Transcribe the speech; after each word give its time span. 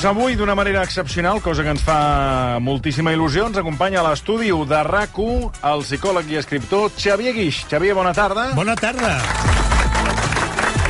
Doncs 0.00 0.16
avui, 0.16 0.32
d'una 0.34 0.54
manera 0.54 0.80
excepcional, 0.82 1.42
cosa 1.44 1.60
que 1.60 1.74
ens 1.74 1.82
fa 1.84 2.56
moltíssima 2.64 3.12
il·lusió, 3.12 3.50
ens 3.50 3.58
acompanya 3.60 3.98
a 4.00 4.04
l'estudi 4.06 4.48
de 4.48 4.78
rac 4.86 5.18
el 5.20 5.84
psicòleg 5.84 6.30
i 6.32 6.38
escriptor 6.40 6.88
Xavier 6.96 7.34
Guix. 7.36 7.66
Xavier, 7.68 7.92
bona 7.92 8.14
tarda. 8.16 8.46
Bona 8.56 8.78
tarda. 8.80 9.12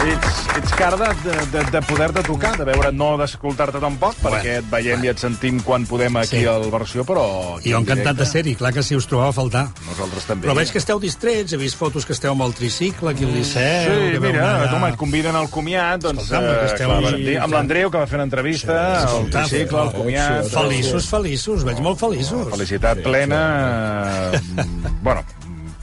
Ets, 0.06 0.38
ets 0.60 0.69
car 0.80 0.96
de, 0.96 1.32
de, 1.52 1.60
de 1.70 1.80
poder-te 1.84 2.22
tocar, 2.24 2.54
de 2.56 2.64
veure, 2.64 2.88
no 2.96 3.10
d'escoltar-te 3.20 3.80
tampoc, 3.82 4.14
perquè 4.22 4.54
et 4.62 4.68
veiem 4.72 5.02
i 5.04 5.10
et 5.12 5.20
sentim 5.20 5.58
quan 5.66 5.84
podem 5.88 6.16
aquí 6.16 6.38
Sí. 6.40 6.46
al 6.48 6.64
versió, 6.72 7.04
però... 7.04 7.24
aquí 7.58 7.70
Jo 7.74 7.80
en 7.80 7.84
encantat 7.84 8.16
de 8.16 8.26
ser-hi, 8.26 8.54
clar 8.56 8.72
que 8.72 8.82
sí, 8.86 8.96
us 8.96 9.04
trobava 9.10 9.28
a 9.34 9.36
faltar. 9.36 9.66
Nosaltres 9.88 10.24
també. 10.28 10.46
Però 10.48 10.54
veig 10.56 10.72
que 10.72 10.80
esteu 10.80 11.00
distrets, 11.02 11.52
he 11.52 11.58
vist 11.60 11.76
fotos 11.76 12.06
que 12.08 12.14
esteu 12.16 12.32
amb 12.32 12.46
el 12.46 12.54
tricicle, 12.56 13.10
aquí 13.12 13.26
al 13.28 13.34
Liceu... 13.36 13.60
Sí, 13.60 14.12
que 14.14 14.20
mira, 14.24 14.46
anar- 14.56 14.74
home, 14.78 14.88
et 14.94 14.98
conviden 15.00 15.36
al 15.36 15.50
comiat, 15.52 16.00
doncs, 16.06 16.22
Escolta'm, 16.24 16.48
que 16.48 16.54
eh, 16.64 16.72
esteu 16.72 16.88
clar, 16.94 17.12
ahí, 17.14 17.36
amb 17.36 17.58
l'Andreu, 17.58 17.90
que 17.92 17.98
va 18.00 18.06
fer 18.08 18.16
una 18.22 18.28
entrevista, 18.30 18.78
Sí, 18.80 19.02
el 19.02 19.04
escolta, 19.10 19.44
tricicle, 19.50 19.82
el 19.84 19.92
comiat... 19.98 20.48
Feliços, 20.54 21.10
feliços, 21.12 21.66
veig 21.68 21.84
molt 21.84 22.00
feliços. 22.00 22.48
Felicitat 22.56 23.04
plena... 23.04 23.42
eh, 24.32 24.64
bueno, 25.04 25.24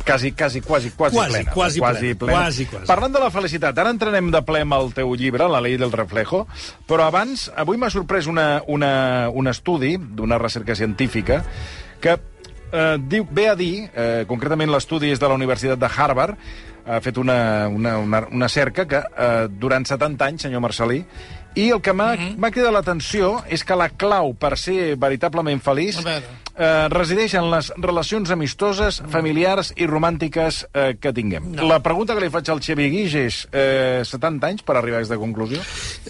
quasi, 0.08 0.32
quasi, 0.32 0.62
quasi, 0.64 0.92
quasi, 0.96 1.16
Quasi, 1.18 1.34
plena. 1.34 1.52
quasi 1.54 2.14
plena, 2.16 2.40
quasi, 2.40 2.66
quasi. 2.72 2.88
Parlant 2.88 3.14
de 3.14 3.22
la 3.22 3.30
felicitat, 3.34 3.78
ara 3.84 3.92
entrenem 3.94 4.32
de 4.34 4.42
ple 4.48 4.64
amb 4.66 4.78
el 4.80 4.94
teu 4.96 5.12
llibre, 5.20 5.50
La 5.52 5.60
ley 5.62 5.76
del 5.78 5.92
reflejo, 5.92 6.46
però 6.88 7.06
abans, 7.12 7.50
avui 7.56 7.78
m'ha 7.78 7.92
sorprès 7.94 8.26
una, 8.32 8.64
una, 8.68 9.30
un 9.30 9.48
estudi 9.52 9.98
d'una 10.00 10.40
recerca 10.42 10.76
científica 10.76 11.44
que 12.00 12.16
eh, 12.72 12.98
diu, 13.00 13.28
ve 13.32 13.50
a 13.52 13.56
dir, 13.60 13.90
eh, 13.94 14.24
concretament 14.28 14.72
l'estudi 14.72 15.12
és 15.12 15.20
de 15.20 15.28
la 15.28 15.36
Universitat 15.38 15.80
de 15.80 15.90
Harvard, 15.96 16.38
ha 16.88 17.02
fet 17.04 17.18
una, 17.18 17.68
una, 17.68 17.98
una, 18.00 18.24
una 18.32 18.50
cerca 18.50 18.88
que 18.88 19.02
eh, 19.04 19.48
durant 19.50 19.86
70 19.88 20.26
anys, 20.26 20.48
senyor 20.48 20.64
Marcelí, 20.64 21.04
i 21.58 21.72
el 21.74 21.82
que 21.82 21.94
m'ha 21.94 22.12
Mhm. 22.16 22.36
m'ha 22.38 22.52
cridat 22.54 22.72
l'atenció 22.72 23.44
és 23.50 23.64
que 23.66 23.76
la 23.76 23.90
clau 23.90 24.36
per 24.38 24.58
ser 24.58 24.96
veritablement 24.96 25.60
feliç 25.64 25.98
eh, 26.06 26.88
resideix 26.90 27.34
en 27.34 27.50
les 27.52 27.72
relacions 27.78 28.30
amistoses, 28.32 29.02
familiars 29.10 29.74
i 29.76 29.88
romàntiques 29.88 30.68
eh, 30.74 30.98
que 31.02 31.14
tinguem. 31.14 31.52
No. 31.56 31.68
La 31.68 31.80
pregunta 31.82 32.14
que 32.14 32.22
li 32.22 32.30
faig 32.30 32.50
al 32.50 32.62
Xavier 32.62 32.90
Guix 32.94 33.16
és 33.16 33.40
eh, 33.52 34.02
70 34.06 34.48
anys 34.48 34.62
per 34.62 34.78
arribar 34.78 34.98
a 34.98 35.02
aquesta 35.02 35.18
conclusió? 35.18 35.62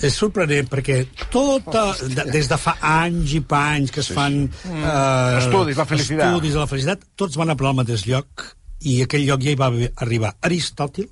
És 0.01 0.13
sorprenent, 0.19 0.67
perquè 0.71 1.05
tota, 1.31 1.93
de, 2.03 2.27
des 2.31 2.47
de 2.51 2.57
fa 2.57 2.77
anys 2.81 3.33
i 3.39 3.41
panys 3.41 3.91
que 3.91 4.03
es 4.03 4.11
fan... 4.11 4.43
Eh, 4.67 5.37
Estudis, 5.39 5.77
la 5.77 5.85
felicitat. 5.85 6.27
Estudis 6.27 6.53
de 6.53 6.59
la 6.59 6.67
felicitat, 6.67 7.07
tots 7.15 7.39
van 7.39 7.51
a 7.51 7.57
al 7.57 7.75
mateix 7.75 8.05
lloc, 8.07 8.56
i 8.85 9.01
aquell 9.03 9.25
lloc 9.25 9.45
ja 9.45 9.53
hi 9.53 9.59
va 9.59 9.71
arribar 10.05 10.35
Aristòtil, 10.45 11.07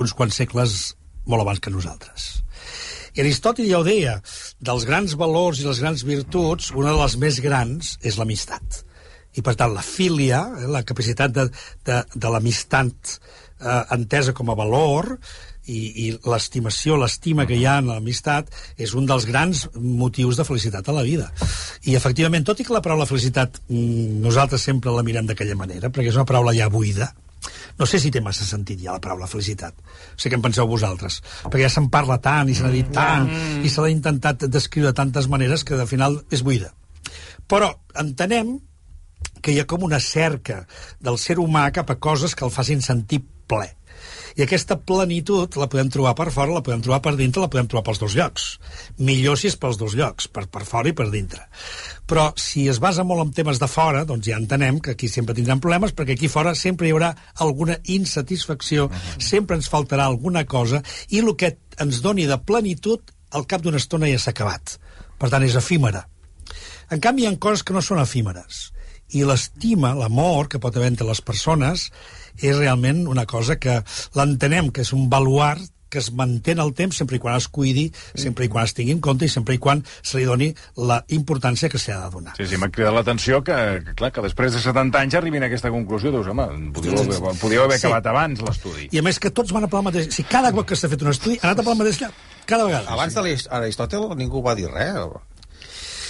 uns 0.00 0.14
quants 0.16 0.38
segles 0.40 0.76
molt 1.28 1.44
abans 1.44 1.60
que 1.60 1.72
nosaltres. 1.72 2.30
I 3.14 3.24
Aristòtil 3.24 3.68
ja 3.68 3.80
ho 3.80 3.86
deia, 3.86 4.14
dels 4.62 4.86
grans 4.88 5.16
valors 5.18 5.60
i 5.60 5.66
les 5.66 5.80
grans 5.82 6.04
virtuts, 6.06 6.70
una 6.72 6.94
de 6.94 7.00
les 7.02 7.16
més 7.20 7.40
grans 7.42 7.96
és 8.06 8.16
l'amistat. 8.20 8.84
I, 9.34 9.42
per 9.46 9.54
tant, 9.58 9.74
la 9.74 9.84
filia, 9.84 10.44
eh, 10.58 10.66
la 10.70 10.82
capacitat 10.86 11.34
de, 11.34 11.46
de, 11.86 12.00
de 12.14 12.32
l'amistat 12.32 13.14
eh, 13.60 13.82
entesa 13.96 14.34
com 14.34 14.50
a 14.50 14.58
valor, 14.58 15.12
i, 15.70 15.80
i 16.04 16.06
l'estimació, 16.26 16.98
l'estima 17.00 17.46
que 17.48 17.56
hi 17.58 17.64
ha 17.68 17.78
en 17.82 17.90
l'amistat 17.92 18.50
és 18.76 18.94
un 18.98 19.06
dels 19.08 19.26
grans 19.28 19.66
motius 19.76 20.40
de 20.40 20.46
felicitat 20.48 20.90
a 20.90 20.96
la 20.96 21.06
vida. 21.06 21.30
I, 21.86 21.96
efectivament, 21.98 22.46
tot 22.46 22.60
i 22.60 22.66
que 22.66 22.76
la 22.76 22.82
paraula 22.84 23.08
felicitat 23.08 23.62
mm, 23.68 24.20
nosaltres 24.24 24.66
sempre 24.66 24.94
la 24.94 25.06
mirem 25.06 25.30
d'aquella 25.30 25.58
manera, 25.58 25.90
perquè 25.90 26.12
és 26.12 26.18
una 26.18 26.28
paraula 26.28 26.56
ja 26.56 26.70
buida, 26.72 27.12
no 27.80 27.86
sé 27.88 27.98
si 28.00 28.10
té 28.12 28.20
massa 28.20 28.44
sentit 28.44 28.82
ja 28.82 28.92
la 28.92 29.00
paraula 29.00 29.28
felicitat. 29.30 29.76
Sé 30.20 30.28
què 30.28 30.36
en 30.36 30.44
penseu 30.44 30.68
vosaltres. 30.68 31.20
Perquè 31.46 31.64
ja 31.64 31.72
se'n 31.72 31.88
parla 31.92 32.18
tant 32.20 32.50
i 32.52 32.56
se 32.56 32.66
n'ha 32.66 32.72
dit 32.74 32.90
tant 32.92 33.30
i 33.64 33.72
se 33.72 33.80
l'ha 33.80 33.92
intentat 33.92 34.44
descriure 34.52 34.90
de 34.90 34.98
tantes 34.98 35.30
maneres 35.32 35.64
que 35.64 35.78
al 35.78 35.88
final 35.88 36.20
és 36.30 36.44
buida. 36.44 36.74
Però 37.48 37.70
entenem 38.02 38.58
que 39.40 39.54
hi 39.54 39.60
ha 39.60 39.68
com 39.68 39.86
una 39.86 40.00
cerca 40.04 40.66
del 41.00 41.16
ser 41.18 41.38
humà 41.40 41.70
cap 41.72 41.90
a 41.90 41.96
coses 41.96 42.36
que 42.36 42.44
el 42.44 42.52
facin 42.52 42.84
sentir 42.84 43.22
ple. 43.48 43.70
I 44.38 44.44
aquesta 44.44 44.76
plenitud 44.78 45.56
la 45.60 45.68
podem 45.70 45.90
trobar 45.92 46.14
per 46.18 46.28
fora, 46.34 46.54
la 46.54 46.62
podem 46.66 46.82
trobar 46.84 47.00
per 47.04 47.14
dintre, 47.18 47.42
la 47.42 47.50
podem 47.52 47.68
trobar 47.70 47.84
pels 47.88 48.02
dos 48.02 48.16
llocs. 48.18 48.46
Millor 48.98 49.38
si 49.40 49.50
és 49.50 49.56
pels 49.60 49.78
dos 49.80 49.96
llocs, 49.98 50.28
per, 50.30 50.46
per 50.52 50.64
fora 50.68 50.90
i 50.90 50.96
per 50.96 51.08
dintre. 51.12 51.46
Però 52.10 52.30
si 52.38 52.66
es 52.70 52.80
basa 52.82 53.04
molt 53.06 53.24
en 53.24 53.32
temes 53.36 53.60
de 53.62 53.68
fora, 53.70 54.04
doncs 54.08 54.28
ja 54.28 54.38
entenem 54.38 54.80
que 54.84 54.94
aquí 54.94 55.10
sempre 55.10 55.36
tindrem 55.36 55.62
problemes, 55.62 55.94
perquè 55.96 56.16
aquí 56.18 56.30
fora 56.30 56.54
sempre 56.58 56.88
hi 56.88 56.94
haurà 56.94 57.14
alguna 57.42 57.78
insatisfacció, 57.90 58.88
sempre 59.18 59.58
ens 59.58 59.70
faltarà 59.72 60.06
alguna 60.06 60.44
cosa, 60.46 60.82
i 61.10 61.22
el 61.22 61.34
que 61.38 61.56
ens 61.80 62.02
doni 62.04 62.28
de 62.30 62.38
plenitud, 62.38 63.14
al 63.30 63.46
cap 63.46 63.62
d'una 63.62 63.78
estona 63.78 64.10
ja 64.10 64.18
s'ha 64.18 64.34
acabat. 64.34 64.78
Per 65.20 65.28
tant, 65.30 65.44
és 65.46 65.56
efímera. 65.58 66.06
En 66.90 67.02
canvi, 67.02 67.22
hi 67.22 67.30
ha 67.30 67.36
coses 67.38 67.62
que 67.62 67.74
no 67.76 67.82
són 67.84 68.00
efímeres. 68.02 68.70
I 69.14 69.22
l'estima, 69.26 69.92
l'amor 69.98 70.48
que 70.50 70.60
pot 70.62 70.76
haver 70.76 70.90
entre 70.90 71.06
les 71.06 71.20
persones, 71.22 71.88
és 72.38 72.56
realment 72.56 73.06
una 73.08 73.26
cosa 73.26 73.56
que 73.58 73.82
l'entenem, 74.14 74.70
que 74.70 74.82
és 74.86 74.92
un 74.92 75.08
baluart 75.10 75.60
que 75.90 75.98
es 75.98 76.12
manté 76.14 76.52
en 76.54 76.60
el 76.62 76.68
temps 76.78 76.94
sempre 77.00 77.16
i 77.16 77.18
quan 77.18 77.34
es 77.34 77.48
cuidi, 77.50 77.88
sempre 78.14 78.44
i 78.46 78.48
quan 78.48 78.62
es 78.62 78.74
tingui 78.78 78.92
en 78.94 79.00
compte 79.02 79.26
i 79.26 79.28
sempre 79.28 79.56
i 79.56 79.58
quan 79.58 79.80
se 80.06 80.20
li 80.20 80.24
doni 80.28 80.52
la 80.76 81.00
importància 81.10 81.66
que 81.68 81.80
s'ha 81.82 81.96
de 82.04 82.10
donar. 82.14 82.36
Sí, 82.38 82.46
sí, 82.46 82.56
m'ha 82.62 82.68
cridat 82.70 82.94
l'atenció 82.94 83.40
que, 83.42 83.56
que, 83.88 83.96
clar, 83.98 84.12
que 84.14 84.22
després 84.22 84.54
de 84.54 84.60
70 84.62 85.00
anys 85.02 85.16
arribin 85.18 85.42
a 85.42 85.48
aquesta 85.50 85.72
conclusió. 85.74 86.12
Dius, 86.14 86.28
home, 86.30 86.46
podíeu, 86.76 86.94
haver- 86.94 87.34
podíeu 87.42 87.64
haver 87.64 87.80
Sí. 87.80 87.88
acabat 87.88 88.06
abans 88.06 88.40
l'estudi. 88.46 88.86
I 88.92 88.98
a 88.98 89.02
més 89.02 89.18
que 89.18 89.32
tots 89.34 89.50
van 89.50 89.66
a 89.66 89.72
pel 89.72 89.82
mateix... 89.82 90.12
Si 90.14 90.22
cada 90.22 90.52
cop 90.54 90.68
que 90.70 90.76
s'ha 90.78 90.88
fet 90.88 91.02
un 91.02 91.10
estudi 91.10 91.40
ha 91.42 91.48
anat 91.50 91.58
a 91.58 91.66
pel 91.66 91.74
mateix 91.82 91.98
lloc, 92.04 92.14
cada 92.46 92.64
vegada. 92.70 92.86
Abans 92.94 93.14
de 93.18 93.26
l'Aristòtel 93.26 94.14
ningú 94.14 94.44
va 94.46 94.54
dir 94.54 94.70
res. 94.70 94.94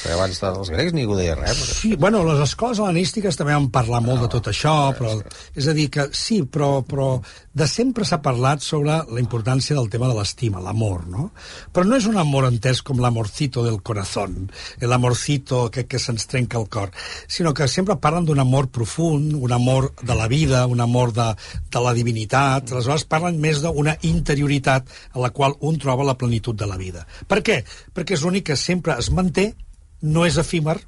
Però 0.01 0.17
abans 0.17 0.41
dels 0.41 0.71
grecs 0.73 0.95
ningú 0.97 1.17
deia 1.19 1.35
res. 1.37 1.59
Sí, 1.81 1.93
bueno, 2.01 2.23
les 2.25 2.41
escoles 2.47 2.81
hel·lenístiques 2.81 3.37
també 3.37 3.53
van 3.53 3.69
parlar 3.73 4.01
molt 4.05 4.25
de 4.25 4.31
tot 4.33 4.49
això, 4.53 4.75
però, 4.97 5.13
és 5.55 5.69
a 5.69 5.75
dir, 5.77 5.89
que 5.93 6.09
sí, 6.17 6.41
però, 6.49 6.81
però 6.87 7.11
de 7.53 7.67
sempre 7.69 8.07
s'ha 8.09 8.21
parlat 8.25 8.65
sobre 8.65 8.97
la 9.05 9.21
importància 9.21 9.77
del 9.77 9.91
tema 9.93 10.09
de 10.09 10.17
l'estima, 10.17 10.63
l'amor, 10.65 11.05
no? 11.11 11.31
Però 11.75 11.85
no 11.87 11.99
és 11.99 12.09
un 12.09 12.17
amor 12.21 12.49
entès 12.49 12.81
com 12.87 13.03
l'amorcito 13.03 13.65
del 13.67 13.81
corazón, 13.83 14.49
l'amorcito 14.81 15.67
que, 15.75 15.85
que 15.91 16.01
se'ns 16.01 16.29
trenca 16.31 16.61
el 16.61 16.69
cor, 16.73 16.95
sinó 17.29 17.53
que 17.55 17.69
sempre 17.69 17.99
parlen 18.01 18.29
d'un 18.29 18.41
amor 18.41 18.71
profund, 18.73 19.35
un 19.37 19.53
amor 19.53 19.93
de 20.01 20.17
la 20.17 20.29
vida, 20.33 20.67
un 20.67 20.81
amor 20.81 21.13
de, 21.13 21.33
de 21.71 21.85
la 21.85 21.95
divinitat, 21.97 22.73
aleshores 22.73 23.05
parlen 23.11 23.41
més 23.43 23.61
d'una 23.65 23.99
interioritat 24.07 24.89
en 25.15 25.25
la 25.25 25.35
qual 25.35 25.59
un 25.61 25.77
troba 25.79 26.07
la 26.07 26.17
plenitud 26.17 26.57
de 26.57 26.69
la 26.71 26.79
vida. 26.81 27.05
Per 27.29 27.43
què? 27.45 27.61
Perquè 27.95 28.17
és 28.17 28.25
l'únic 28.25 28.51
que 28.51 28.57
sempre 28.57 28.97
es 28.99 29.11
manté, 29.13 29.51
no 30.03 30.27
és 30.27 30.39
efímer, 30.41 30.79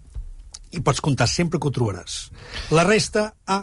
i 0.72 0.80
pots 0.80 1.02
comptar 1.04 1.28
sempre 1.28 1.60
que 1.60 1.68
ho 1.68 1.74
trobaràs. 1.74 2.30
La 2.72 2.84
resta, 2.88 3.32
A, 3.46 3.62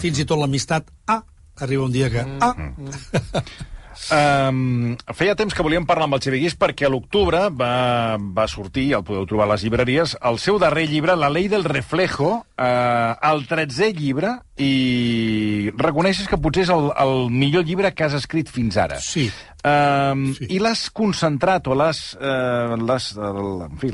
fins 0.00 0.20
i 0.20 0.26
tot 0.28 0.40
l'amistat, 0.40 0.88
A, 1.08 1.22
arriba 1.60 1.84
un 1.88 1.92
dia 1.92 2.10
que 2.12 2.24
A. 2.40 2.54
Um, 4.10 4.96
feia 5.14 5.36
temps 5.38 5.54
que 5.54 5.62
volíem 5.62 5.84
parlar 5.86 6.08
amb 6.08 6.16
el 6.16 6.22
Xavier 6.24 6.40
Guix 6.42 6.54
perquè 6.58 6.86
a 6.88 6.90
l'octubre 6.90 7.44
va, 7.54 8.16
va 8.18 8.46
sortir, 8.50 8.88
el 8.96 9.04
podeu 9.06 9.26
trobar 9.28 9.46
a 9.46 9.52
les 9.52 9.62
llibreries, 9.62 10.16
el 10.26 10.40
seu 10.42 10.58
darrer 10.58 10.86
llibre, 10.90 11.14
La 11.16 11.30
ley 11.30 11.46
del 11.52 11.64
reflejo, 11.68 12.42
uh, 12.62 13.18
el 13.32 13.42
13è 13.50 13.90
llibre, 13.98 14.36
i 14.62 15.70
reconeixes 15.80 16.28
que 16.30 16.38
potser 16.40 16.66
és 16.66 16.70
el, 16.72 16.90
el 17.02 17.16
millor 17.32 17.64
llibre 17.66 17.90
que 17.96 18.04
has 18.06 18.14
escrit 18.18 18.50
fins 18.52 18.76
ara. 18.78 19.00
Sí. 19.02 19.28
Um, 19.62 20.24
Sí. 20.34 20.48
I 20.56 20.58
l'has 20.58 20.88
concentrat 20.90 21.68
o 21.70 21.74
l'has 21.78 21.98
uh, 22.18 22.74
l'has 22.82 23.12
el- 23.14 23.60
en 23.68 23.76
fi, 23.78 23.90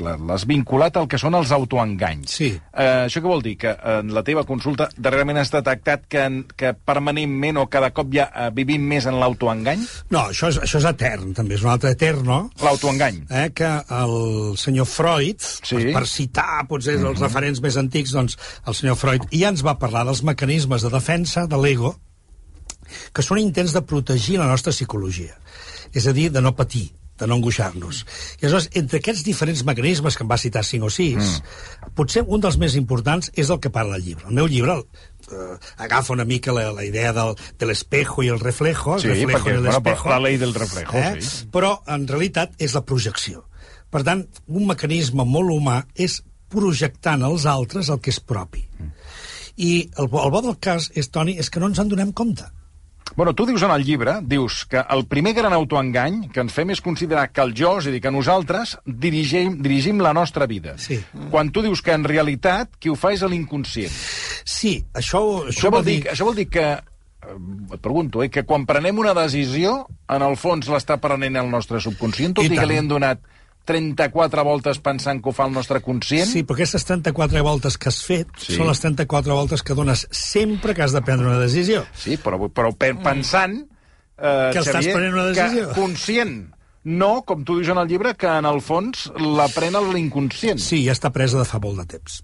vinculat 0.49 0.95
al 0.97 1.05
que 1.07 1.19
són 1.21 1.35
els 1.37 1.51
autoenganys. 1.53 2.31
Sí. 2.39 2.47
Uh, 2.73 3.05
això 3.05 3.21
què 3.21 3.29
vol 3.29 3.43
dir? 3.45 3.53
Que 3.61 3.75
en 3.99 4.09
la 4.15 4.23
teva 4.25 4.43
consulta 4.49 4.87
darrerament 4.97 5.37
has 5.37 5.51
detectat 5.53 6.07
que, 6.09 6.23
que 6.57 6.71
permanentment 6.73 7.59
o 7.61 7.67
cada 7.69 7.91
cop 7.93 8.09
ja 8.15 8.25
uh, 8.33 8.47
vivim 8.55 8.81
més 8.89 9.05
en 9.09 9.19
l'autoengany? 9.21 9.83
No, 10.09 10.23
això 10.33 10.49
és, 10.49 10.57
això 10.65 10.81
és 10.81 10.87
etern, 10.89 11.35
també, 11.37 11.59
és 11.59 11.65
un 11.67 11.69
altre 11.75 11.93
eterno, 11.93 12.39
L'autoengany. 12.65 13.21
eh, 13.29 13.49
que 13.53 13.69
el 14.01 14.57
senyor 14.57 14.89
Freud, 14.89 15.37
Sí. 15.39 15.75
per, 15.77 15.93
per 15.99 16.05
citar 16.09 16.65
potser 16.67 16.97
els 16.97 17.21
referents 17.21 17.61
més 17.61 17.77
antics, 17.77 18.11
doncs 18.17 18.39
el 18.67 18.75
senyor 18.77 18.97
Freud 18.99 19.27
ja 19.31 19.49
ens 19.53 19.63
va 19.65 19.77
parlar 19.79 20.05
dels 20.07 20.23
mecanismes 20.27 20.83
de 20.85 20.91
defensa 20.93 21.45
de 21.47 21.57
l'ego, 21.61 21.95
que 23.13 23.21
són 23.25 23.37
intents 23.41 23.73
de 23.75 23.83
protegir 23.85 24.39
la 24.41 24.47
nostra 24.49 24.73
psicologia. 24.73 25.35
És 25.93 26.07
a 26.09 26.13
dir, 26.13 26.29
de 26.33 26.41
no 26.41 26.55
patir, 26.57 26.87
de 27.19 27.27
no 27.27 27.35
angoixar-nos. 27.35 28.03
I 28.39 28.45
aleshores, 28.45 28.69
entre 28.79 29.01
aquests 29.01 29.25
diferents 29.27 29.61
mecanismes, 29.67 30.15
que 30.15 30.23
em 30.23 30.29
va 30.31 30.37
citar 30.39 30.63
5 30.63 30.87
o 30.87 30.89
6, 30.93 31.17
mm. 31.17 31.91
potser 31.97 32.23
un 32.25 32.41
dels 32.41 32.57
més 32.61 32.77
importants 32.79 33.29
és 33.35 33.49
el 33.51 33.59
que 33.59 33.71
parla 33.73 33.97
el 33.99 34.05
llibre. 34.05 34.29
El 34.29 34.37
meu 34.39 34.47
llibre 34.47 34.77
eh, 34.79 35.57
agafa 35.83 36.13
una 36.15 36.25
mica 36.25 36.55
la, 36.55 36.69
la 36.73 36.85
idea 36.87 37.11
del, 37.13 37.35
de 37.59 37.69
l'espejo 37.69 38.23
i 38.23 38.31
el 38.31 38.39
reflejo, 38.39 38.95
el 38.95 39.03
Sí, 39.03 39.11
reflejo 39.11 39.33
perquè 39.35 39.57
bueno, 39.57 39.67
però 39.67 39.75
l'espejo. 39.83 40.09
la 40.13 40.19
ley 40.25 40.37
del 40.41 40.55
reflejo, 40.55 40.97
eh? 40.97 41.13
sí. 41.21 41.49
Però, 41.51 41.75
en 41.91 42.07
realitat, 42.07 42.55
és 42.57 42.73
la 42.77 42.85
projecció. 42.87 43.43
Per 43.91 44.03
tant, 44.07 44.23
un 44.47 44.67
mecanisme 44.69 45.25
molt 45.25 45.51
humà 45.51 45.81
és 45.97 46.21
projectar 46.51 47.17
en 47.19 47.27
els 47.29 47.45
altres 47.49 47.89
el 47.89 48.01
que 48.03 48.13
és 48.13 48.19
propi. 48.19 48.65
I 49.59 49.73
el, 49.99 50.07
el 50.07 50.31
bo 50.31 50.41
del 50.41 50.57
cas 50.61 50.89
és, 50.95 51.11
Toni, 51.11 51.37
és 51.39 51.49
que 51.51 51.59
no 51.59 51.69
ens 51.71 51.81
en 51.81 51.91
donem 51.91 52.13
compte. 52.15 52.47
Bueno, 53.15 53.33
tu 53.33 53.45
dius 53.45 53.63
en 53.63 53.71
el 53.71 53.83
llibre, 53.83 54.19
dius 54.21 54.65
que 54.69 54.81
el 54.89 55.05
primer 55.05 55.33
gran 55.33 55.53
autoengany 55.53 56.29
que 56.33 56.43
ens 56.43 56.53
fem 56.53 56.69
és 56.71 56.81
considerar 56.81 57.29
que 57.33 57.41
el 57.41 57.55
jo, 57.57 57.73
és 57.81 57.89
a 57.89 57.93
dir, 57.93 58.01
que 58.03 58.13
nosaltres 58.13 58.77
dirigim, 58.85 59.57
dirigim 59.63 59.99
la 60.03 60.13
nostra 60.13 60.45
vida. 60.47 60.77
Sí. 60.77 60.99
Quan 61.31 61.49
tu 61.51 61.63
dius 61.65 61.81
que 61.81 61.95
en 61.97 62.05
realitat 62.07 62.77
qui 62.79 62.91
ho 62.91 62.95
fa 62.99 63.11
és 63.15 63.25
l'inconscient. 63.25 63.91
Sí, 64.45 64.77
això, 64.93 65.23
això, 65.49 65.49
Això 65.49 65.73
vol, 65.73 65.83
dir, 65.87 65.97
això 66.13 66.29
vol 66.29 66.37
dir 66.37 66.47
que, 66.53 66.67
eh, 66.77 67.35
et 67.73 67.81
pregunto, 67.81 68.23
eh, 68.23 68.29
que 68.29 68.45
quan 68.45 68.67
prenem 68.69 69.01
una 69.01 69.15
decisió, 69.17 69.87
en 70.07 70.25
el 70.25 70.37
fons 70.37 70.69
l'està 70.69 70.99
prenent 71.01 71.41
el 71.41 71.49
nostre 71.49 71.81
subconscient, 71.81 72.37
tot 72.37 72.45
I 72.45 72.53
i, 72.53 72.57
que 72.57 72.69
li 72.69 72.77
hem 72.77 72.87
donat 72.93 73.25
34 73.65 74.43
voltes 74.43 74.79
pensant 74.79 75.21
que 75.21 75.29
ho 75.29 75.33
fa 75.35 75.45
el 75.45 75.53
nostre 75.53 75.81
conscient? 75.81 76.25
Sí, 76.29 76.43
però 76.43 76.55
aquestes 76.57 76.85
34 76.85 77.43
voltes 77.43 77.77
que 77.77 77.89
has 77.89 77.99
fet 78.05 78.27
Sí. 78.37 78.55
són 78.55 78.67
les 78.67 78.79
34 78.81 79.35
voltes 79.35 79.61
que 79.63 79.75
dones 79.77 80.07
sempre 80.11 80.73
que 80.73 80.81
has 80.83 80.91
de 80.93 81.01
prendre 81.01 81.27
una 81.27 81.39
decisió. 81.39 81.85
Sí, 81.93 82.17
però, 82.17 82.39
però 82.51 82.73
pe- 82.75 82.95
pensant... 82.95 83.59
Eh, 84.21 84.49
Que 84.51 84.59
estàs 84.59 84.81
Xavier, 84.81 84.93
prenent 84.95 85.13
una 85.13 85.25
decisió. 85.31 85.67
Que 85.69 85.75
conscient. 85.79 86.49
No, 86.83 87.21
com 87.27 87.43
tu 87.45 87.57
dius 87.59 87.69
en 87.69 87.77
el 87.77 87.87
llibre, 87.87 88.15
que 88.15 88.27
en 88.27 88.45
el 88.45 88.59
fons 88.61 89.11
la 89.15 89.47
pren 89.53 89.75
l'inconscient. 89.93 90.59
Sí, 90.59 90.81
ja 90.85 90.91
està 90.95 91.11
presa 91.11 91.37
de 91.37 91.45
fa 91.45 91.59
molt 91.59 91.77
de 91.79 91.85
temps. 91.97 92.23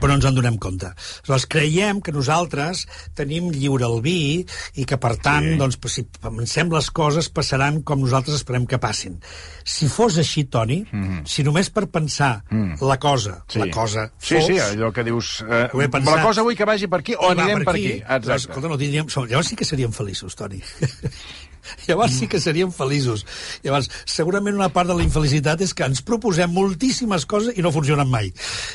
Però 0.00 0.10
no 0.10 0.16
ens 0.18 0.26
en 0.28 0.34
donem 0.36 0.56
compte. 0.60 0.90
Aleshores, 0.90 1.46
creiem 1.48 2.00
que 2.04 2.12
nosaltres 2.12 2.84
tenim 3.16 3.50
lliure 3.54 3.86
albir 3.86 4.44
i 4.74 4.84
que, 4.84 4.98
per 5.00 5.14
tant, 5.22 5.46
sí. 5.54 5.58
doncs, 5.60 5.78
si 5.94 6.04
pensem 6.20 6.72
les 6.74 6.90
coses 6.90 7.30
passaran 7.32 7.80
com 7.82 8.02
nosaltres 8.02 8.36
esperem 8.42 8.66
que 8.66 8.78
passin. 8.82 9.20
Si 9.64 9.88
fos 9.88 10.18
així, 10.18 10.44
Toni, 10.44 10.82
mm 10.90 11.04
-hmm. 11.04 11.26
si 11.26 11.42
només 11.42 11.70
per 11.70 11.86
pensar 11.88 12.44
mm. 12.50 12.82
la 12.82 12.98
cosa, 12.98 13.44
Sí. 13.48 13.58
la 13.58 13.70
cosa 13.70 14.10
Sí, 14.18 14.34
fos... 14.34 14.46
sí, 14.46 14.58
allò 14.58 14.92
que 14.92 15.04
dius... 15.04 15.44
Eh, 15.48 15.68
Ho 15.72 15.82
he 15.82 15.88
pensat. 15.88 16.16
la 16.16 16.22
cosa 16.22 16.42
vull 16.42 16.56
que 16.56 16.64
vagi 16.64 16.86
per 16.86 17.00
aquí 17.00 17.14
o 17.14 17.30
anirem 17.30 17.64
per 17.64 17.74
aquí. 17.74 18.00
Llavors, 18.00 18.16
Exacte. 18.16 18.36
escolta, 18.50 18.68
no 18.68 18.78
tindríem... 18.78 19.06
Llavors 19.06 19.48
sí 19.48 19.56
que 19.56 19.64
seríem 19.64 19.92
feliços, 19.92 20.34
Toni. 20.34 20.60
Llavors 21.88 22.12
sí 22.18 22.28
que 22.28 22.40
seríem 22.40 22.70
feliços. 22.72 23.24
Llavors, 23.64 23.88
segurament 24.04 24.56
una 24.56 24.68
part 24.68 24.90
de 24.90 24.96
la 24.98 25.04
infelicitat 25.04 25.62
és 25.64 25.72
que 25.76 25.86
ens 25.88 26.02
proposem 26.04 26.52
moltíssimes 26.52 27.24
coses 27.26 27.56
i 27.56 27.64
no 27.64 27.72
funcionen 27.72 28.08
mai. 28.10 28.32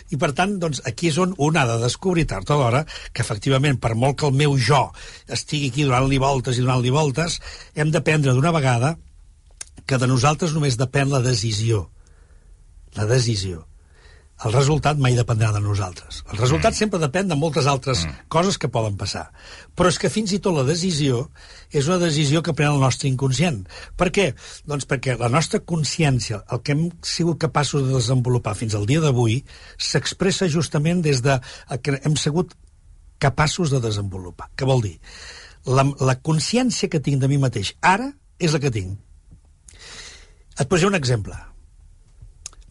I, 0.09 0.17
per 0.17 0.31
tant, 0.37 0.57
doncs, 0.61 0.81
aquí 0.89 1.08
és 1.09 1.19
on 1.21 1.35
un 1.37 1.57
ha 1.57 1.65
de 1.69 1.77
descobrir 1.81 2.25
tard 2.29 2.49
o 2.49 2.57
d'hora 2.59 2.83
que, 2.87 3.23
efectivament, 3.23 3.79
per 3.81 3.95
molt 3.95 4.19
que 4.19 4.29
el 4.29 4.37
meu 4.37 4.57
jo 4.57 4.85
estigui 5.27 5.71
aquí 5.73 5.85
donant-li 5.87 6.21
voltes 6.21 6.57
i 6.57 6.65
donant-li 6.65 6.93
voltes, 6.93 7.39
hem 7.75 7.91
d'aprendre 7.93 8.33
d'una 8.33 8.53
vegada 8.55 8.95
que 9.89 9.97
de 9.97 10.07
nosaltres 10.09 10.53
només 10.53 10.77
depèn 10.77 11.09
la 11.09 11.23
decisió. 11.25 11.87
La 12.97 13.09
decisió. 13.09 13.65
El 14.39 14.53
resultat 14.55 14.99
mai 15.03 15.17
dependrà 15.17 15.49
de 15.51 15.59
nosaltres. 15.59 16.21
El 16.31 16.37
resultat 16.39 16.71
mm. 16.71 16.77
sempre 16.77 16.99
depèn 17.01 17.27
de 17.27 17.35
moltes 17.35 17.65
altres 17.67 18.05
mm. 18.05 18.27
coses 18.31 18.55
que 18.61 18.69
poden 18.71 18.95
passar. 18.99 19.25
Però 19.75 19.91
és 19.91 19.97
que 19.99 20.11
fins 20.11 20.31
i 20.31 20.39
tot 20.43 20.55
la 20.55 20.63
decisió 20.67 21.25
és 21.75 21.89
una 21.89 21.97
decisió 21.99 22.39
que 22.45 22.53
pren 22.55 22.71
el 22.71 22.79
nostre 22.79 23.09
inconscient. 23.11 23.65
Per 23.99 24.07
què? 24.15 24.29
Doncs 24.69 24.87
perquè 24.87 25.17
la 25.19 25.31
nostra 25.33 25.59
consciència, 25.59 26.39
el 26.55 26.63
que 26.63 26.77
hem 26.77 26.87
sigut 27.03 27.41
capaços 27.43 27.83
de 27.83 27.97
desenvolupar 27.97 28.55
fins 28.55 28.77
al 28.79 28.87
dia 28.87 29.03
d'avui, 29.03 29.41
s'expressa 29.75 30.47
justament 30.47 31.03
des 31.03 31.19
de 31.25 31.35
que 31.83 31.99
hem 31.99 32.15
sigut 32.15 32.55
capaços 33.19 33.75
de 33.75 33.83
desenvolupar. 33.83 34.47
Què 34.55 34.63
vol 34.63 34.87
dir? 34.87 34.95
La, 35.67 35.83
la 35.99 36.15
consciència 36.15 36.87
que 36.87 37.03
tinc 37.03 37.19
de 37.19 37.27
mi 37.27 37.41
mateix 37.41 37.75
ara 37.83 38.07
és 38.39 38.55
la 38.55 38.63
que 38.63 38.71
tinc. 38.71 38.95
Et 40.59 40.67
posaré 40.67 40.93
un 40.93 40.95
exemple 40.95 41.35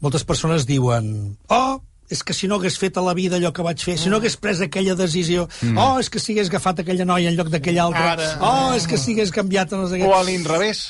moltes 0.04 0.24
persones 0.24 0.66
diuen 0.68 1.36
oh, 1.54 1.78
és 2.08 2.22
que 2.24 2.34
si 2.36 2.48
no 2.48 2.56
hagués 2.56 2.78
fet 2.80 2.96
a 2.96 3.04
la 3.04 3.14
vida 3.16 3.36
allò 3.36 3.52
que 3.52 3.64
vaig 3.64 3.82
fer, 3.84 3.98
si 4.00 4.08
no 4.08 4.18
hagués 4.20 4.38
pres 4.40 4.62
aquella 4.64 4.96
decisió, 4.98 5.46
mm. 5.62 5.76
oh, 5.76 5.98
és 6.00 6.08
que 6.08 6.22
si 6.22 6.34
hagués 6.34 6.48
agafat 6.52 6.82
aquella 6.84 7.06
noia 7.08 7.28
en 7.30 7.36
lloc 7.36 7.50
d'aquella 7.52 7.84
altra, 7.84 8.14
Ara. 8.14 8.30
oh, 8.40 8.70
és 8.76 8.88
que 8.88 9.00
si 9.00 9.12
hagués 9.16 9.34
canviat... 9.34 9.76
No 9.76 9.90
sé. 9.90 10.00
O 10.06 10.14
a 10.16 10.22
l'inrevés. 10.24 10.86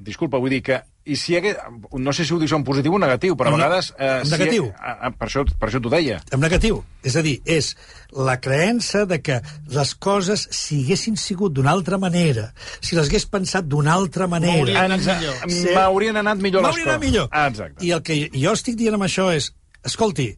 Disculpa, 0.00 0.40
vull 0.40 0.56
dir 0.56 0.62
que... 0.64 0.80
I 1.10 1.16
si 1.18 1.34
hagués, 1.36 1.56
no 1.98 2.12
sé 2.14 2.24
si 2.26 2.34
ho 2.34 2.38
dius 2.38 2.52
en 2.54 2.62
positiu 2.66 2.94
o 2.94 3.00
negatiu, 3.02 3.34
però 3.38 3.50
a 3.50 3.56
vegades... 3.56 3.88
Eh, 3.98 4.10
en 4.22 4.30
negatiu. 4.30 4.68
Si, 4.68 4.76
a, 4.78 4.92
a, 5.08 5.10
per, 5.10 5.26
això, 5.26 5.42
per 5.58 5.68
això 5.70 5.80
t'ho 5.82 5.90
deia. 5.92 6.20
En 6.30 6.42
negatiu. 6.42 6.82
És 7.02 7.16
a 7.18 7.22
dir, 7.26 7.38
és 7.48 7.72
la 8.14 8.36
creença 8.44 9.06
de 9.10 9.18
que 9.24 9.40
les 9.74 9.94
coses, 9.98 10.46
si 10.54 10.82
haguessin 10.84 11.16
sigut 11.18 11.54
d'una 11.56 11.72
altra 11.74 11.98
manera, 11.98 12.50
si 12.78 12.98
les 12.98 13.08
hagués 13.10 13.26
pensat 13.30 13.66
d'una 13.66 13.94
altra 13.96 14.28
manera... 14.30 14.60
M'haurien 14.60 14.84
anat 14.84 15.08
millor. 15.08 15.74
M'haurien 15.80 16.20
anat 16.22 16.44
millor 16.44 16.62
les 16.62 16.68
M'haurien 16.68 16.86
coses. 16.86 16.94
anat 16.94 17.06
millor. 17.08 17.28
Ah, 17.32 17.48
exacte. 17.50 17.84
I 17.86 17.94
el 17.96 18.04
que 18.06 18.20
jo 18.36 18.54
estic 18.54 18.78
dient 18.78 18.98
amb 18.98 19.08
això 19.08 19.30
és, 19.34 19.50
escolti, 19.86 20.28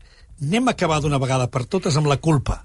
anem 0.40 0.70
a 0.70 0.76
acabar 0.76 1.02
d'una 1.02 1.20
vegada 1.22 1.50
per 1.52 1.66
totes 1.66 1.98
amb 2.00 2.08
la 2.10 2.16
culpa. 2.22 2.62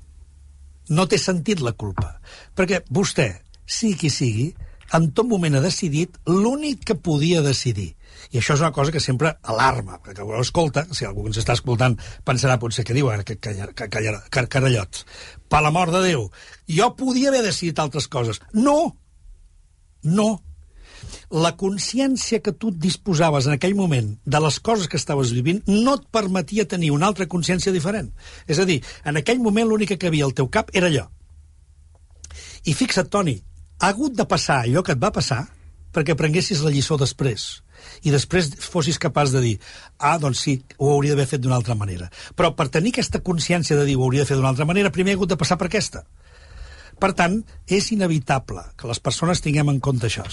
No 0.93 1.03
té 1.11 1.19
sentit 1.19 1.59
la 1.59 1.73
culpa. 1.75 2.13
Perquè 2.55 2.85
vostè, 2.93 3.27
sigui 3.67 3.97
qui 4.05 4.13
sigui, 4.13 4.47
en 4.95 5.09
tot 5.11 5.27
moment 5.27 5.57
ha 5.59 5.63
decidit 5.63 6.15
l'únic 6.31 6.85
que 6.87 6.95
podia 6.95 7.41
decidir. 7.43 7.96
I 8.31 8.41
això 8.41 8.57
és 8.57 8.63
una 8.63 8.73
cosa 8.75 8.91
que 8.91 9.01
sempre 9.03 9.33
alarma, 9.43 9.99
perquè 10.03 10.23
algú 10.23 10.39
escolta, 10.41 10.85
si 10.91 11.05
algú 11.07 11.27
ens 11.29 11.39
està 11.41 11.55
escoltant 11.57 11.95
pensarà 12.27 12.57
potser 12.59 12.85
que 12.87 12.95
diu 12.97 13.09
que, 13.25 13.37
que, 13.39 14.47
carallots. 14.47 15.05
Per 15.47 15.61
l'amor 15.63 15.93
de 15.93 16.03
Déu, 16.07 16.27
jo 16.79 16.89
podia 16.99 17.31
haver 17.31 17.45
decidit 17.45 17.79
altres 17.79 18.07
coses. 18.07 18.41
No! 18.53 18.97
No! 20.03 20.29
la 21.29 21.51
consciència 21.59 22.39
que 22.43 22.53
tu 22.55 22.71
disposaves 22.71 23.47
en 23.47 23.53
aquell 23.57 23.75
moment 23.75 24.13
de 24.25 24.39
les 24.41 24.59
coses 24.63 24.87
que 24.87 24.97
estaves 24.97 25.33
vivint 25.35 25.59
no 25.67 25.97
et 25.97 26.07
permetia 26.11 26.65
tenir 26.67 26.89
una 26.95 27.09
altra 27.11 27.27
consciència 27.29 27.73
diferent. 27.75 28.09
És 28.47 28.59
a 28.59 28.65
dir, 28.65 28.79
en 29.05 29.19
aquell 29.19 29.41
moment 29.43 29.67
l'única 29.67 29.97
que 29.99 30.09
havia 30.09 30.25
al 30.25 30.33
teu 30.37 30.49
cap 30.49 30.71
era 30.73 30.89
allò. 30.89 31.05
I 32.65 32.73
fixa't, 32.73 33.11
Toni, 33.11 33.37
ha 33.79 33.91
hagut 33.91 34.15
de 34.17 34.25
passar 34.25 34.63
allò 34.63 34.83
que 34.83 34.95
et 34.95 35.03
va 35.03 35.13
passar 35.13 35.43
perquè 35.93 36.15
prenguessis 36.17 36.63
la 36.63 36.73
lliçó 36.73 36.97
després 36.97 37.47
i 38.03 38.13
després 38.13 38.51
fossis 38.63 38.99
capaç 39.01 39.33
de 39.35 39.43
dir 39.43 39.55
ah, 39.99 40.17
doncs 40.21 40.43
sí, 40.45 40.57
ho 40.77 40.91
hauria 40.93 41.15
d'haver 41.15 41.27
fet 41.33 41.43
d'una 41.43 41.57
altra 41.57 41.75
manera. 41.75 42.11
Però 42.35 42.53
per 42.55 42.69
tenir 42.73 42.93
aquesta 42.93 43.23
consciència 43.25 43.77
de 43.79 43.85
dir 43.87 43.97
ho 43.97 44.05
hauria 44.05 44.25
de 44.25 44.29
fer 44.29 44.37
d'una 44.37 44.53
altra 44.53 44.67
manera, 44.69 44.93
primer 44.93 45.15
he 45.15 45.19
hagut 45.19 45.33
de 45.33 45.39
passar 45.39 45.57
per 45.57 45.69
aquesta. 45.71 46.05
Per 46.97 47.11
tant, 47.13 47.41
és 47.67 47.91
inevitable 47.91 48.63
que 48.79 48.87
les 48.89 48.99
persones 49.03 49.41
tinguem 49.43 49.69
en 49.69 49.79
compte 49.83 50.07
això. 50.07 50.23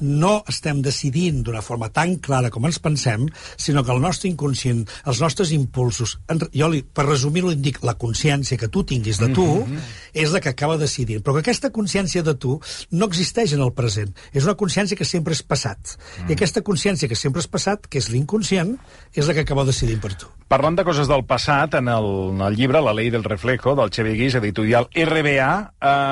No 0.00 0.42
estem 0.50 0.82
decidint 0.84 1.40
d'una 1.42 1.62
forma 1.64 1.88
tan 1.90 2.14
clara 2.22 2.50
com 2.52 2.68
ens 2.68 2.78
pensem, 2.82 3.24
sinó 3.56 3.82
que 3.82 3.94
el 3.94 4.02
nostre 4.04 4.30
inconscient, 4.30 4.84
els 5.08 5.22
nostres 5.24 5.50
impulsos, 5.56 6.18
en, 6.30 6.44
jo 6.54 6.68
li, 6.70 6.82
per 6.84 7.06
resumir-ho 7.08 7.54
dic, 7.56 7.80
la 7.82 7.96
consciència 7.98 8.58
que 8.60 8.70
tu 8.72 8.84
tinguis 8.84 9.18
de 9.18 9.30
tu 9.32 9.44
mm 9.44 9.64
-hmm. 9.64 9.80
és 10.12 10.30
la 10.30 10.40
que 10.40 10.50
acaba 10.50 10.76
decidint. 10.76 11.22
Però 11.24 11.34
que 11.34 11.40
aquesta 11.40 11.70
consciència 11.70 12.22
de 12.22 12.34
tu 12.34 12.60
no 12.90 13.06
existeix 13.06 13.52
en 13.52 13.60
el 13.60 13.72
present. 13.72 14.14
És 14.32 14.44
una 14.44 14.54
consciència 14.54 14.96
que 14.96 15.04
sempre 15.04 15.32
és 15.32 15.42
passat. 15.42 15.98
Mm. 16.22 16.30
I 16.30 16.32
aquesta 16.32 16.62
consciència 16.62 17.08
que 17.08 17.16
sempre 17.16 17.40
és 17.40 17.48
passat, 17.48 17.86
que 17.88 17.98
és 17.98 18.08
l'inconscient, 18.10 18.78
és 19.14 19.26
la 19.26 19.34
que 19.34 19.40
acaba 19.40 19.64
decidint 19.64 20.00
per 20.00 20.14
tu. 20.14 20.26
Parlant 20.48 20.76
de 20.76 20.84
coses 20.84 21.08
del 21.08 21.24
passat, 21.24 21.74
en 21.74 21.88
el, 21.88 22.04
en 22.34 22.40
el 22.40 22.54
llibre 22.54 22.82
La 22.82 22.92
ley 22.92 23.08
del 23.10 23.24
reflejo, 23.24 23.74
del 23.74 23.90
Xavier 23.90 24.16
Guix, 24.16 24.34
editorial 24.34 24.88
RBA, 24.92 25.72
eh, 25.80 26.11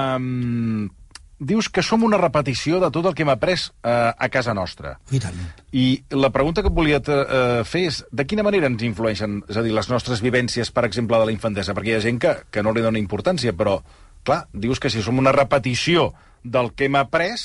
dius 1.40 1.70
que 1.72 1.82
som 1.82 2.04
una 2.04 2.20
repetició 2.20 2.78
de 2.82 2.90
tot 2.92 3.06
el 3.08 3.14
que 3.16 3.24
hem 3.24 3.32
après 3.32 3.56
eh, 3.56 4.12
a 4.12 4.28
casa 4.28 4.54
nostra. 4.54 4.98
I 5.10 5.20
tant. 5.22 5.38
I 5.72 5.86
la 6.12 6.30
pregunta 6.34 6.62
que 6.62 6.68
et 6.68 6.76
volia 6.76 7.00
eh, 7.00 7.62
fer 7.64 7.86
és 7.88 8.02
de 8.12 8.26
quina 8.28 8.44
manera 8.46 8.68
ens 8.68 8.84
influeixen, 8.86 9.40
és 9.48 9.56
a 9.56 9.64
dir, 9.64 9.72
les 9.74 9.88
nostres 9.90 10.20
vivències, 10.22 10.70
per 10.70 10.84
exemple, 10.86 11.18
de 11.18 11.30
la 11.30 11.34
infantesa? 11.34 11.74
Perquè 11.74 11.94
hi 11.94 11.96
ha 11.98 12.04
gent 12.04 12.20
que, 12.20 12.34
que 12.52 12.62
no 12.62 12.74
li 12.76 12.84
dona 12.84 13.00
importància, 13.00 13.56
però, 13.56 13.78
clar, 14.22 14.44
dius 14.52 14.82
que 14.82 14.92
si 14.92 15.02
som 15.02 15.18
una 15.18 15.32
repetició 15.32 16.10
del 16.44 16.74
que 16.76 16.90
hem 16.90 17.00
après, 17.00 17.40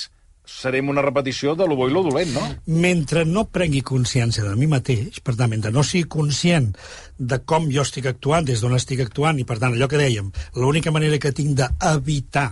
serem 0.45 0.89
una 0.89 1.03
repetició 1.05 1.55
de 1.55 1.67
lo 1.67 1.77
bo 1.79 1.89
i 1.89 1.93
lo 1.93 2.03
dolent, 2.05 2.31
no? 2.35 2.45
mentre 2.81 3.25
no 3.25 3.45
prengui 3.49 3.81
consciència 3.85 4.45
de 4.45 4.55
mi 4.59 4.69
mateix, 4.71 5.19
per 5.25 5.35
tant, 5.35 5.51
mentre 5.51 5.73
no 5.73 5.83
sigui 5.83 6.07
conscient 6.17 6.71
de 7.17 7.41
com 7.47 7.69
jo 7.71 7.85
estic 7.85 8.09
actuant, 8.11 8.45
des 8.47 8.61
d'on 8.61 8.75
estic 8.77 9.03
actuant, 9.05 9.39
i 9.39 9.47
per 9.47 9.59
tant, 9.61 9.73
allò 9.73 9.89
que 9.91 10.01
dèiem, 10.01 10.31
l'única 10.59 10.93
manera 10.95 11.19
que 11.21 11.33
tinc 11.35 11.57
d'evitar 11.59 12.49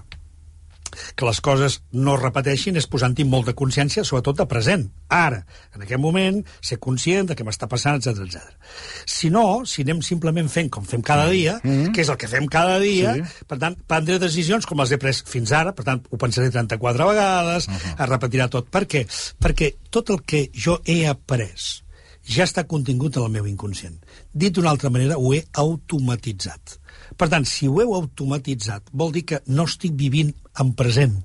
que 1.15 1.25
les 1.27 1.41
coses 1.41 1.79
no 1.91 2.15
es 2.15 2.21
repeteixin 2.21 2.77
és 2.79 2.87
posant-hi 2.89 3.25
molta 3.27 3.55
consciència, 3.57 4.05
sobretot 4.07 4.39
de 4.41 4.47
present, 4.49 4.87
ara, 5.09 5.43
en 5.75 5.85
aquest 5.85 6.01
moment, 6.01 6.41
ser 6.61 6.79
conscient 6.83 7.29
de 7.29 7.37
què 7.37 7.45
m'està 7.45 7.69
passant, 7.71 8.01
etc 8.01 8.25
etc. 8.25 8.73
Si 9.05 9.31
no, 9.33 9.63
si 9.69 9.85
anem 9.85 10.01
simplement 10.05 10.49
fent 10.51 10.71
com 10.73 10.85
fem 10.87 11.01
cada 11.01 11.29
dia, 11.29 11.59
mm 11.63 11.69
-hmm. 11.69 11.91
que 11.93 12.01
és 12.01 12.09
el 12.09 12.17
que 12.17 12.27
fem 12.27 12.47
cada 12.47 12.79
dia, 12.79 13.15
sí. 13.15 13.45
per 13.47 13.57
tant, 13.57 13.77
prendré 13.87 14.19
decisions 14.19 14.65
com 14.65 14.79
les 14.79 14.91
he 14.91 14.97
pres 14.97 15.23
fins 15.25 15.51
ara, 15.51 15.73
per 15.73 15.85
tant, 15.85 16.01
ho 16.09 16.17
pensaré 16.17 16.49
34 16.49 17.07
vegades, 17.07 17.67
uh 17.67 17.73
-huh. 17.73 18.03
es 18.03 18.09
repetirà 18.09 18.49
tot. 18.49 18.69
Per 18.69 18.87
què? 18.87 19.07
Perquè 19.39 19.75
tot 19.89 20.09
el 20.09 20.21
que 20.23 20.49
jo 20.53 20.81
he 20.85 21.07
après 21.07 21.83
ja 22.23 22.45
està 22.47 22.63
contingut 22.67 23.17
en 23.17 23.23
el 23.27 23.31
meu 23.31 23.47
inconscient. 23.47 23.99
Dit 24.31 24.55
d'una 24.55 24.71
altra 24.71 24.89
manera, 24.89 25.17
ho 25.17 25.33
he 25.33 25.43
automatitzat. 25.51 26.79
Per 27.17 27.27
tant, 27.29 27.45
si 27.45 27.67
ho 27.67 27.81
heu 27.81 27.93
automatitzat, 27.95 28.89
vol 28.91 29.11
dir 29.11 29.25
que 29.25 29.41
no 29.47 29.67
estic 29.69 29.93
vivint 29.99 30.33
en 30.59 30.73
present. 30.73 31.23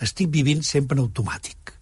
Estic 0.00 0.28
vivint 0.30 0.62
sempre 0.62 0.98
en 0.98 1.04
automàtic. 1.06 1.72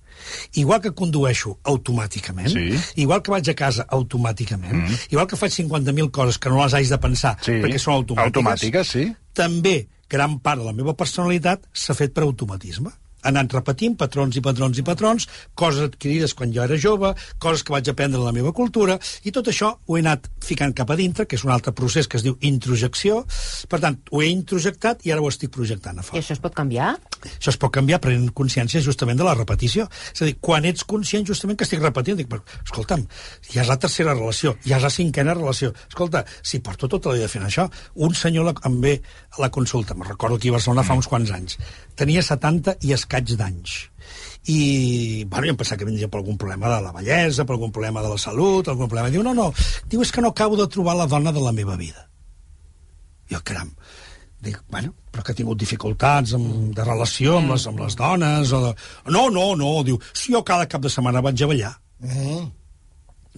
Igual 0.55 0.81
que 0.81 0.93
condueixo 0.97 1.59
automàticament, 1.65 2.49
Sí. 2.49 2.81
igual 3.03 3.23
que 3.23 3.31
vaig 3.31 3.49
a 3.51 3.55
casa 3.55 3.87
automàticament, 3.91 4.73
mm. 4.75 4.95
igual 5.11 5.27
que 5.27 5.37
faig 5.37 5.53
50.000 5.53 6.11
coses 6.11 6.39
que 6.39 6.49
no 6.49 6.63
les 6.63 6.75
haig 6.75 6.89
de 6.89 6.99
pensar 6.99 7.37
Sí. 7.41 7.53
perquè 7.61 7.79
són 7.79 7.95
automàtiques, 7.95 8.37
Automàtiques, 8.37 8.87
sí. 8.89 9.15
també 9.33 9.89
gran 10.09 10.39
part 10.41 10.61
de 10.61 10.67
la 10.67 10.73
meva 10.73 10.95
personalitat 10.97 11.67
s'ha 11.73 11.95
fet 11.95 12.13
per 12.15 12.23
automatisme. 12.25 12.91
Anant 13.25 13.51
repetint 13.53 13.97
patrons 13.99 14.37
i 14.37 14.43
patrons 14.45 14.79
i 14.79 14.85
patrons, 14.87 15.27
coses 15.55 15.89
adquirides 15.91 16.35
quan 16.35 16.53
jo 16.53 16.63
era 16.65 16.77
jove, 16.81 17.15
coses 17.39 17.63
que 17.65 17.73
vaig 17.75 17.89
aprendre 17.91 18.19
de 18.21 18.25
la 18.25 18.33
meva 18.37 18.53
cultura, 18.53 18.99
i 19.25 19.33
tot 19.33 19.49
això 19.53 19.73
ho 19.87 19.97
he 19.97 20.03
anat 20.05 20.29
ficant 20.45 20.75
cap 20.77 20.91
a 20.91 20.97
dintre, 20.97 21.27
que 21.27 21.37
és 21.37 21.45
un 21.45 21.51
altre 21.55 21.73
procés 21.73 22.09
que 22.09 22.17
es 22.21 22.25
diu 22.27 22.37
introjecció. 22.41 23.25
Per 23.69 23.81
tant, 23.81 23.99
ho 24.13 24.23
he 24.23 24.29
introjectat 24.33 25.05
i 25.07 25.13
ara 25.15 25.23
ho 25.25 25.29
estic 25.29 25.51
projectant 25.55 25.99
a 25.99 26.03
I 26.03 26.05
fora. 26.05 26.23
això 26.23 26.33
es 26.37 26.43
pot 26.45 26.55
canviar? 26.55 26.95
Això 27.25 27.51
es 27.55 27.57
pot 27.61 27.73
canviar 27.73 28.01
prenent 28.05 28.31
consciència 28.37 28.81
justament 28.85 29.19
de 29.19 29.25
la 29.25 29.35
repetició. 29.35 29.89
És 30.13 30.23
a 30.23 30.29
dir, 30.29 30.37
quan 30.41 30.65
ets 30.69 30.85
conscient 30.85 31.25
justament 31.27 31.57
que 31.59 31.65
estic 31.65 31.81
repetint, 31.83 32.17
dic, 32.21 32.29
però, 32.29 32.43
escolta'm, 32.65 33.07
ja 33.51 33.63
és 33.63 33.69
la 33.69 33.79
tercera 33.81 34.15
relació, 34.15 34.57
ja 34.67 34.77
és 34.77 34.83
la 34.85 34.91
cinquena 34.93 35.35
relació. 35.35 35.73
Escolta, 35.89 36.25
si 36.43 36.61
porto 36.61 36.89
tota 36.89 37.09
la 37.11 37.15
vida 37.21 37.29
fent 37.29 37.45
això, 37.47 37.69
un 37.95 38.15
senyor 38.15 38.45
la- 38.45 38.55
em 38.65 38.81
ve 38.81 39.01
a 39.37 39.41
la 39.41 39.51
consulta, 39.51 39.95
me'n 39.95 40.09
recordo 40.09 40.37
aquí 40.37 40.49
a 40.49 40.53
Barcelona 40.59 40.83
fa 40.85 40.95
uns 40.95 41.09
quants 41.09 41.31
anys, 41.31 41.59
tenia 41.99 42.23
70 42.23 42.79
i 42.85 42.95
escaig 42.97 43.35
d'anys 43.39 43.81
i, 44.47 45.25
bueno, 45.25 45.47
jo 45.47 45.53
em 45.55 45.57
pensava 45.57 45.79
que 45.81 45.87
vindria 45.89 46.09
per 46.13 46.21
algun 46.21 46.37
problema 46.41 46.69
de 46.69 46.81
la 46.85 46.93
bellesa, 46.93 47.47
per 47.49 47.55
algun 47.57 47.73
problema 47.73 48.03
de 48.05 48.11
la 48.13 48.19
salut, 48.21 48.69
algun 48.69 48.91
problema... 48.91 49.13
Diu, 49.13 49.23
no, 49.25 49.33
no, 49.37 49.49
diu, 49.89 50.03
és 50.05 50.13
que 50.13 50.21
no 50.21 50.35
acabo 50.35 50.59
de 50.61 50.67
trobar 50.69 50.99
la 50.99 51.07
dona 51.09 51.33
de 51.33 51.41
la 51.41 51.53
meva 51.57 51.79
vida. 51.81 52.05
Jo, 53.31 53.41
caram, 53.41 53.71
dic, 54.45 54.59
bueno, 54.69 54.93
però 55.11 55.25
que 55.25 55.33
ha 55.33 55.39
tingut 55.39 55.61
dificultats 55.61 56.35
amb, 56.37 56.75
de 56.77 56.85
relació 56.85 57.39
amb 57.39 57.55
les, 57.55 57.65
amb 57.71 57.81
les 57.81 57.97
dones, 57.97 58.53
o 58.53 58.61
de... 58.67 58.75
No, 59.17 59.31
no, 59.33 59.47
no, 59.57 59.79
diu, 59.87 59.97
si 60.13 60.37
jo 60.37 60.45
cada 60.45 60.69
cap 60.69 60.85
de 60.85 60.93
setmana 60.93 61.25
vaig 61.25 61.41
a 61.41 61.49
ballar. 61.49 61.73
Eh? 62.05 62.43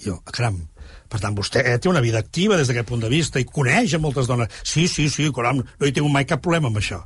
Jo, 0.02 0.18
caram, 0.26 0.58
per 1.06 1.22
tant, 1.22 1.38
vostè 1.38 1.62
té 1.78 1.88
una 1.88 2.02
vida 2.02 2.18
activa 2.18 2.58
des 2.58 2.66
d'aquest 2.66 2.90
punt 2.90 3.06
de 3.06 3.12
vista 3.12 3.38
i 3.38 3.46
coneix 3.46 3.94
a 3.94 4.02
moltes 4.02 4.26
dones. 4.26 4.50
Sí, 4.66 4.88
sí, 4.90 5.06
sí, 5.12 5.30
caram, 5.30 5.62
no 5.62 5.86
hi 5.86 5.94
tinc 5.94 6.10
mai 6.10 6.26
cap 6.26 6.42
problema 6.42 6.72
amb 6.72 6.82
això. 6.82 7.04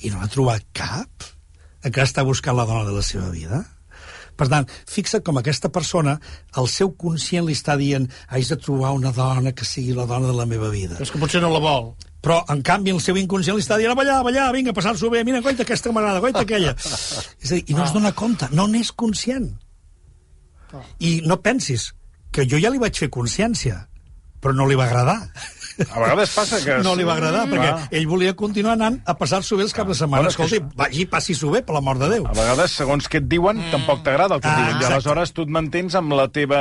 I 0.00 0.12
no 0.12 0.22
ha 0.22 0.30
trobat 0.32 0.64
cap? 0.76 1.28
Encara 1.84 2.08
està 2.08 2.24
buscant 2.26 2.56
la 2.56 2.66
dona 2.68 2.86
de 2.88 2.96
la 2.96 3.04
seva 3.04 3.28
vida? 3.32 3.64
Per 4.40 4.46
tant, 4.48 4.68
fixa't 4.88 5.20
com 5.24 5.36
aquesta 5.36 5.68
persona, 5.72 6.14
el 6.60 6.68
seu 6.72 6.94
conscient 6.96 7.44
li 7.44 7.56
està 7.56 7.74
dient 7.76 8.06
haig 8.32 8.48
de 8.48 8.56
trobar 8.56 8.94
una 8.96 9.12
dona 9.12 9.52
que 9.52 9.66
sigui 9.68 9.92
la 9.96 10.06
dona 10.08 10.30
de 10.30 10.36
la 10.36 10.46
meva 10.48 10.70
vida. 10.72 10.96
És 11.04 11.12
que 11.12 11.20
potser 11.20 11.42
no 11.44 11.50
la 11.52 11.60
vol. 11.60 11.92
Però, 12.24 12.38
en 12.52 12.62
canvi, 12.64 12.92
el 12.92 13.02
seu 13.04 13.16
inconscient 13.20 13.56
li 13.56 13.64
està 13.64 13.76
dient 13.80 13.92
a 13.92 13.98
ballar, 13.98 14.18
a 14.20 14.24
ballar, 14.24 14.46
vinga, 14.56 14.72
passar-s'ho 14.76 15.10
bé, 15.12 15.22
mira, 15.28 15.42
goita 15.44 15.64
aquesta 15.64 15.92
m'agrada, 15.92 16.24
goita 16.24 16.44
aquella. 16.44 16.72
És 17.44 17.52
a 17.52 17.58
dir, 17.58 17.64
i 17.68 17.76
no 17.76 17.84
es 17.84 17.92
dona 17.96 18.12
compte, 18.16 18.48
no 18.56 18.68
n'és 18.68 18.92
conscient. 18.92 19.50
I 21.00 21.20
no 21.26 21.40
pensis 21.44 21.90
que 22.32 22.44
jo 22.48 22.60
ja 22.62 22.72
li 22.72 22.80
vaig 22.80 22.96
fer 22.96 23.10
consciència, 23.12 23.80
però 24.40 24.56
no 24.56 24.68
li 24.68 24.76
va 24.78 24.86
agradar. 24.88 25.18
A 25.88 26.00
vegades 26.02 26.34
passa 26.34 26.58
que... 26.64 26.78
No 26.84 26.94
li 26.98 27.04
va 27.08 27.14
agradar, 27.16 27.46
perquè 27.50 27.70
Clar. 27.70 27.88
ell 28.00 28.06
volia 28.10 28.34
continuar 28.36 28.74
anant 28.76 29.00
a 29.08 29.14
passar-s'ho 29.18 29.56
bé 29.56 29.64
els 29.64 29.72
caps 29.76 29.88
de 29.94 29.98
setmana. 30.02 30.26
Bueno, 30.28 30.30
és 30.30 30.36
que 30.36 30.60
vagi, 30.76 31.06
passi-s'ho 31.10 31.50
bé, 31.54 31.62
per 31.66 31.74
l'amor 31.76 31.98
de 32.02 32.08
Déu. 32.12 32.26
A 32.28 32.34
vegades, 32.36 32.74
segons 32.76 33.08
què 33.10 33.20
et 33.22 33.28
diuen, 33.30 33.60
tampoc 33.72 34.02
t'agrada 34.04 34.36
el 34.36 34.42
que 34.44 34.48
et 34.48 34.52
Ah, 34.52 34.56
diuen. 34.60 34.70
I 34.70 34.76
exacte. 34.76 34.94
aleshores 34.94 35.32
tu 35.32 35.42
et 35.46 35.48
mantens 35.56 35.94
amb 35.98 36.12
la 36.18 36.28
teva 36.28 36.60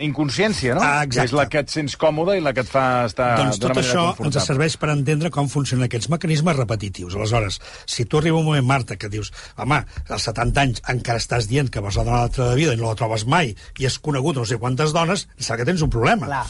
inconsciència, 0.00 0.74
no? 0.76 0.80
Ah, 0.84 1.04
Que 1.06 1.24
és 1.24 1.32
la 1.36 1.46
que 1.50 1.60
et 1.62 1.70
sents 1.72 1.96
còmode 2.00 2.36
i 2.38 2.42
la 2.44 2.52
que 2.56 2.60
et 2.64 2.68
fa 2.70 3.04
estar 3.06 3.36
doncs 3.38 3.58
d'una 3.60 3.74
tot 3.74 3.82
manera 3.82 4.14
això 4.14 4.26
ens 4.26 4.46
serveix 4.46 4.76
per 4.80 4.90
entendre 4.92 5.30
com 5.34 5.48
funcionen 5.48 5.86
aquests 5.86 6.08
mecanismes 6.12 6.56
repetitius. 6.56 7.14
Aleshores, 7.16 7.60
si 7.86 8.04
tu 8.04 8.18
arriba 8.18 8.38
un 8.38 8.44
moment, 8.44 8.66
Marta, 8.66 8.96
que 8.96 9.08
dius 9.08 9.32
home, 9.56 9.82
als 10.08 10.22
70 10.28 10.60
anys 10.60 10.82
encara 10.92 11.18
estàs 11.22 11.48
dient 11.48 11.70
que 11.70 11.80
vas 11.80 11.96
a 11.96 12.04
donar 12.04 12.20
l'altra 12.26 12.54
vida 12.54 12.74
i 12.74 12.76
no 12.80 12.88
la 12.90 12.94
trobes 12.98 13.26
mai 13.26 13.54
i 13.78 13.86
has 13.86 13.98
conegut 13.98 14.36
no 14.36 14.44
sé 14.44 14.58
quantes 14.58 14.92
dones, 14.92 15.26
sap 15.38 15.56
que 15.60 15.64
tens 15.68 15.82
un 15.82 15.90
problema. 15.90 16.26
Clar. 16.26 16.44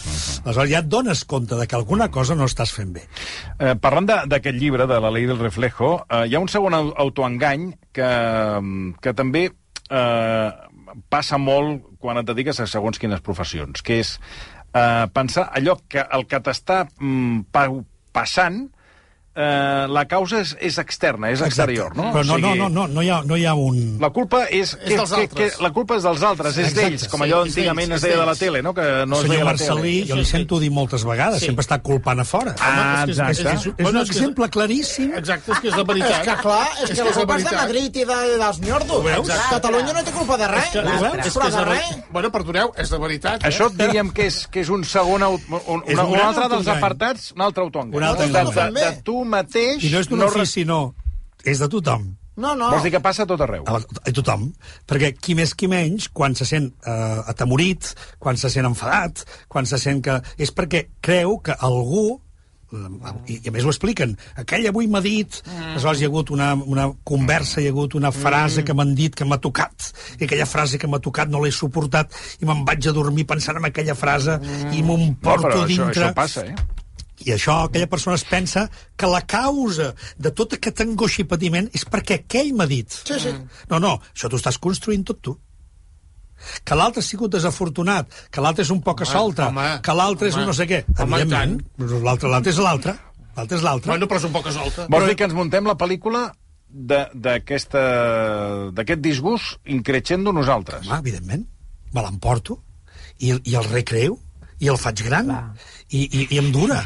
Aleshores 0.45 0.71
ja 0.71 0.79
et 0.83 0.89
dones 0.89 1.25
compte 1.25 1.55
de 1.57 1.67
que 1.67 1.77
alguna 1.77 1.96
cosa 2.13 2.35
no 2.39 2.45
estàs 2.49 2.73
fent 2.75 2.93
bé. 2.95 3.03
Eh, 3.59 3.75
parlant 3.81 4.07
d'aquest 4.29 4.57
llibre, 4.61 4.87
de 4.87 4.99
la 5.01 5.11
llei 5.11 5.27
del 5.27 5.39
reflejo, 5.43 6.05
eh, 6.09 6.27
hi 6.29 6.35
ha 6.37 6.41
un 6.43 6.49
segon 6.49 6.75
au- 6.75 6.93
autoengany 6.97 7.71
que, 7.93 8.07
mm, 8.61 8.95
que 9.03 9.15
també 9.15 9.47
eh, 9.91 10.51
passa 11.09 11.39
molt 11.39 11.85
quan 11.99 12.19
et 12.19 12.27
dediques 12.27 12.59
a 12.61 12.67
segons 12.67 12.99
quines 12.99 13.21
professions, 13.21 13.83
que 13.83 14.01
és 14.01 14.19
eh, 14.75 15.07
pensar 15.13 15.49
allò 15.55 15.77
que 15.89 16.05
el 16.13 16.27
que 16.27 16.41
t'està 16.41 16.85
mm, 16.99 17.41
pa 17.53 17.69
passant 18.13 18.67
eh, 19.37 19.87
la 19.93 20.05
causa 20.09 20.41
és, 20.41 20.55
és 20.61 20.79
externa, 20.79 21.31
és 21.31 21.43
exterior, 21.45 21.95
no? 21.97 22.11
Però 22.15 22.25
no, 22.25 22.35
O 22.37 22.39
no, 22.39 22.49
sigui, 22.49 22.59
no, 22.59 22.69
no, 22.73 22.87
no, 22.89 23.03
hi 23.05 23.11
ha, 23.11 23.21
no 23.23 23.37
hi 23.37 23.45
ha 23.45 23.55
un... 23.55 23.99
La 24.01 24.11
culpa 24.11 24.45
és... 24.49 24.73
És 24.83 24.97
dels 24.97 25.13
altres. 25.13 25.59
la 25.61 25.71
culpa 25.77 25.97
és 25.97 26.03
dels 26.09 26.23
altres, 26.23 26.57
és 26.59 26.75
d'ells, 26.75 27.07
com 27.13 27.21
sí, 27.21 27.27
allò 27.29 27.43
és 27.45 27.53
antigament 27.53 27.89
d'ells, 27.93 28.03
es 28.03 28.09
deia 28.09 28.21
de 28.23 28.27
la 28.27 28.35
tele, 28.35 28.63
no? 28.65 28.73
Que 28.75 28.87
no 29.07 29.21
es 29.21 29.27
senyor 29.29 29.45
Marcelí, 29.45 29.95
tele. 30.01 30.09
jo 30.11 30.17
li 30.17 30.25
sento 30.25 30.59
dir 30.63 30.71
moltes 30.73 31.05
vegades, 31.05 31.41
Sí. 31.41 31.47
sempre 31.51 31.65
està 31.67 31.81
culpant 31.83 32.21
a 32.21 32.25
fora. 32.25 32.55
Home, 32.57 33.13
és 33.13 33.19
que 33.19 33.31
és- 33.31 33.39
és- 33.41 33.47
és- 33.47 33.67
És 33.77 33.87
un 33.87 33.93
que 33.93 34.03
exemple 34.07 34.49
claríssim. 34.51 35.13
Exacte, 35.15 35.53
és 35.53 35.61
que 35.61 35.69
és 35.69 35.77
la 35.77 35.85
veritat. 35.85 36.11
És 36.11 36.19
que, 36.29 36.37
clar, 36.43 36.67
és, 36.83 36.91
que 36.91 36.97
la 36.97 37.05
la 37.05 37.13
culpa 37.13 37.37
és 37.37 37.45
de. 37.45 37.57
Madrid 37.57 37.97
i 37.97 38.05
de, 38.05 38.17
dels 38.39 38.61
ñordos. 38.61 39.05
veus? 39.05 39.29
Catalunya 39.51 39.93
no 39.93 40.05
té 40.05 40.13
culpa 40.13 40.37
de 40.39 40.49
res. 40.49 40.65
És 40.65 40.71
que, 40.73 40.79
és 41.29 41.37
que 41.37 41.49
és 41.49 41.55
de 41.57 41.65
res. 41.65 41.97
Bueno, 42.11 42.31
perdoneu, 42.33 42.73
és 42.77 42.91
la 42.91 42.99
veritat. 42.99 43.45
Eh? 43.45 43.49
Això 43.51 43.69
diríem 43.71 44.11
que 44.13 44.27
és, 44.27 44.47
que 44.49 44.61
és 44.61 44.69
un 44.73 44.85
segon... 44.85 45.23
Un, 45.27 45.41
un 45.67 45.83
un 45.87 46.13
gran 46.13 46.29
altre 46.29 46.49
dels 46.49 46.67
apartats, 46.69 47.33
un 47.37 47.43
altre 47.43 47.63
autoengany. 47.63 47.97
Un 47.97 48.03
altre 48.09 48.27
de, 48.27 48.33
de, 48.33 48.71
de, 48.73 48.81
de 48.81 49.03
tu 49.03 49.25
mateix... 49.31 49.83
I 49.85 49.93
no 49.93 50.03
és 50.05 50.11
d'un 50.11 50.23
no 50.23 50.31
ofici, 50.31 50.65
no. 50.69 50.81
És 51.45 51.63
de 51.63 51.69
tothom. 51.73 52.09
No, 52.37 52.53
no. 52.53 52.69
Vols 52.69 52.85
dir 52.85 52.93
que 52.93 53.01
passa 53.01 53.25
a 53.25 53.29
tot 53.29 53.41
arreu? 53.41 53.65
A, 53.65 53.79
a 53.81 54.13
tothom. 54.13 54.51
Perquè 54.89 55.15
qui 55.17 55.37
més 55.39 55.55
qui 55.57 55.71
menys, 55.73 56.11
quan 56.13 56.37
se 56.37 56.45
sent 56.49 56.69
eh, 56.85 57.23
atemorit, 57.33 57.95
quan 58.21 58.37
se 58.37 58.53
sent 58.53 58.69
enfadat, 58.69 59.25
quan 59.49 59.69
se 59.69 59.81
sent 59.81 60.05
que... 60.05 60.21
És 60.37 60.53
perquè 60.53 60.87
creu 61.01 61.39
que 61.45 61.57
algú 61.65 62.21
i, 63.27 63.39
i 63.39 63.49
a 63.49 63.53
més 63.55 63.65
ho 63.65 63.71
expliquen. 63.71 64.17
Aquell 64.43 64.67
avui 64.69 64.89
m'ha 64.91 65.01
dit... 65.05 65.41
Mm. 65.47 65.73
Aleshores 65.77 66.03
hi 66.03 66.07
ha 66.07 66.11
hagut 66.11 66.33
una, 66.35 66.53
una 66.59 66.89
conversa, 67.07 67.61
hi 67.63 67.71
ha 67.71 67.75
hagut 67.75 67.97
una 67.99 68.13
frase 68.15 68.65
que 68.67 68.75
m'han 68.77 68.95
dit 68.99 69.15
que 69.17 69.27
m'ha 69.29 69.39
tocat, 69.43 69.91
i 70.19 70.27
aquella 70.27 70.49
frase 70.51 70.81
que 70.83 70.91
m'ha 70.91 71.01
tocat 71.03 71.31
no 71.33 71.43
l'he 71.45 71.53
suportat, 71.55 72.17
i 72.43 72.49
me'n 72.49 72.65
vaig 72.67 72.89
a 72.91 72.97
dormir 72.97 73.27
pensant 73.29 73.61
en 73.61 73.71
aquella 73.71 73.95
frase, 73.99 74.41
i 74.73 74.83
m'ho 74.83 74.99
No, 75.07 75.13
porto 75.23 75.53
això, 75.53 75.67
dintre... 75.69 75.93
això 75.93 76.15
passa, 76.17 76.47
eh? 76.49 76.76
I 77.27 77.33
això, 77.35 77.57
aquella 77.67 77.89
persona 77.91 78.15
es 78.15 78.23
pensa 78.25 78.69
que 78.97 79.09
la 79.11 79.21
causa 79.27 79.89
de 80.17 80.31
tot 80.31 80.53
aquest 80.55 80.81
angoix 80.85 81.19
i 81.19 81.25
patiment 81.27 81.67
és 81.75 81.83
perquè 81.91 82.21
aquell 82.21 82.53
m'ha 82.55 82.67
dit. 82.71 82.89
Sí, 83.03 83.19
sí. 83.19 83.33
No, 83.73 83.81
no, 83.83 83.97
això 84.15 84.31
t'ho 84.31 84.39
estàs 84.39 84.61
construint 84.63 85.03
tot 85.09 85.19
tu. 85.27 85.35
Que 86.69 86.77
l'altre 86.79 87.01
ha 87.01 87.07
sigut 87.07 87.33
desafortunat, 87.33 88.13
que 88.31 88.43
l'altre 88.45 88.63
és 88.63 88.71
un 88.71 88.83
poc 88.85 89.03
a 89.03 89.09
solta, 89.09 89.49
home, 89.51 89.67
que 89.83 89.95
l'altre 89.97 90.29
és 90.29 90.35
home, 90.37 90.45
un 90.45 90.51
no 90.53 90.55
sé 90.55 90.67
què. 90.71 90.83
home, 91.01 91.19
Evidentment, 91.23 91.57
l'altre 92.05 92.29
l'altre 92.31 92.53
és 92.53 92.59
l'altre. 92.63 92.95
L'altre 93.37 93.57
és 93.59 93.65
l'altre. 93.65 93.91
Bueno, 93.91 94.07
però 94.07 94.21
és 94.21 94.27
un 94.29 94.33
poc 94.37 94.47
solta. 94.53 94.87
Vols 94.93 95.09
dir 95.11 95.17
que 95.17 95.25
ens 95.27 95.35
muntem 95.35 95.67
la 95.67 95.75
pel·lícula 95.81 96.29
de- 96.69 97.09
d'aquesta- 97.15 98.71
d'aquest 98.77 99.01
disgust 99.01 99.59
increixendo 99.65 100.33
nosaltres? 100.33 100.87
Home, 100.87 100.99
evidentment. 101.01 101.47
Me 101.93 102.03
l'emporto 102.03 102.61
i, 103.19 103.33
i 103.45 103.55
el 103.57 103.65
recreo 103.73 104.19
i 104.61 104.69
el 104.73 104.79
faig 104.81 105.03
gran 105.05 105.29
i, 105.91 106.03
i, 106.07 106.27
i 106.35 106.39
em 106.43 106.51
dura. 106.55 106.81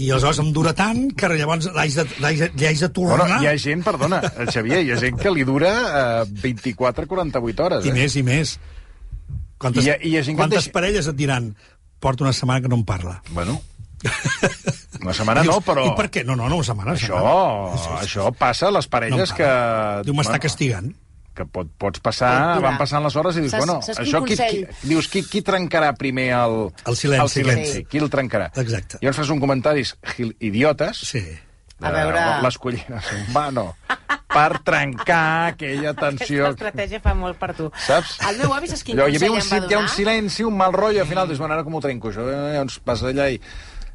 I 0.00 0.08
aleshores 0.10 0.38
em 0.40 0.48
dura 0.56 0.72
tant 0.74 1.10
que 1.14 1.28
llavors 1.36 1.66
l'haig 1.76 1.92
de, 1.94 2.04
de, 2.48 2.70
de 2.80 2.88
tornar. 2.96 3.18
Bueno, 3.26 3.42
hi 3.44 3.46
ha 3.50 3.56
gent, 3.60 3.82
perdona, 3.84 4.22
el 4.40 4.48
Xavier, 4.50 4.80
hi 4.86 4.94
ha 4.94 4.96
gent 5.02 5.18
que 5.20 5.30
li 5.30 5.44
dura 5.44 5.72
eh, 6.24 6.24
24-48 6.42 7.66
hores, 7.66 7.84
I 7.84 7.92
eh? 7.92 7.96
més, 8.00 8.16
i 8.16 8.22
més. 8.26 8.54
Quantes, 9.62 9.84
I 9.84 9.90
hi 9.90 9.92
ha- 9.92 9.98
i 10.00 10.14
hi 10.14 10.16
ha 10.18 10.22
gent 10.24 10.34
que 10.38 10.40
quantes 10.42 10.64
deixa- 10.64 10.72
parelles 10.74 11.06
et 11.12 11.18
diran 11.20 11.52
porta 12.02 12.24
una 12.24 12.32
setmana 12.32 12.64
que 12.64 12.72
no 12.72 12.80
em 12.80 12.86
parla? 12.88 13.18
Bueno, 13.36 13.60
una 15.02 15.12
setmana 15.14 15.42
Dius, 15.44 15.54
no, 15.54 15.60
però... 15.62 15.84
I 15.86 15.94
per 16.00 16.08
què? 16.10 16.24
No, 16.26 16.34
no, 16.34 16.48
no, 16.50 16.56
una 16.58 16.66
setmana. 16.66 16.96
Això, 16.96 17.20
setmana. 17.20 18.00
això 18.02 18.26
passa 18.40 18.68
a 18.72 18.74
les 18.74 18.88
No 18.88 18.94
parelles 18.96 19.32
que... 19.36 19.44
parla. 19.44 20.02
Diu, 20.08 20.16
m'està 20.18 20.34
bueno, 20.38 20.42
castigant. 20.48 20.90
Que 21.34 21.46
pot, 21.48 21.68
pots 21.78 22.00
passar, 22.04 22.60
van 22.60 22.76
passant 22.80 23.02
les 23.04 23.14
hores 23.16 23.36
i 23.36 23.40
dius, 23.40 23.52
Saps- 23.54 23.64
bueno, 23.66 23.80
saps 23.82 24.00
això 24.04 24.20
qui, 24.24 24.36
qui, 24.36 24.66
dius, 24.88 25.08
qui, 25.08 25.22
qui 25.24 25.40
trencarà 25.42 25.94
primer 25.96 26.28
el, 26.36 26.56
El 26.86 26.96
silenci, 26.96 27.22
el 27.22 27.28
silenci? 27.32 27.70
aquest. 27.78 27.88
Qui 27.90 27.98
el 28.04 28.10
trencarà? 28.12 28.50
Exacte. 28.60 28.98
I 29.00 29.06
llavors 29.06 29.22
fas 29.22 29.30
un 29.32 29.40
comentaris 29.40 29.96
idiotes, 30.40 30.98
Sí. 31.08 31.24
A 31.82 31.90
veure- 31.90 32.20
les 32.44 32.56
collines, 32.62 33.04
va, 33.34 33.48
no, 33.50 33.74
per 34.32 34.60
trencar 34.62 35.48
aquella 35.48 35.90
tensió. 35.98 36.44
Aquesta 36.46 36.68
estratègia 36.68 37.00
fa 37.02 37.12
molt 37.18 37.36
per 37.40 37.48
tu. 37.58 37.66
Saps? 37.74 38.20
El 38.28 38.38
meu 38.38 38.54
avi 38.54 38.68
saps 38.70 38.84
quin 38.86 38.94
Allò, 39.00 39.08
hi 39.10 39.16
havia 39.18 39.32
consell 39.32 39.32
un, 39.32 39.40
em 39.42 39.64
va 39.64 39.66
si- 39.66 39.72
hi 39.72 39.74
ha 39.74 39.80
un 39.80 39.88
silenci, 39.90 40.44
un 40.46 40.56
mal 40.56 40.72
rotllo, 40.72 41.00
al 41.02 41.08
final 41.10 41.26
dius, 41.26 41.40
bueno, 41.42 41.54
ara 41.56 41.64
com 41.66 41.74
ho 41.74 41.80
trenco, 41.82 42.12
això? 42.12 42.22
Eh, 42.30 42.52
Llavors 42.54 42.78
vas 42.86 43.02
allà 43.02 43.26
i... 43.34 43.40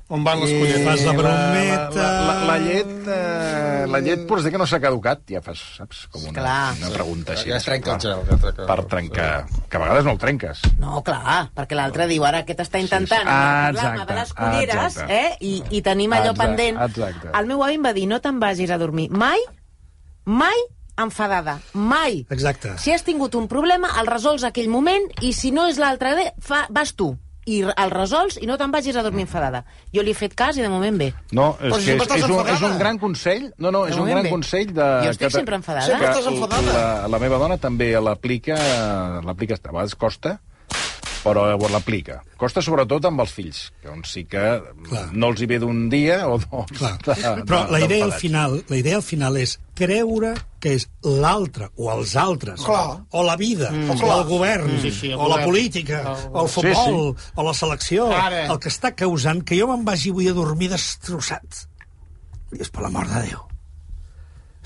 On 0.09 0.23
van 0.23 0.39
les 0.39 0.53
colletes? 0.55 0.83
Fas 0.87 1.01
la 1.03 1.11
la, 1.11 1.17
brometa. 1.19 1.95
la, 1.99 2.11
la, 2.23 2.35
la 2.47 2.57
llet, 2.63 2.91
eh, 3.11 3.87
la 3.91 3.99
llet 3.99 4.21
pots 4.29 4.45
dir 4.45 4.53
que 4.53 4.59
no 4.61 4.67
s'ha 4.69 4.79
caducat, 4.79 5.19
ja 5.27 5.41
fas, 5.43 5.59
saps? 5.75 6.05
Com 6.13 6.23
una, 6.29 6.31
Clar. 6.37 6.75
una 6.79 6.91
pregunta 6.93 7.33
així. 7.33 7.49
Ja 7.51 7.57
es 7.57 7.65
trenca 7.67 7.95
el 7.97 7.99
gel. 8.05 8.21
Ja 8.29 8.37
trenca, 8.45 8.67
Per 8.69 8.77
trencar, 8.93 9.31
que 9.67 9.77
a 9.77 9.81
vegades 9.83 10.07
no 10.07 10.13
el 10.15 10.21
trenques. 10.21 10.61
No, 10.79 11.01
clar, 11.03 11.49
perquè 11.57 11.75
l'altre 11.75 12.07
diu 12.07 12.23
ara 12.23 12.45
aquest 12.45 12.63
està 12.63 12.79
intentant 12.79 13.27
Sí, 13.27 13.27
sí. 13.27 13.35
Ah, 13.35 13.67
programa 13.73 13.93
exacte, 14.05 14.13
de 14.13 14.19
les 14.21 14.33
culleres 14.39 14.85
exacte. 14.95 15.19
eh? 15.19 15.35
I, 15.41 15.53
i 15.75 15.83
tenim 15.83 16.15
allò 16.15 16.31
Exacte, 16.31 16.47
pendent. 16.55 16.81
exacte. 16.87 17.33
El 17.41 17.51
meu 17.51 17.63
avi 17.67 17.75
em 17.81 17.85
va 17.91 17.93
dir, 17.99 18.07
no 18.07 18.21
te'n 18.23 18.39
vagis 18.39 18.71
a 18.71 18.77
dormir 18.79 19.09
mai, 19.11 19.43
mai 20.23 20.55
enfadada, 20.97 21.59
mai. 21.73 22.23
Exacte. 22.31 22.77
Si 22.81 22.91
has 22.95 23.03
tingut 23.03 23.35
un 23.35 23.47
problema, 23.51 23.91
el 23.99 24.07
resols 24.07 24.47
aquell 24.47 24.71
moment 24.71 25.03
i 25.21 25.33
si 25.35 25.51
no 25.51 25.67
és 25.67 25.77
l'altre, 25.77 26.15
de- 26.15 26.31
fa, 26.39 26.63
vas 26.71 26.95
tu. 26.95 27.11
I 27.47 27.61
el 27.63 27.91
resols 27.93 28.35
i 28.43 28.47
no 28.49 28.57
te'n 28.59 28.71
vagis 28.73 28.97
a 28.99 29.03
dormir 29.05 29.23
enfadada. 29.23 29.63
Jo 29.95 30.03
li 30.03 30.11
he 30.11 30.17
fet 30.17 30.33
cas 30.35 30.57
i 30.59 30.61
de 30.65 30.69
moment 30.69 30.97
bé. 30.99 31.13
No, 31.31 31.53
és 31.61 31.71
Però 31.71 31.79
si 31.79 31.85
que 31.85 31.95
és, 31.95 32.23
és, 32.23 32.29
un, 32.29 32.49
és 32.55 32.61
un 32.67 32.77
gran 32.77 32.99
consell. 32.99 33.45
No, 33.57 33.71
no, 33.71 33.85
De 33.85 33.91
és 33.93 33.97
un 34.01 34.09
gran 34.11 34.23
bé. 34.27 34.33
consell 34.33 34.73
de... 34.73 34.87
Jo 35.05 35.13
estic 35.15 35.27
que 35.29 35.37
sempre 35.39 35.55
enfadada. 35.55 35.87
Sempre 35.87 36.11
que 36.11 36.19
estàs 36.19 36.27
enfadada. 36.33 36.73
La, 36.75 37.07
la 37.15 37.19
meva 37.23 37.39
dona 37.39 37.57
també 37.57 37.93
l'aplica, 38.01 38.59
l'aplica, 39.23 39.55
a 39.63 39.71
vegades 39.71 39.95
costa, 39.95 40.35
però 41.23 41.47
l'aplica. 41.71 42.21
Costa 42.39 42.61
sobretot 42.63 43.03
amb 43.09 43.19
els 43.23 43.31
fills, 43.35 43.61
que 43.81 43.89
on 43.91 44.03
sí 44.07 44.25
que 44.29 44.43
Clar. 44.87 45.07
no 45.13 45.31
els 45.33 45.41
hi 45.41 45.47
ve 45.49 45.57
d'un 45.63 45.87
dia 45.91 46.21
o 46.27 46.37
dos. 46.37 46.69
Clar. 46.77 46.97
de- 47.03 47.43
Però 47.47 47.65
de- 47.65 47.71
la 47.71 47.79
idea 47.83 48.05
al 48.05 48.13
final, 48.13 48.63
la 48.69 48.77
idea 48.77 48.95
al 48.99 49.03
final 49.03 49.37
és 49.37 49.57
creure 49.75 50.35
que 50.59 50.73
és 50.73 50.87
l'altre, 51.03 51.69
o 51.77 51.91
els 51.93 52.15
altres, 52.15 52.61
Clar. 52.65 53.03
o 53.11 53.23
la 53.23 53.35
vida, 53.37 53.71
Mm. 53.71 53.91
o 53.91 53.95
Clar. 53.95 54.17
el 54.17 54.23
govern, 54.29 54.81
Sí, 54.81 54.91
sí, 54.91 55.07
el 55.11 55.15
o 55.15 55.27
la 55.27 55.35
govern. 55.35 55.45
política, 55.45 55.99
El- 56.01 56.29
o 56.33 56.43
el 56.43 56.49
futbol, 56.49 57.15
o 57.35 57.43
la 57.43 57.53
selecció, 57.53 58.07
Ara. 58.11 58.45
el 58.47 58.59
que 58.59 58.69
està 58.69 58.93
causant 58.95 59.43
que 59.43 59.59
jo 59.59 59.67
me'n 59.67 59.85
vagi 59.85 60.09
avui 60.09 60.27
a 60.27 60.33
dormir 60.33 60.69
destrossat. 60.69 61.67
I 62.53 62.61
és 62.61 62.69
per 62.69 62.81
l'amor 62.81 63.07
de 63.07 63.21
Déu. 63.27 63.43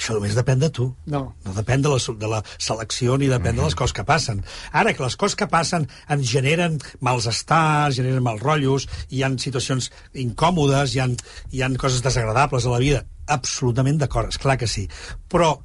Això 0.02 0.16
només 0.16 0.34
depèn 0.34 0.58
de 0.58 0.70
tu. 0.74 0.96
No. 1.06 1.36
No 1.46 1.52
depèn 1.54 1.82
de 1.84 1.90
la, 1.90 1.98
de 2.18 2.28
la 2.28 2.40
selecció 2.58 3.18
ni 3.22 3.28
depèn 3.30 3.56
de 3.56 3.62
les 3.62 3.76
coses 3.76 3.94
que 3.94 4.04
passen. 4.04 4.44
Ara 4.72 4.96
que 4.96 5.04
les 5.04 5.16
coses 5.16 5.36
que 5.36 5.46
passen 5.48 5.88
ens 6.10 6.26
generen 6.32 6.80
mals 7.02 7.28
estars, 7.30 7.98
generen 8.00 8.24
mals 8.24 8.42
rotllos, 8.42 8.88
hi 9.10 9.22
han 9.22 9.38
situacions 9.38 9.92
incòmodes, 10.16 10.96
hi 10.96 11.00
han, 11.04 11.18
hi 11.52 11.62
han 11.62 11.76
coses 11.76 12.02
desagradables 12.02 12.66
a 12.66 12.70
la 12.74 12.80
vida. 12.80 13.04
Absolutament 13.28 14.00
d'acord, 14.02 14.30
és 14.34 14.40
clar 14.42 14.58
que 14.58 14.66
sí. 14.68 14.88
Però 15.30 15.60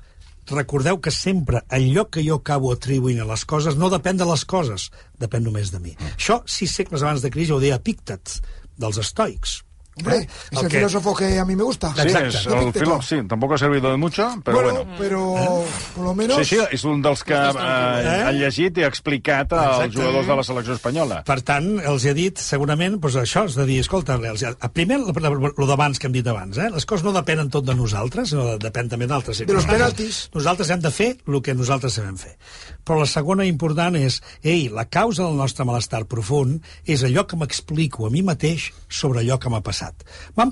recordeu 0.52 1.00
que 1.02 1.10
sempre 1.10 1.62
allò 1.68 2.06
que 2.10 2.24
jo 2.26 2.38
acabo 2.40 2.72
atribuint 2.72 3.20
a 3.22 3.28
les 3.28 3.44
coses 3.44 3.76
no 3.76 3.90
depèn 3.92 4.20
de 4.20 4.28
les 4.28 4.44
coses, 4.44 4.90
depèn 5.18 5.44
només 5.46 5.72
de 5.74 5.82
mi. 5.82 5.96
Això, 6.14 6.42
sis 6.46 6.70
segles 6.70 7.02
abans 7.02 7.24
de 7.24 7.30
Cris, 7.34 7.50
ja 7.50 7.56
ho 7.56 7.62
deia 7.62 7.80
Epíctet, 7.80 8.38
dels 8.78 9.00
estoics. 9.02 9.65
Hombre, 9.98 10.16
Eh? 10.18 10.28
es 10.50 10.58
El 10.58 10.64
el 10.64 10.70
que- 10.70 10.76
filósofo 10.76 11.14
que 11.14 11.38
a 11.38 11.44
mí 11.46 11.56
me 11.56 11.62
gusta. 11.62 11.92
Sí, 11.94 12.02
Exacte. 12.02 12.28
és 12.28 12.46
el 12.46 12.72
filo, 12.72 13.00
sí, 13.00 13.16
tampoc 13.26 13.52
ha 13.54 13.58
servido 13.58 13.90
de 13.90 13.96
mucho, 13.96 14.28
però 14.44 14.52
bueno, 14.60 14.72
bueno. 14.84 14.94
pero 14.98 15.64
por 15.94 16.04
lo 16.04 16.14
menos... 16.14 16.36
Sí, 16.46 16.56
sí, 16.56 16.60
és 16.70 16.84
un 16.84 17.00
dels 17.00 17.24
que 17.24 17.32
eh, 17.32 17.52
Eh? 17.56 18.22
ha 18.26 18.32
llegit 18.32 18.76
i 18.76 18.82
ha 18.84 18.88
explicat 18.88 19.50
als 19.54 19.86
Exacte. 19.86 19.96
jugadors 19.96 20.26
de 20.26 20.36
la 20.36 20.44
selecció 20.44 20.74
espanyola. 20.74 21.22
Per 21.24 21.40
tant, 21.40 21.80
els 21.80 22.04
he 22.04 22.12
dit, 22.12 22.36
segurament, 22.36 22.98
doncs 23.00 23.16
això, 23.16 23.46
és 23.46 23.54
de 23.56 23.64
dir, 23.64 23.80
escolta, 23.80 24.16
els, 24.16 24.42
a- 24.44 24.68
primer, 24.68 24.98
el 25.00 25.66
d'abans 25.66 25.98
que 25.98 26.06
hem 26.08 26.12
dit 26.12 26.26
abans, 26.26 26.58
eh? 26.58 26.68
les 26.70 26.84
coses 26.84 27.02
no 27.02 27.12
depenen 27.16 27.48
tot 27.48 27.64
de 27.64 27.74
nosaltres, 27.74 28.28
sinó 28.28 28.44
de, 28.52 28.58
depèn 28.68 28.90
també 28.90 29.06
d'altres 29.06 29.38
De 29.46 29.52
los 29.52 29.64
penaltis. 29.64 30.28
Nosaltres 30.34 30.68
hem 30.70 30.80
de 30.80 30.90
fer 30.90 31.16
el 31.26 31.40
que 31.40 31.54
nosaltres 31.54 31.94
sabem 31.94 32.16
fer. 32.18 32.36
Però 32.84 32.98
la 33.00 33.06
segona 33.06 33.46
important 33.46 33.96
és, 33.96 34.20
ei, 34.42 34.68
la 34.68 34.84
causa 34.84 35.24
del 35.24 35.36
nostre 35.36 35.64
malestar 35.64 36.04
profund 36.04 36.60
és 36.84 37.02
allò 37.02 37.26
que 37.26 37.36
m'explico 37.36 38.06
a 38.06 38.10
mi 38.10 38.22
mateix 38.22 38.72
sobre 38.88 39.20
allò 39.24 39.38
que 39.38 39.48
m'ha 39.48 39.62
passat. 39.62 39.85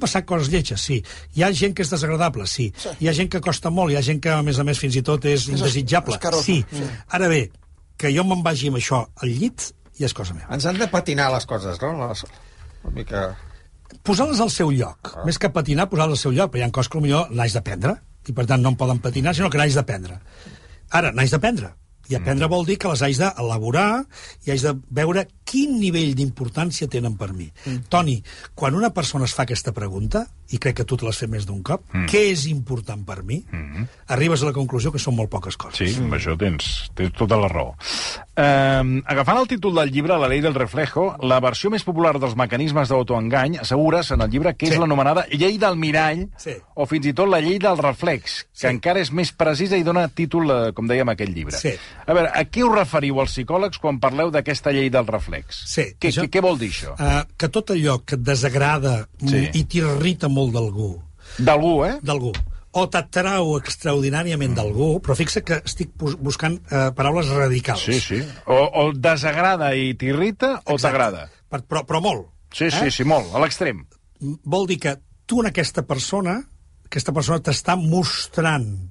Passat 0.05 0.27
coses 0.29 0.51
lletges, 0.53 0.81
sí. 0.81 1.01
Hi 1.37 1.45
ha 1.45 1.53
gent 1.53 1.75
que 1.75 1.83
és 1.83 1.91
desagradable, 1.91 2.47
sí. 2.51 2.71
Hi 3.01 3.09
ha 3.09 3.15
gent 3.17 3.31
que 3.33 3.41
costa 3.41 3.71
molt, 3.71 3.93
hi 3.93 3.97
ha 3.97 4.03
gent 4.05 4.21
que, 4.21 4.33
a 4.33 4.43
més 4.43 4.59
a 4.59 4.65
més, 4.65 4.79
fins 4.79 4.97
i 4.97 5.03
tot 5.03 5.25
és 5.25 5.49
indesitjable. 5.49 6.19
escarosa. 6.19 6.45
Sí. 6.45 6.65
Ara 7.09 7.29
bé, 7.29 7.51
que 7.97 8.13
jo 8.15 8.25
me'n 8.29 8.43
vagi 8.45 8.69
amb 8.69 8.81
això 8.81 9.05
al 9.23 9.31
llit 9.31 9.71
ja 9.99 10.09
és 10.09 10.15
cosa 10.15 10.35
meva. 10.35 10.51
Ens 10.55 10.67
han 10.67 10.79
de 10.79 10.89
patinar 10.91 11.31
les 11.33 11.47
coses, 11.47 11.81
no? 11.83 11.93
Les, 12.09 12.25
una 12.83 12.95
mica... 12.97 13.37
posar-les 14.03 14.41
al 14.41 14.51
seu 14.51 14.73
lloc. 14.75 15.15
Ah. 15.15 15.23
Més 15.29 15.39
que 15.39 15.51
patinar, 15.55 15.89
posar-les 15.91 16.19
al 16.19 16.23
seu 16.27 16.35
lloc, 16.35 16.51
perquè 16.53 16.65
hi 16.65 16.69
ha 16.69 16.75
coses 16.75 16.91
que 16.91 17.01
potser 17.01 17.23
naix 17.31 17.55
d'aprendre, 17.55 17.95
i 18.27 18.33
per 18.33 18.47
tant 18.51 18.63
no 18.65 18.73
en 18.75 18.77
poden 18.81 19.01
patinar, 19.05 19.35
sinó 19.37 19.51
que 19.53 19.61
naix 19.61 19.77
d'aprendre. 19.79 20.19
Ara, 20.91 21.13
naix 21.13 21.31
d'aprendre. 21.35 21.71
I 22.11 22.19
aprendre 22.19 22.49
vol 22.51 22.67
dir 22.67 22.77
que 22.79 22.89
les 22.89 23.03
haig 23.03 23.17
d'elaborar 23.19 24.05
i 24.45 24.51
haig 24.53 24.63
de 24.63 24.75
veure 24.91 25.27
quin 25.45 25.79
nivell 25.79 26.15
d'importància 26.17 26.89
tenen 26.91 27.17
per 27.17 27.33
mi. 27.33 27.51
Mm. 27.65 27.85
Toni, 27.93 28.17
quan 28.55 28.75
una 28.75 28.91
persona 28.97 29.25
es 29.29 29.35
fa 29.37 29.45
aquesta 29.45 29.73
pregunta, 29.77 30.27
i 30.53 30.59
crec 30.61 30.77
que 30.81 30.85
tu 30.85 30.97
te 31.01 31.07
l'has 31.07 31.19
fet 31.19 31.31
més 31.31 31.47
d'un 31.49 31.63
cop, 31.65 31.85
mm. 31.93 32.07
què 32.11 32.27
és 32.33 32.47
important 32.51 33.01
per 33.07 33.23
mi? 33.25 33.41
Mm. 33.51 33.87
Arribes 34.17 34.43
a 34.43 34.51
la 34.51 34.53
conclusió 34.57 34.93
que 34.93 35.01
són 35.01 35.17
molt 35.17 35.31
poques 35.33 35.57
coses. 35.57 35.79
Sí, 35.95 36.01
amb 36.03 36.13
això 36.17 36.37
tens, 36.41 36.91
tens 36.97 37.13
tota 37.17 37.39
la 37.41 37.49
raó. 37.49 37.73
Um, 38.35 38.97
agafant 39.07 39.39
el 39.39 39.47
títol 39.49 39.77
del 39.79 39.93
llibre, 39.95 40.17
La 40.19 40.29
ley 40.29 40.41
del 40.43 40.55
reflejo, 40.55 41.15
la 41.23 41.39
versió 41.41 41.71
més 41.71 41.85
popular 41.87 42.17
dels 42.19 42.35
mecanismes 42.39 42.89
d'autoengany 42.91 43.59
assegures 43.63 44.11
en 44.15 44.25
el 44.25 44.31
llibre 44.31 44.55
que 44.57 44.67
és 44.67 44.75
Sí. 44.75 44.81
l'anomenada 44.81 45.27
llei 45.31 45.59
del 45.59 45.77
mirall, 45.77 46.29
Sí. 46.37 46.55
o 46.75 46.87
fins 46.87 47.07
i 47.07 47.13
tot 47.13 47.29
la 47.29 47.41
llei 47.41 47.59
del 47.59 47.79
reflex, 47.79 48.45
que 48.45 48.67
Sí. 48.67 48.67
encara 48.67 49.01
és 49.01 49.13
més 49.13 49.33
precisa 49.33 49.77
i 49.77 49.83
dona 49.83 50.09
títol, 50.09 50.51
eh, 50.51 50.73
com 50.73 50.87
dèiem, 50.89 51.09
a 51.09 51.13
aquest 51.13 51.33
llibre. 51.33 51.57
Sí. 51.57 51.75
A 52.07 52.13
veure, 52.13 52.31
a 52.35 52.45
què 52.45 52.63
us 52.67 52.75
referiu 52.75 53.21
els 53.23 53.33
psicòlegs 53.33 53.79
quan 53.81 53.99
parleu 54.01 54.31
d'aquesta 54.31 54.73
llei 54.73 54.91
del 54.91 55.07
reflex? 55.07 55.63
Sí, 55.67 55.87
Què, 55.99 56.11
això- 56.11 56.27
què, 56.29 56.41
vol 56.45 56.59
dir 56.59 56.71
això? 56.71 56.93
Uh, 56.99 57.23
que 57.39 57.49
tot 57.49 57.71
allò 57.71 57.99
que 58.05 58.17
et 58.17 58.23
desagrada 58.23 59.09
Sí. 59.21 59.29
sí. 59.29 59.51
i 59.61 59.65
t'irrita 59.65 60.29
molt 60.29 60.53
d'algú, 60.53 61.01
D'algú, 61.39 61.85
eh? 61.87 61.99
d'algú 62.03 62.33
o 62.77 62.89
t'atrau 62.91 63.57
extraordinàriament 63.57 64.55
d'algú, 64.57 64.99
però 65.01 65.15
fixa 65.15 65.41
que 65.47 65.61
estic 65.65 65.93
bus- 65.97 66.17
buscant 66.19 66.57
eh, 66.73 66.91
paraules 66.97 67.29
radicals. 67.29 67.81
Sí, 67.87 68.01
sí. 68.01 68.19
O, 68.47 68.55
o 68.55 68.91
et 68.91 68.99
desagrada 68.99 69.69
i 69.79 69.95
t'irrita, 69.95 70.61
o 70.67 70.75
t'agrada. 70.77 71.29
Per, 71.49 71.61
però, 71.71 71.85
però 71.87 72.01
molt. 72.03 72.27
Sí, 72.53 72.71
sí, 72.71 72.87
Eh? 72.87 72.91
sí, 72.91 73.05
molt, 73.05 73.31
a 73.33 73.39
l'extrem. 73.39 73.85
Vol 74.45 74.67
dir 74.67 74.81
que 74.81 74.97
tu 75.25 75.39
en 75.41 75.47
aquesta 75.53 75.83
persona, 75.87 76.41
aquesta 76.85 77.13
persona 77.13 77.39
t'està 77.41 77.77
mostrant 77.79 78.91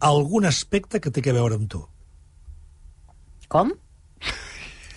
algun 0.00 0.44
aspecte 0.46 1.00
que 1.00 1.10
té 1.10 1.20
a 1.30 1.32
veure 1.34 1.56
amb 1.58 1.68
tu. 1.70 1.82
Com? 3.48 3.72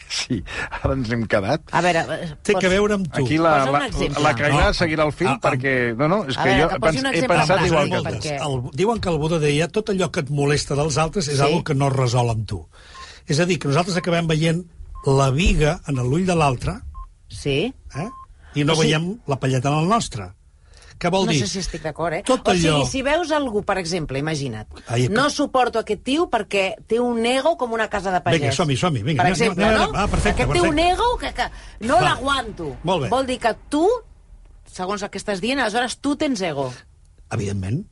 Sí, 0.10 0.38
ara 0.72 0.94
ens 0.96 1.10
hem 1.12 1.26
quedat. 1.30 1.66
A 1.76 1.82
veure... 1.84 2.02
eh, 2.16 2.28
Té 2.42 2.54
pots- 2.56 2.62
que 2.64 2.70
veure 2.72 2.96
amb 2.96 3.10
tu. 3.12 3.26
Aquí 3.26 3.38
la, 3.38 3.52
la, 3.68 3.82
la 4.24 4.32
Cailà 4.40 4.62
No, 4.70 4.74
seguirà 4.74 5.04
el 5.06 5.12
fil 5.12 5.28
ah, 5.28 5.34
ah. 5.36 5.42
perquè... 5.44 5.74
No, 6.00 6.08
no, 6.08 6.22
és 6.32 6.38
que 6.40 6.46
veure, 6.48 6.62
jo 6.64 6.70
que 6.72 6.80
pens, 6.86 7.02
he 7.12 7.28
pensat 7.28 7.52
pràctic, 7.60 7.68
igual 7.68 7.90
que 7.92 7.98
tu. 7.98 8.04
moltes. 8.06 8.16
perquè- 8.24 8.38
El, 8.48 8.56
diuen 8.80 9.02
que 9.04 9.12
el 9.12 9.20
Buda 9.20 9.40
deia 9.44 9.68
tot 9.68 9.92
allò 9.92 10.08
que 10.16 10.24
et 10.24 10.32
molesta 10.32 10.78
dels 10.80 10.98
altres 11.04 11.28
és 11.28 11.36
Sí. 11.36 11.42
sí. 11.42 11.46
algo 11.50 11.64
que 11.68 11.76
no 11.76 11.90
es 11.92 11.98
resol 11.98 12.32
amb 12.34 12.48
tu. 12.48 12.62
És 13.28 13.40
a 13.44 13.46
dir, 13.46 13.60
que 13.60 13.68
nosaltres 13.68 14.00
acabem 14.00 14.28
veient 14.32 14.64
la 15.06 15.28
viga 15.36 15.82
en 15.92 16.00
l'ull 16.00 16.26
de 16.26 16.36
l'altre 16.40 16.78
Sí. 17.28 17.58
eh? 18.00 18.10
i 18.56 18.64
no 18.64 18.74
O 18.74 18.76
sigui- 18.80 18.88
veiem 18.88 19.10
la 19.28 19.38
palleta 19.44 19.70
en 19.70 19.82
el 19.84 19.90
nostre. 19.92 20.32
Què 20.98 21.12
vol 21.14 21.26
no 21.28 21.32
dir? 21.32 21.40
sé 21.44 21.48
si 21.48 21.60
estic 21.62 21.84
d'acord, 21.84 22.14
eh? 22.18 22.24
Tot 22.26 22.48
o 22.48 22.52
allò... 22.52 22.58
sigui, 22.80 22.86
si 22.90 23.02
veus 23.06 23.30
algú, 23.32 23.62
per 23.64 23.78
exemple, 23.78 24.18
imagina't, 24.18 24.68
Ai, 24.88 25.04
que- 25.08 25.14
no 25.14 25.30
suporto 25.30 25.80
aquest 25.84 26.02
tio 26.04 26.26
perquè 26.34 26.76
té 26.88 27.00
un 27.00 27.24
ego 27.26 27.56
com 27.58 27.72
una 27.78 27.88
casa 27.88 28.12
de 28.12 28.22
pagès. 28.26 28.40
Vinga, 28.42 28.54
som-hi, 28.58 28.78
som-hi, 28.78 29.04
vinga, 29.06 29.24
Per 29.24 29.32
exemple, 29.36 29.64
anem- 29.66 29.78
no? 29.78 29.84
anem- 29.92 29.96
ah, 30.02 30.08
perfecte, 30.08 30.44
aquest 30.44 30.54
té 30.58 30.62
un 30.62 30.76
perfecte. 30.76 30.92
ego 30.94 31.18
que, 31.22 31.34
que 31.34 31.88
no 31.88 32.00
l'aguanto. 32.02 32.72
Vol 32.84 33.26
dir 33.30 33.38
que 33.40 33.54
tu, 33.70 33.86
segons 34.66 35.04
el 35.04 35.10
que 35.14 35.22
estàs 35.22 35.40
dient, 35.42 35.60
aleshores 35.62 35.98
tu 36.02 36.16
tens 36.18 36.42
ego. 36.42 36.72
Evidentment. 37.32 37.86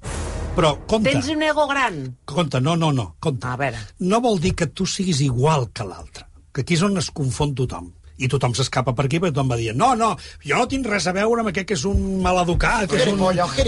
Però, 0.56 0.70
compte, 0.88 1.12
Tens 1.12 1.28
un 1.34 1.42
ego 1.44 1.68
gran. 1.68 2.16
compte, 2.24 2.62
no, 2.62 2.78
no, 2.80 2.92
no, 2.96 3.16
compte. 3.20 3.46
A 3.46 3.58
veure. 3.60 3.78
No 4.00 4.22
vol 4.24 4.40
dir 4.40 4.54
que 4.56 4.68
tu 4.68 4.86
siguis 4.88 5.20
igual 5.22 5.70
que 5.76 5.84
l'altre. 5.84 6.26
Que 6.56 6.62
aquí 6.64 6.74
és 6.78 6.82
on 6.88 6.96
es 6.98 7.10
confon 7.12 7.52
tothom. 7.54 7.90
I 8.18 8.30
tothom 8.32 8.54
s'escapa 8.56 8.94
per 8.96 9.06
aquí, 9.10 9.20
perquè 9.20 9.34
tothom 9.36 9.50
va 9.52 9.58
dir 9.60 9.74
no, 9.76 9.90
no, 10.00 10.14
jo 10.40 10.56
no 10.56 10.68
tinc 10.72 10.86
res 10.88 11.08
a 11.08 11.14
veure 11.16 11.42
amb 11.44 11.50
aquest 11.52 11.68
que 11.68 11.76
és 11.76 11.84
un 11.90 12.22
maleducat, 12.24 12.88
que 12.90 13.02
és 13.02 13.10
un 13.12 13.20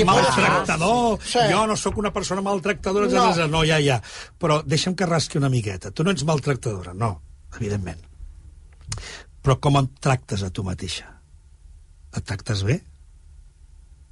maltractador, 0.07 1.19
Sí. 1.23 1.39
jo 1.51 1.65
no 1.67 1.75
sóc 1.75 1.97
una 1.97 2.13
persona 2.13 2.41
maltractadora, 2.41 3.07
No. 3.11 3.35
no. 3.35 3.47
no, 3.47 3.63
ja, 3.65 3.79
ja. 3.83 4.01
Però 4.39 4.61
deixa'm 4.63 4.95
que 4.95 5.05
rasqui 5.05 5.37
una 5.37 5.49
miqueta. 5.49 5.91
Tu 5.91 6.03
no 6.03 6.11
ets 6.11 6.23
maltractadora, 6.23 6.93
no, 6.93 7.21
evidentment. 7.55 7.99
Però 9.43 9.59
com 9.59 9.77
et 9.79 9.89
tractes 9.99 10.43
a 10.43 10.49
tu 10.49 10.63
mateixa? 10.63 11.09
Et 12.15 12.23
tractes 12.23 12.63
bé? 12.63 12.81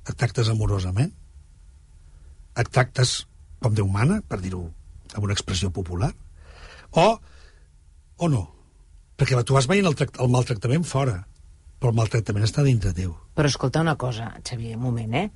Et 0.08 0.16
tractes 0.16 0.50
amorosament? 0.50 1.14
Et 2.58 2.68
tractes 2.70 3.26
com 3.62 3.74
Déu 3.74 3.88
mana, 3.88 4.22
per 4.28 4.40
dir-ho 4.42 4.66
amb 5.16 5.24
una 5.24 5.34
expressió 5.34 5.72
popular? 5.72 6.12
O, 6.92 7.20
o 8.18 8.30
no? 8.30 8.55
Perquè 9.16 9.44
tu 9.48 9.56
vas 9.56 9.68
veient 9.72 9.88
el, 9.88 9.96
el 9.96 10.32
maltractament 10.32 10.84
fora, 10.88 11.22
però 11.80 11.94
el 11.94 12.00
maltractament 12.00 12.48
està 12.48 12.66
dintre 12.66 12.92
teu. 12.96 13.14
Però 13.36 13.52
escolta 13.52 13.84
una 13.84 13.96
cosa, 14.00 14.34
Xavier, 14.44 14.76
un 14.76 14.84
moment, 14.90 15.16
eh? 15.16 15.30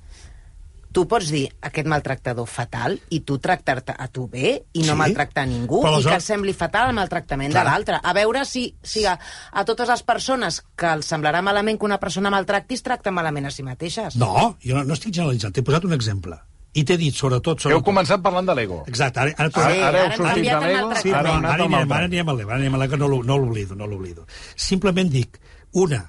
Tu 0.90 1.04
pots 1.06 1.28
dir 1.30 1.44
aquest 1.62 1.86
maltractador 1.86 2.48
fatal 2.50 2.96
i 3.14 3.20
tu 3.22 3.36
tractar-te 3.38 3.94
a 3.94 4.08
tu 4.10 4.24
bé 4.26 4.56
i 4.74 4.82
no 4.82 4.96
Sí, 4.96 4.98
maltractar 4.98 5.44
ningú 5.46 5.84
però 5.84 6.00
i 6.02 6.08
que 6.08 6.18
sembli 6.18 6.50
fatal 6.50 6.90
el 6.90 6.96
maltractament 6.98 7.54
Clar. 7.54 7.62
de 7.62 7.70
l'altre. 7.70 8.00
A 8.02 8.14
veure 8.16 8.42
si, 8.44 8.64
si 8.82 9.04
a, 9.06 9.14
a 9.14 9.64
totes 9.68 9.86
les 9.92 10.02
persones 10.02 10.58
que 10.74 10.90
els 10.90 11.06
semblarà 11.06 11.44
malament 11.46 11.78
que 11.78 11.86
una 11.86 12.00
persona 12.02 12.34
maltracti 12.34 12.74
es 12.74 12.82
tracta 12.82 13.14
malament 13.14 13.46
a 13.46 13.54
si 13.54 13.62
mateixes. 13.62 14.18
No, 14.18 14.56
jo 14.64 14.80
no, 14.80 14.82
no 14.82 14.98
estic 14.98 15.14
generalitzant, 15.14 15.54
t'he 15.54 15.62
posat 15.62 15.86
un 15.86 15.94
exemple. 15.94 16.40
I 16.74 16.84
t'he 16.86 16.96
dit, 16.96 17.14
sobretot... 17.14 17.58
Heu 17.58 17.62
sobretot 17.64 17.84
començat 17.88 18.20
parlant 18.22 18.46
de 18.46 18.54
l'ego. 18.54 18.84
Exacte, 18.86 19.18
ara, 19.18 19.32
ara, 19.36 19.50
ara, 19.50 19.70
ara, 19.74 19.86
ara 19.88 20.02
heu 20.04 20.16
sortit 20.16 20.44
de 20.46 20.58
l'ego, 20.62 20.90
Sí, 21.02 21.10
ara 21.10 21.32
heu 21.32 21.38
ara, 21.40 21.54
al 21.56 21.64
anirem, 21.66 21.92
ara 21.96 22.04
anirem 22.06 22.28
a 22.30 22.34
l'Eva, 22.38 22.52
ara 22.54 22.60
anirem 22.60 22.76
a 22.80 22.88
que 22.92 22.96
no 23.00 23.08
l'o- 23.10 23.22
no 23.26 23.38
l'oblido, 23.42 23.74
no 23.74 23.86
l'oblido. 23.90 24.26
Simplement 24.54 25.10
dic, 25.10 25.40
una, 25.72 26.04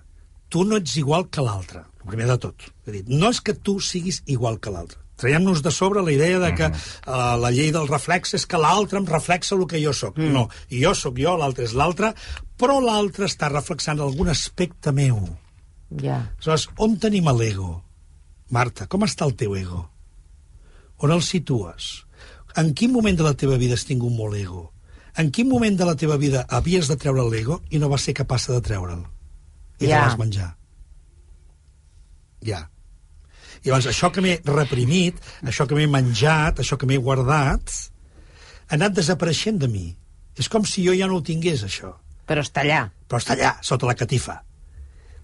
tu 0.49 0.63
no 0.65 0.77
ets 0.77 0.97
igual 1.01 1.29
que 1.33 1.41
l'altre, 1.41 1.81
el 2.03 2.07
primer 2.13 2.27
de 2.29 2.37
tot. 2.37 2.67
Dir, 2.85 3.01
no 3.09 3.29
és 3.33 3.41
que 3.41 3.53
tu 3.57 3.79
siguis 3.81 4.21
igual 4.27 4.59
que 4.61 4.69
l'altre. 4.69 4.99
Traiem-nos 5.21 5.61
de 5.61 5.69
sobre 5.69 6.01
la 6.01 6.11
idea 6.13 6.39
de 6.41 6.53
que 6.57 6.65
uh, 6.65 7.37
la 7.37 7.51
llei 7.53 7.69
del 7.73 7.87
reflex 7.89 8.33
és 8.37 8.45
que 8.49 8.57
l'altre 8.57 8.97
em 8.97 9.05
reflexa 9.05 9.53
el 9.57 9.67
que 9.69 9.81
jo 9.81 9.93
sóc. 9.93 10.17
Mm. 10.17 10.31
No, 10.33 10.47
jo 10.69 10.93
sóc 10.97 11.17
jo, 11.21 11.35
l'altre 11.37 11.65
és 11.65 11.73
l'altre, 11.77 12.13
però 12.57 12.79
l'altre 12.81 13.25
està 13.29 13.49
reflexant 13.53 14.01
algun 14.01 14.29
aspecte 14.33 14.93
meu. 14.93 15.19
Ja. 16.01 16.23
Aleshores, 16.37 16.69
on 16.81 16.97
tenim 17.01 17.29
l'ego? 17.37 17.83
Marta, 18.49 18.87
com 18.89 19.05
està 19.05 19.25
el 19.29 19.35
teu 19.37 19.53
ego? 19.55 19.87
On 21.01 21.11
el 21.11 21.21
situes? 21.25 22.05
En 22.59 22.73
quin 22.77 22.91
moment 22.93 23.17
de 23.17 23.23
la 23.25 23.33
teva 23.33 23.57
vida 23.57 23.77
has 23.77 23.85
tingut 23.87 24.11
molt 24.13 24.35
ego? 24.37 24.67
En 25.17 25.31
quin 25.31 25.47
moment 25.49 25.75
de 25.79 25.85
la 25.87 25.95
teva 25.99 26.17
vida 26.19 26.45
havies 26.49 26.87
de 26.87 26.95
treure 26.99 27.23
l'ego 27.29 27.61
i 27.69 27.79
no 27.79 27.89
vas 27.91 28.05
ser 28.07 28.13
capaç 28.15 28.47
de 28.51 28.59
treure'l? 28.61 29.05
I 29.81 29.87
Ja. 29.87 30.01
te 30.03 30.09
vas 30.09 30.17
menjar. 30.19 30.49
Ja. 32.45 32.67
I 33.63 33.69
llavors, 33.69 33.87
això 33.91 34.09
que 34.13 34.21
m'he 34.21 34.39
reprimit, 34.45 35.19
això 35.43 35.67
que 35.67 35.75
m'he 35.77 35.87
menjat, 35.87 36.59
això 36.59 36.77
que 36.77 36.87
m'he 36.89 36.97
guardat, 36.97 37.69
ha 38.69 38.73
anat 38.77 38.95
desapareixent 38.97 39.59
de 39.61 39.67
mi. 39.67 39.87
És 40.37 40.49
com 40.49 40.63
si 40.65 40.85
jo 40.85 40.93
ja 40.97 41.07
no 41.07 41.17
ho 41.19 41.21
tingués, 41.23 41.63
això 41.63 41.93
Però 42.25 42.41
està 42.41 42.61
allà. 42.63 42.89
però 43.07 43.19
està 43.19 43.35
allà, 43.35 43.57
sota 43.61 43.85
la 43.85 43.93
catifa. 43.95 44.43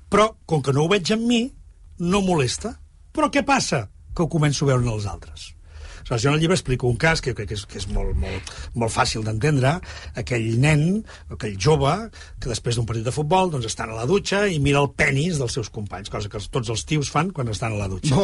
Però, 0.10 0.36
com 0.46 0.62
que 0.62 0.74
no 0.74 0.84
ho 0.84 0.88
veig 0.90 1.10
en 1.12 1.26
mi, 1.28 1.54
no 2.00 2.22
molesta. 2.22 2.80
Però 3.14 3.30
què 3.32 3.44
passa? 3.46 3.90
Que 4.14 4.24
ho 4.24 4.28
començo 4.30 4.66
a 4.66 4.68
veure 4.68 4.84
en 4.84 4.94
els 4.94 5.06
altres. 5.06 5.54
Aleshores, 6.08 6.24
jo 6.24 6.30
en 6.30 6.36
el 6.36 6.40
llibre 6.40 6.56
explico 6.56 6.88
un 6.88 6.96
cas 6.96 7.22
que 7.22 7.34
crec 7.36 7.50
que 7.50 7.58
és, 7.58 7.66
que 7.68 7.80
és 7.82 7.88
molt, 7.92 8.16
molt, 8.16 8.52
molt 8.80 8.94
fàcil 8.94 9.26
d'entendre. 9.28 9.74
Aquell 10.16 10.48
nen, 10.62 11.04
aquell 11.34 11.58
jove, 11.60 11.94
que 12.40 12.52
després 12.52 12.78
d'un 12.78 12.88
partit 12.88 13.04
de 13.04 13.12
futbol 13.12 13.52
doncs, 13.52 13.68
estan 13.68 13.92
a 13.92 13.98
la 13.98 14.08
dutxa 14.08 14.46
i 14.48 14.62
mira 14.64 14.80
el 14.80 14.94
penis 14.96 15.42
dels 15.42 15.58
seus 15.60 15.72
companys, 15.74 16.12
cosa 16.14 16.32
que 16.32 16.40
tots 16.40 16.72
els 16.72 16.86
tios 16.88 17.12
fan 17.12 17.34
quan 17.36 17.52
estan 17.52 17.76
a 17.76 17.82
la 17.82 17.90
dutxa. 17.92 18.16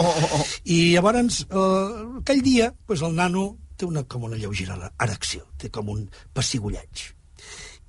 I 0.63 0.95
llavors, 0.95 1.43
eh, 1.49 1.99
aquell 2.23 2.43
dia, 2.45 2.71
doncs, 2.87 3.03
el 3.03 3.19
nano 3.19 3.45
té 3.75 3.85
una, 3.89 4.05
com 4.07 4.29
una 4.29 4.39
lleugera 4.39 4.77
erecció, 5.01 5.43
té 5.59 5.71
com 5.73 5.91
un 5.91 6.05
pessigolleig 6.33 7.09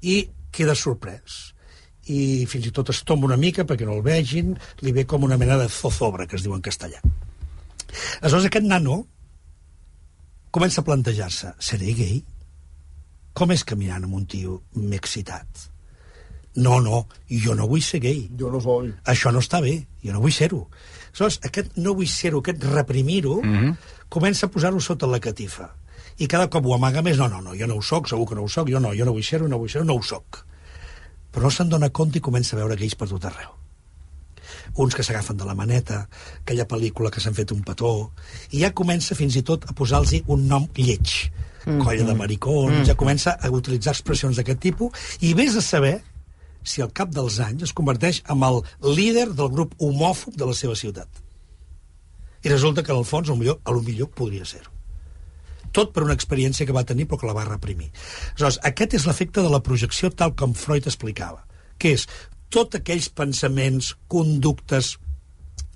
i 0.04 0.24
queda 0.54 0.74
sorprès 0.76 1.54
i 2.10 2.44
fins 2.50 2.66
i 2.68 2.72
tot 2.74 2.90
es 2.92 3.00
tomba 3.08 3.28
una 3.30 3.38
mica 3.40 3.64
perquè 3.64 3.86
no 3.86 3.94
el 3.96 4.04
vegin, 4.04 4.52
li 4.84 4.92
ve 4.92 5.06
com 5.08 5.24
una 5.24 5.38
mena 5.40 5.56
de 5.56 5.70
zozobra, 5.72 6.26
que 6.26 6.36
es 6.36 6.44
diu 6.44 6.52
en 6.56 6.64
castellà. 6.64 7.00
Aleshores, 8.20 8.50
aquest 8.50 8.66
nano 8.66 9.04
comença 10.54 10.80
a 10.80 10.86
plantejar-se, 10.86 11.54
seré 11.58 11.92
gay? 11.98 12.18
Com 13.34 13.50
és 13.50 13.64
que 13.66 13.74
mirant 13.74 14.04
amb 14.06 14.14
un 14.20 14.26
tio 14.30 14.60
m'he 14.78 14.98
excitat? 15.00 15.64
No, 16.54 16.78
no, 16.78 17.00
jo 17.26 17.56
no 17.58 17.66
vull 17.66 17.82
ser 17.82 17.98
gay. 18.04 18.28
Yo 18.38 18.52
no 18.52 18.60
soy. 18.62 18.92
Això 19.10 19.32
no 19.34 19.42
està 19.42 19.58
bé, 19.64 19.74
jo 20.04 20.14
no 20.14 20.22
vull 20.22 20.34
ser-ho. 20.34 20.60
Aleshores, 21.08 21.40
aquest 21.48 21.80
no 21.82 21.96
vull 21.98 22.10
ser-ho, 22.10 22.38
aquest 22.38 22.62
reprimir-ho, 22.70 23.40
mm 23.42 23.56
-hmm. 23.56 23.74
comença 24.08 24.46
a 24.46 24.48
posar-ho 24.50 24.80
sota 24.80 25.06
la 25.06 25.18
catifa. 25.18 25.74
I 26.18 26.28
cada 26.28 26.48
cop 26.48 26.66
ho 26.66 26.74
amaga 26.74 27.02
més, 27.02 27.18
no, 27.18 27.28
no, 27.28 27.40
no, 27.40 27.54
jo 27.58 27.66
no 27.66 27.76
ho 27.76 27.82
soc, 27.82 28.08
segur 28.08 28.28
que 28.28 28.34
no 28.34 28.42
ho 28.44 28.48
soc, 28.48 28.70
jo 28.70 28.78
no, 28.78 28.94
jo 28.94 29.04
no 29.04 29.12
vull 29.12 29.24
ser-ho, 29.24 29.48
no 29.48 29.58
vull 29.58 29.70
ser-ho, 29.70 29.84
no 29.84 29.94
ho 29.94 30.02
soc. 30.02 30.46
Però 31.32 31.42
no 31.42 31.50
se'n 31.50 31.68
dona 31.68 31.90
compte 31.90 32.18
i 32.18 32.20
comença 32.20 32.56
a 32.56 32.60
veure 32.60 32.76
gais 32.76 32.94
per 32.94 33.08
tot 33.08 33.24
arreu. 33.24 33.63
Uns 34.76 34.94
que 34.94 35.02
s'agafen 35.02 35.36
de 35.36 35.44
la 35.44 35.54
maneta, 35.54 36.08
aquella 36.40 36.66
pel·lícula 36.68 37.10
que 37.10 37.20
s'han 37.20 37.36
fet 37.36 37.52
un 37.52 37.62
petó, 37.62 38.12
i 38.50 38.64
ja 38.64 38.72
comença 38.72 39.14
fins 39.18 39.36
i 39.36 39.42
tot 39.42 39.68
a 39.68 39.74
posar-los 39.74 40.14
un 40.26 40.48
nom 40.48 40.68
lleig. 40.76 41.30
Mm 41.64 41.72
-hmm. 41.72 41.84
Colla 41.84 42.04
de 42.04 42.14
maricons, 42.14 42.72
mm 42.72 42.80
-hmm. 42.80 42.86
ja 42.86 42.94
comença 42.94 43.38
a 43.40 43.50
utilitzar 43.50 43.92
expressions 43.92 44.36
d'aquest 44.36 44.60
tipus, 44.60 44.92
i 45.20 45.34
vés 45.34 45.56
a 45.56 45.62
saber 45.62 46.02
si 46.64 46.82
al 46.82 46.92
cap 46.92 47.12
dels 47.12 47.38
anys 47.44 47.62
es 47.62 47.72
converteix 47.72 48.22
en 48.28 48.42
el 48.42 48.62
líder 48.96 49.28
del 49.34 49.50
grup 49.52 49.74
homòfob 49.78 50.34
de 50.34 50.46
la 50.46 50.54
seva 50.54 50.74
ciutat. 50.74 51.08
I 52.42 52.48
resulta 52.48 52.82
que, 52.82 52.92
en 52.92 52.98
el 52.98 53.04
fons, 53.04 53.30
millor, 53.30 53.60
a 53.64 53.72
lo 53.72 53.82
millor 53.82 54.10
podria 54.10 54.44
ser-ho. 54.44 54.70
Tot 55.74 55.92
per 55.92 56.04
una 56.04 56.14
experiència 56.14 56.66
que 56.66 56.76
va 56.76 56.84
tenir 56.86 57.08
però 57.10 57.18
que 57.20 57.26
la 57.26 57.34
va 57.36 57.44
reprimir. 57.48 57.90
Aleshores, 58.34 58.60
aquest 58.62 58.94
és 58.94 59.06
l'efecte 59.08 59.42
de 59.42 59.50
la 59.50 59.62
projecció 59.64 60.10
tal 60.10 60.34
com 60.38 60.54
Freud 60.54 60.86
explicava, 60.86 61.44
que 61.78 61.96
és 61.98 62.06
tots 62.54 62.78
aquells 62.78 63.08
pensaments, 63.10 63.94
conductes, 64.10 64.94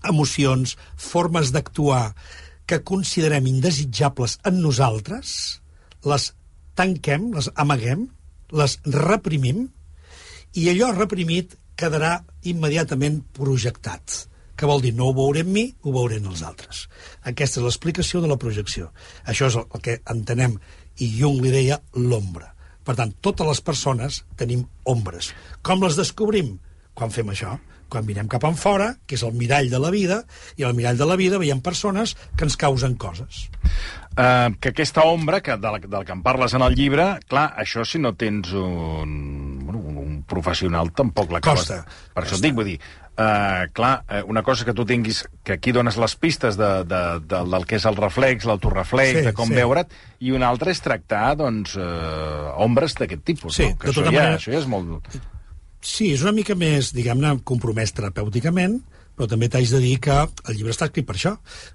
emocions, 0.07 0.77
formes 0.95 1.51
d'actuar 1.55 2.13
que 2.69 2.83
considerem 2.87 3.49
indesitjables 3.51 4.39
en 4.47 4.61
nosaltres, 4.63 5.33
les 6.07 6.31
tanquem, 6.79 7.33
les 7.35 7.51
amaguem, 7.59 8.07
les 8.55 8.79
reprimim, 8.95 9.67
i 10.55 10.69
allò 10.71 10.93
reprimit 10.95 11.57
quedarà 11.79 12.19
immediatament 12.49 13.23
projectat 13.37 14.25
que 14.59 14.67
vol 14.67 14.83
dir 14.83 14.93
no 14.99 15.09
ho 15.09 15.15
veuré 15.15 15.45
en 15.47 15.53
mi, 15.55 15.65
ho 15.87 15.95
veuré 15.95 16.19
en 16.19 16.27
els 16.33 16.43
altres. 16.43 16.87
Aquesta 17.31 17.61
és 17.61 17.67
l'explicació 17.67 18.21
de 18.21 18.31
la 18.31 18.39
projecció. 18.43 18.91
Això 19.31 19.47
és 19.47 19.59
el 19.59 19.83
que 19.85 20.01
entenem, 20.11 20.57
i 20.99 21.11
Jung 21.15 21.39
li 21.43 21.53
deia 21.55 21.79
l'ombra. 21.95 22.51
Per 22.83 22.97
tant, 22.99 23.13
totes 23.23 23.47
les 23.47 23.61
persones 23.63 24.23
tenim 24.41 24.65
ombres. 24.89 25.31
Com 25.63 25.85
les 25.85 25.95
descobrim? 25.99 26.57
Quan 26.99 27.13
fem 27.15 27.29
això? 27.31 27.55
Quan 27.89 28.05
mirem 28.05 28.27
cap 28.29 28.43
en 28.45 28.57
fora, 28.59 28.91
que 29.09 29.15
és 29.17 29.23
el 29.25 29.33
mirall 29.39 29.71
de 29.73 29.79
la 29.81 29.89
vida, 29.95 30.19
i 30.61 30.65
al 30.67 30.75
mirall 30.77 30.99
de 30.99 31.07
la 31.09 31.17
vida 31.17 31.39
veiem 31.41 31.63
persones 31.65 32.17
que 32.37 32.45
ens 32.45 32.57
causen 32.61 32.97
coses. 33.01 33.47
Uh, 34.19 34.51
que 34.61 34.73
aquesta 34.75 35.05
ombra, 35.07 35.39
que 35.41 35.55
del, 35.63 35.79
del 35.87 36.05
que 36.05 36.13
em 36.13 36.23
parles 36.27 36.53
en 36.59 36.65
el 36.67 36.75
llibre, 36.75 37.07
clar, 37.31 37.53
això 37.63 37.85
si 37.87 38.01
no 38.03 38.17
tens 38.19 38.51
un, 38.53 39.61
bueno, 39.63 39.79
un, 39.79 39.97
un 40.03 40.17
professional 40.27 40.91
tampoc 40.93 41.31
l'acabes... 41.33 41.69
Costa, 41.71 41.85
Per 42.17 42.25
això 42.27 42.35
et 42.41 42.43
dic, 42.49 42.57
vull 42.59 42.67
dir, 42.73 42.77
uh, 43.15 43.71
clar, 43.79 43.93
uh, 44.11 44.25
una 44.29 44.43
cosa 44.43 44.67
que 44.67 44.75
tu 44.75 44.85
tinguis, 44.85 45.23
que 45.47 45.55
aquí 45.57 45.71
dones 45.73 45.97
les 46.03 46.17
pistes 46.19 46.59
de, 46.59 46.73
de, 46.83 47.03
de, 47.31 47.45
del 47.55 47.65
que 47.71 47.79
és 47.79 47.87
el 47.89 47.97
reflex, 47.97 48.45
l'autoreflex, 48.51 49.21
Sí, 49.23 49.27
de 49.31 49.37
com 49.39 49.49
sí. 49.55 49.61
veure't, 49.63 49.97
i 50.27 50.35
una 50.35 50.51
altra 50.51 50.75
és 50.75 50.83
tractar, 50.83 51.37
doncs, 51.39 51.79
uh, 51.79 52.53
ombres 52.67 52.99
d'aquest 52.99 53.23
tipus, 53.23 53.55
Sí, 53.63 53.71
no? 53.71 53.79
Que 53.79 53.87
de 53.87 53.95
això, 53.95 54.03
tota 54.03 54.13
ja, 54.13 54.19
manera- 54.27 54.43
això 54.43 54.53
ja 54.59 54.65
és 54.67 54.69
molt... 54.77 55.09
Sí, 55.81 56.13
és 56.15 56.23
una 56.27 56.33
mica 56.35 56.55
més, 56.59 56.93
diguem-ne, 56.97 57.37
compromès 57.47 57.93
terapèuticament, 57.95 58.81
però 59.19 59.27
també 59.31 59.49
t'haig 59.51 59.71
de 59.71 59.79
dir 59.83 59.97
que 60.03 60.15
el 60.15 60.55
llibre 60.57 60.71
està 60.75 60.87
escrit 60.87 61.07
per 61.07 61.17
això. 61.17 61.33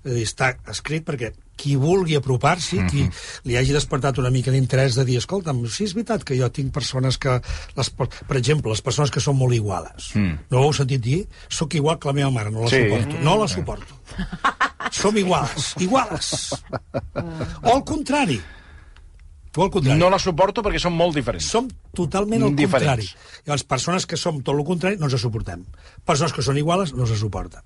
Està 0.08 0.54
escrit 0.72 1.04
perquè 1.08 1.34
qui 1.60 1.76
vulgui 1.78 2.16
apropar-s'hi, 2.16 2.80
qui 2.89 3.04
li 3.48 3.58
hagi 3.60 3.76
despertat 3.76 4.18
una 4.20 4.32
mica 4.34 4.52
d'interès 4.52 4.96
de 4.96 5.04
dir, 5.06 5.18
escolta'm, 5.20 5.60
sí, 5.70 5.84
és 5.86 5.94
veritat 5.94 6.24
que 6.28 6.38
jo 6.39 6.48
tinc 6.56 6.72
persones 6.74 7.20
que... 7.22 7.36
Les, 7.76 7.89
per 7.94 8.38
exemple, 8.39 8.72
les 8.72 8.82
persones 8.82 9.12
que 9.12 9.22
són 9.24 9.38
molt 9.38 9.54
iguales. 9.56 10.13
Mm. 10.16 10.48
No 10.52 10.62
ho 10.63 10.70
heu 10.70 10.74
sentit 10.74 11.04
dir? 11.04 11.20
Sóc 11.52 11.76
igual 11.76 12.00
que 12.00 12.10
la 12.10 12.16
meva 12.22 12.32
mare, 12.32 12.52
no 12.52 12.63
la 12.63 12.72
Sí. 12.72 12.82
suporto. 12.88 13.20
No 13.28 13.38
la 13.38 13.48
suporto. 13.52 14.00
Som 14.92 15.18
iguals, 15.18 15.74
iguales. 15.84 16.34
O 17.62 17.76
al 17.76 17.84
contrari. 17.84 18.39
O 19.56 19.63
al 19.63 19.70
contrari. 19.70 20.00
No 20.00 20.10
la 20.10 20.18
suporto 20.18 20.63
perquè 20.66 20.80
són 20.82 20.96
molt 20.98 21.13
diferents. 21.18 21.46
Som 21.54 21.68
totalment 21.94 22.42
al 22.48 22.56
Diferents. 22.58 23.13
contrari. 23.13 23.44
Llavors, 23.46 23.63
persones 23.70 24.08
que 24.10 24.18
som 24.18 24.42
tot 24.42 24.56
el 24.58 24.66
contrari 24.66 24.98
no 24.98 25.10
ens 25.10 25.22
suportem. 25.22 25.66
Persones 26.06 26.34
que 26.34 26.42
són 26.42 26.58
iguales 26.58 26.94
no 26.98 27.06
se 27.06 27.18
suporten. 27.20 27.62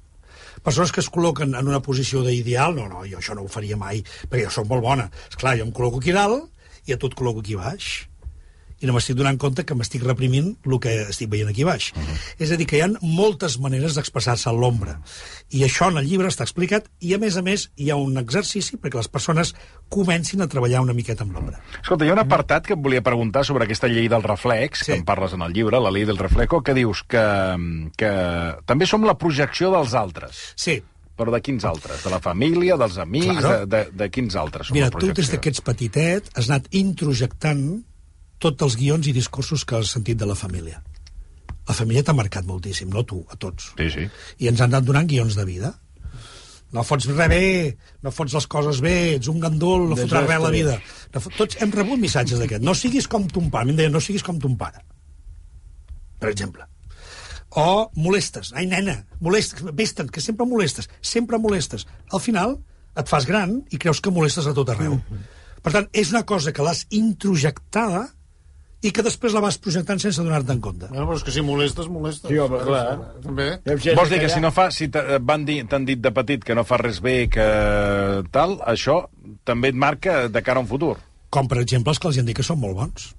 Persones 0.64 0.92
que 0.92 1.00
es 1.00 1.10
col·loquen 1.14 1.56
en 1.56 1.68
una 1.70 1.80
posició 1.86 2.24
d'ideal, 2.26 2.76
no, 2.76 2.88
no, 2.90 3.06
jo 3.08 3.22
això 3.22 3.36
no 3.38 3.46
ho 3.46 3.48
faria 3.48 3.78
mai, 3.78 4.02
perquè 4.28 4.48
jo 4.50 4.54
sóc 4.58 4.68
molt 4.68 4.84
bona. 4.84 5.10
És 5.30 5.38
clar, 5.40 5.56
jo 5.60 5.64
em 5.68 5.72
col·loco 5.72 6.02
aquí 6.02 6.12
dalt 6.12 6.50
i 6.90 6.94
a 6.94 6.98
tu 6.98 7.08
et 7.08 7.16
col·loco 7.16 7.40
aquí 7.46 7.56
baix. 7.56 8.08
I 8.80 8.86
no 8.86 8.94
m'estic 8.94 9.16
donant 9.18 9.38
compte 9.42 9.64
que 9.66 9.74
m'estic 9.74 10.04
reprimint 10.06 10.52
el 10.66 10.80
que 10.80 10.92
estic 11.10 11.30
veient 11.32 11.50
aquí 11.50 11.64
baix. 11.66 11.92
Uh 11.96 12.00
-huh. 12.00 12.18
És 12.40 12.52
a 12.52 12.58
dir, 12.58 12.68
que 12.68 12.78
hi 12.78 12.82
ha 12.82 12.90
moltes 13.02 13.60
maneres 13.60 13.96
d'expressar-se 13.96 14.50
a 14.50 14.54
l'ombra. 14.54 15.00
I 15.50 15.64
això 15.64 15.88
en 15.90 15.98
el 15.98 16.06
llibre 16.08 16.28
està 16.28 16.44
explicat, 16.44 16.86
i 17.00 17.14
a 17.14 17.18
més 17.18 17.38
a 17.38 17.42
més 17.42 17.72
hi 17.76 17.90
ha 17.90 17.96
un 17.96 18.18
exercici 18.18 18.78
perquè 18.78 18.98
les 18.98 19.08
persones 19.08 19.56
comencin 19.90 20.42
a 20.42 20.48
treballar 20.48 20.82
una 20.82 20.94
miqueta 20.94 21.24
amb 21.24 21.34
l'ombra. 21.34 21.60
Escolta, 21.82 22.06
hi 22.06 22.10
ha 22.10 22.14
un 22.14 22.20
apartat 22.20 22.68
que 22.68 22.74
et 22.74 22.80
volia 22.80 23.02
preguntar 23.02 23.44
sobre 23.46 23.64
aquesta 23.64 23.88
llei 23.88 24.08
del 24.08 24.24
reflex, 24.24 24.80
Sí. 24.80 24.92
que 24.92 24.98
en 24.98 25.06
parles 25.06 25.34
en 25.34 25.42
el 25.42 25.54
llibre, 25.54 25.80
la 25.80 25.90
llei 25.92 26.06
del 26.06 26.18
reflejo, 26.18 26.62
que 26.62 26.74
dius 26.74 27.04
que, 27.08 27.88
que 27.98 28.12
també 28.66 28.86
som 28.86 29.04
la 29.04 29.18
projecció 29.18 29.72
dels 29.72 29.94
altres. 29.94 30.54
Sí, 30.56 30.84
Però 31.18 31.32
de 31.34 31.42
quins 31.42 31.66
altres? 31.66 32.04
De 32.04 32.12
la 32.12 32.20
família, 32.20 32.78
dels 32.78 33.00
amics, 33.00 33.40
Claro. 33.40 33.66
de, 33.66 33.86
de, 33.86 33.90
de 33.92 34.10
quins 34.12 34.36
altres 34.36 34.70
Mira, 34.70 34.92
tu 34.92 35.12
des 35.12 35.30
que 35.42 35.50
ets 35.50 35.62
petitet 35.62 36.30
has 36.36 36.48
anat 36.48 36.68
introjectant 36.70 37.84
tots 38.44 38.68
els 38.68 38.78
guions 38.80 39.08
i 39.08 39.16
discursos 39.16 39.66
que 39.66 39.80
has 39.80 39.96
sentit 39.96 40.20
de 40.20 40.28
la 40.30 40.38
família. 40.38 40.82
La 41.68 41.76
família 41.76 42.04
t'ha 42.06 42.16
marcat 42.16 42.48
moltíssim, 42.48 42.90
no 42.94 43.04
tu, 43.04 43.20
a 43.30 43.36
tots. 43.36 43.74
Sí, 43.76 43.90
sí. 43.92 44.08
I 44.40 44.52
ens 44.52 44.62
han 44.64 44.72
anat 44.72 44.88
donant 44.88 45.10
guions 45.10 45.36
de 45.36 45.46
vida. 45.48 45.74
No 46.76 46.84
fots 46.84 47.08
res 47.08 47.30
bé, 47.32 47.50
no 48.04 48.12
fots 48.12 48.36
les 48.36 48.48
coses 48.52 48.80
bé, 48.84 48.96
ets 49.16 49.30
un 49.32 49.40
gandul, 49.44 49.86
no 49.90 49.98
fotràs 50.00 50.28
res 50.28 50.38
a 50.38 50.44
la 50.44 50.52
vida. 50.52 50.78
No 51.14 51.24
fot... 51.24 51.36
Tots 51.40 51.60
hem 51.64 51.72
rebut 51.76 52.00
missatges 52.00 52.40
d'aquest. 52.44 52.64
No 52.64 52.76
siguis 52.76 53.08
com 53.12 53.28
ton 53.32 53.52
pare. 53.52 53.68
A 53.68 53.70
mi 53.70 53.76
em 53.76 53.82
deien, 53.82 53.94
no 53.96 54.04
siguis 54.04 54.24
com 54.24 54.40
ton 54.44 54.58
pare. 54.60 54.84
Per 56.20 56.32
exemple. 56.32 56.68
O 57.58 57.88
molestes. 57.96 58.52
Ai, 58.56 58.68
nena, 58.68 59.00
molestes. 59.24 59.64
Vés-te'n, 59.64 60.12
que 60.12 60.24
sempre 60.24 60.48
molestes. 60.48 60.92
Sempre 61.02 61.40
molestes. 61.40 61.88
Al 62.12 62.24
final, 62.24 62.58
et 63.00 63.12
fas 63.12 63.28
gran 63.30 63.62
i 63.72 63.80
creus 63.80 64.04
que 64.04 64.12
molestes 64.14 64.48
a 64.50 64.56
tot 64.58 64.72
arreu. 64.74 65.00
Per 65.64 65.74
tant, 65.74 65.88
és 65.96 66.12
una 66.12 66.26
cosa 66.28 66.52
que 66.56 66.64
l'has 66.66 66.86
introjectada 66.96 68.08
i 68.86 68.92
que 68.94 69.02
després 69.02 69.34
la 69.34 69.42
vas 69.42 69.58
projectant 69.58 69.98
sense 70.00 70.22
donar-te 70.22 70.54
en 70.54 70.62
compte. 70.62 70.86
Bueno, 70.92 71.08
però 71.10 71.18
és 71.18 71.24
que 71.26 71.32
si 71.34 71.42
molestes, 71.42 71.88
molestes. 71.90 72.30
Sí, 72.30 72.38
home, 72.38 72.60
clar. 72.64 72.86
També. 73.24 73.48
Vols 73.98 74.10
dir 74.14 74.20
que 74.22 74.30
si 74.30 74.40
no 74.44 74.52
fa, 74.54 74.70
si 74.72 74.88
dir- 74.88 75.66
t'han 75.68 75.86
dit 75.86 76.00
de 76.00 76.12
petit 76.14 76.44
que 76.46 76.56
no 76.56 76.64
fa 76.64 76.78
res 76.78 77.02
bé, 77.02 77.28
que 77.28 77.48
tal, 78.32 78.60
això 78.66 79.08
també 79.44 79.70
et 79.74 79.76
marca 79.76 80.28
de 80.30 80.42
cara 80.46 80.60
a 80.62 80.66
un 80.66 80.70
futur. 80.70 80.98
Com, 81.30 81.48
per 81.50 81.58
exemple, 81.60 81.92
els 81.92 82.00
que 82.00 82.08
els 82.08 82.18
han 82.22 82.26
dit 82.30 82.38
que 82.38 82.44
són 82.46 82.60
molt 82.62 82.76
bons. 82.78 83.14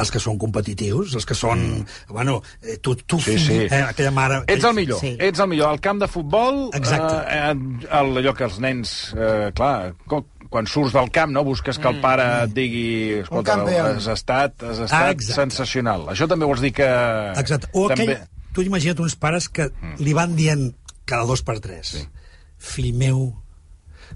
Els 0.00 0.08
que 0.08 0.16
són 0.24 0.38
competitius, 0.40 1.12
els 1.18 1.26
que 1.28 1.34
són... 1.36 1.82
Bueno, 2.08 2.38
eh, 2.62 2.78
tu, 2.80 2.94
tu 2.96 3.18
Sí, 3.20 3.34
fill, 3.34 3.42
sí. 3.44 3.56
Eh, 3.68 3.82
aquella 3.90 4.10
mare... 4.10 4.38
Ets 4.48 4.64
el 4.64 4.72
millor, 4.78 4.96
Sí. 5.02 5.10
ets 5.20 5.42
el 5.44 5.50
millor. 5.50 5.68
Al 5.68 5.82
camp 5.84 6.00
de 6.00 6.08
futbol, 6.08 6.70
Exacte. 6.72 7.18
eh, 7.28 7.50
eh, 7.50 7.88
allò 7.98 8.32
que 8.32 8.46
els 8.48 8.56
nens, 8.64 8.94
eh, 9.12 9.50
clar, 9.54 9.92
co- 10.08 10.22
quan 10.52 10.68
surts 10.70 10.92
del 10.94 11.08
camp, 11.14 11.32
no, 11.34 11.42
busques 11.48 11.78
que 11.80 11.88
el 11.90 11.98
pare 12.04 12.26
et 12.44 12.52
digui 12.54 12.84
escolta, 13.22 13.56
has 13.88 14.06
estat, 14.12 14.54
has 14.68 14.82
estat 14.84 14.98
Ah, 14.98 15.10
exacte. 15.10 15.40
sensacional. 15.40 16.06
Això 16.12 16.28
també 16.30 16.46
vols 16.48 16.60
dir 16.62 16.72
que... 16.76 16.88
Exacte. 17.40 17.70
O 17.72 17.88
també... 17.88 18.12
aquell... 18.12 18.28
Tu 18.52 18.66
imagina't 18.68 18.98
uns 19.00 19.14
pares 19.16 19.46
que 19.48 19.70
li 20.04 20.12
van 20.12 20.34
dient 20.36 20.66
cada 21.08 21.24
dos 21.24 21.40
per 21.40 21.54
tres 21.64 21.94
sí. 21.96 22.02
fill 22.60 22.90
meu, 23.00 23.22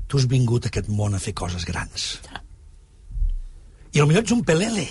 tu 0.07 0.18
has 0.20 0.27
vingut 0.29 0.66
a 0.68 0.68
aquest 0.68 0.90
món 0.92 1.16
a 1.16 1.20
fer 1.22 1.33
coses 1.33 1.64
grans. 1.64 2.18
I 3.96 4.03
potser 4.05 4.20
ets 4.20 4.35
un 4.37 4.42
pelele. 4.44 4.85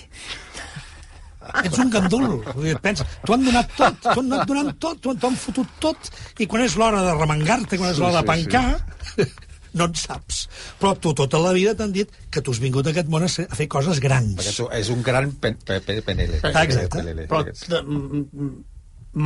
Ets 1.62 1.78
un 1.78 1.92
gandul. 1.94 2.40
Et 2.66 2.80
pensa, 2.82 3.06
t'ho 3.22 3.36
han 3.36 3.44
donat 3.46 3.70
tot, 3.78 4.00
t'ho 4.02 4.16
han 4.18 4.32
anat 4.34 4.50
donant 4.50 4.72
tot, 4.82 4.98
t'ho 5.04 5.14
han- 5.14 5.38
fotut 5.38 5.76
tot, 5.84 6.10
i 6.42 6.48
quan 6.50 6.64
és 6.66 6.74
l'hora 6.82 7.04
de 7.06 7.14
remengar-te, 7.20 7.78
quan 7.78 7.92
és 7.94 8.00
Sí, 8.00 8.02
l'hora 8.02 8.18
sí, 8.18 8.26
de 8.26 8.32
pencar, 8.34 9.30
no 9.76 9.86
en 9.90 9.96
saps. 10.00 10.46
Però 10.80 10.94
tu 11.00 11.14
tota 11.18 11.40
la 11.44 11.52
vida 11.56 11.76
t'han 11.76 11.92
dit 11.96 12.12
que 12.32 12.42
tu 12.42 12.52
has 12.56 12.60
vingut 12.64 12.88
a 12.88 12.94
aquest 12.96 13.10
món 13.12 13.26
a, 13.28 13.30
ser, 13.32 13.46
a 13.52 13.56
fer 13.60 13.68
coses 13.72 14.00
grans. 14.04 14.38
Perquè 14.40 14.56
tu 14.58 14.70
és 14.76 14.90
un 14.94 15.04
gran 15.04 15.32
pen, 15.42 15.58
pe, 15.66 15.82
pe, 15.84 16.00
penele. 16.06 16.40
Exacte. 16.42 16.88
Penele. 16.98 17.28
Però 17.32 17.44
de, 17.46 17.82
mm, 17.84 18.26
mm, 18.32 18.56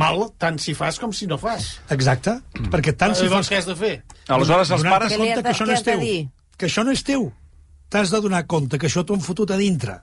mal 0.02 0.26
tant 0.38 0.58
si 0.62 0.74
fas 0.78 0.98
com 1.02 1.12
si 1.16 1.26
no 1.30 1.38
fas. 1.38 1.72
Exacte, 1.90 2.36
perquè 2.70 2.94
tant 2.96 3.14
si 3.18 3.26
fas... 3.32 3.48
què 3.50 3.58
has 3.62 3.66
de 3.70 3.74
fer? 3.78 3.94
Aleshores, 4.28 4.70
els 4.76 4.84
pares... 4.86 5.16
De- 5.16 5.42
que 5.42 5.50
això 5.54 5.66
no 5.66 5.74
és 5.74 5.82
teu. 5.86 6.04
Que 6.60 6.68
això 6.68 6.84
no 6.86 6.92
és 6.94 7.02
teu. 7.06 7.30
T'has 7.90 8.10
de 8.12 8.20
donar 8.22 8.44
compte 8.46 8.78
que 8.78 8.86
això 8.86 9.02
t'ho 9.02 9.16
han 9.18 9.24
fotut 9.24 9.50
a 9.50 9.56
dintre. 9.58 9.96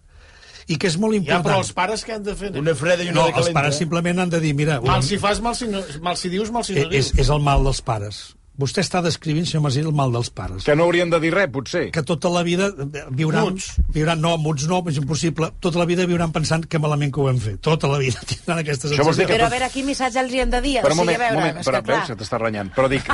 I 0.67 0.75
que 0.75 0.89
és 0.89 0.97
molt 0.99 1.13
Ja, 1.15 1.19
important. 1.21 1.45
però 1.45 1.59
els 1.61 1.69
pares 1.71 2.01
què 2.03 2.17
han 2.17 2.23
de 2.25 2.33
fer? 2.35 2.49
Una 2.59 2.73
freda 2.75 3.05
i 3.05 3.07
una 3.07 3.13
No, 3.15 3.21
de 3.21 3.31
els 3.31 3.37
calenta. 3.37 3.59
pares 3.61 3.77
simplement 3.79 4.19
han 4.19 4.29
de 4.33 4.41
dir, 4.43 4.51
mira, 4.53 4.81
Mal 4.83 4.99
si 5.07 5.15
fas, 5.17 5.39
mal 5.39 5.55
si, 5.55 5.69
no, 5.71 5.79
mal 6.03 6.17
si 6.19 6.27
dius, 6.27 6.51
mal 6.51 6.65
si 6.67 6.75
no 6.75 6.81
és, 6.81 6.89
dius. 6.91 7.13
és 7.23 7.29
el 7.31 7.39
mal 7.39 7.63
dels 7.63 7.79
pares. 7.81 8.35
Vostè 8.57 8.81
està 8.81 9.03
descrivint, 9.05 9.45
senyor 9.45 9.61
Masí, 9.67 9.81
el 9.85 9.91
mal 9.93 10.11
dels 10.11 10.29
pares. 10.33 10.63
Que 10.65 10.75
no 10.75 10.87
haurien 10.87 11.11
de 11.13 11.19
dir 11.21 11.29
res, 11.33 11.49
potser. 11.53 11.91
que 11.93 12.01
tota 12.03 12.29
la 12.33 12.41
vida 12.43 12.71
viuran... 13.13 13.51
Muts. 13.51 13.67
viuran 13.93 14.19
no, 14.21 14.31
muts 14.41 14.65
no, 14.67 14.79
és 14.89 14.97
impossible. 14.97 15.51
Tota 15.61 15.77
la 15.77 15.85
vida 15.85 16.05
viuran 16.09 16.31
pensant 16.33 16.65
que 16.65 16.79
malament 16.81 17.13
que 17.13 17.21
ho 17.21 17.29
hem 17.29 17.37
fet. 17.37 17.59
Tota 17.61 17.87
la 17.91 17.99
vida 18.01 18.19
tindran 18.29 18.63
aquesta 18.63 18.89
sensació. 18.89 19.27
que 19.27 19.33
Però 19.35 19.45
a 19.45 19.49
tot- 19.49 19.55
veure, 19.59 19.69
quin 19.73 19.85
missatge 19.85 20.19
els 20.23 20.33
hi 20.33 20.41
hem 20.41 20.49
de 20.55 20.61
dir? 20.65 20.75
Però 20.81 20.95
o 20.95 20.97
un 20.97 21.03
sigui, 21.03 21.05
moment, 21.05 21.21
a 21.21 21.23
veure, 21.27 21.39
moment, 21.41 21.65
però 21.69 21.81
que, 21.81 21.85
clar, 21.91 21.99
veus, 22.01 22.07
se 22.09 22.17
t'està 22.23 22.39
renyant. 22.41 22.71
Però 22.73 22.89
dic... 22.89 23.05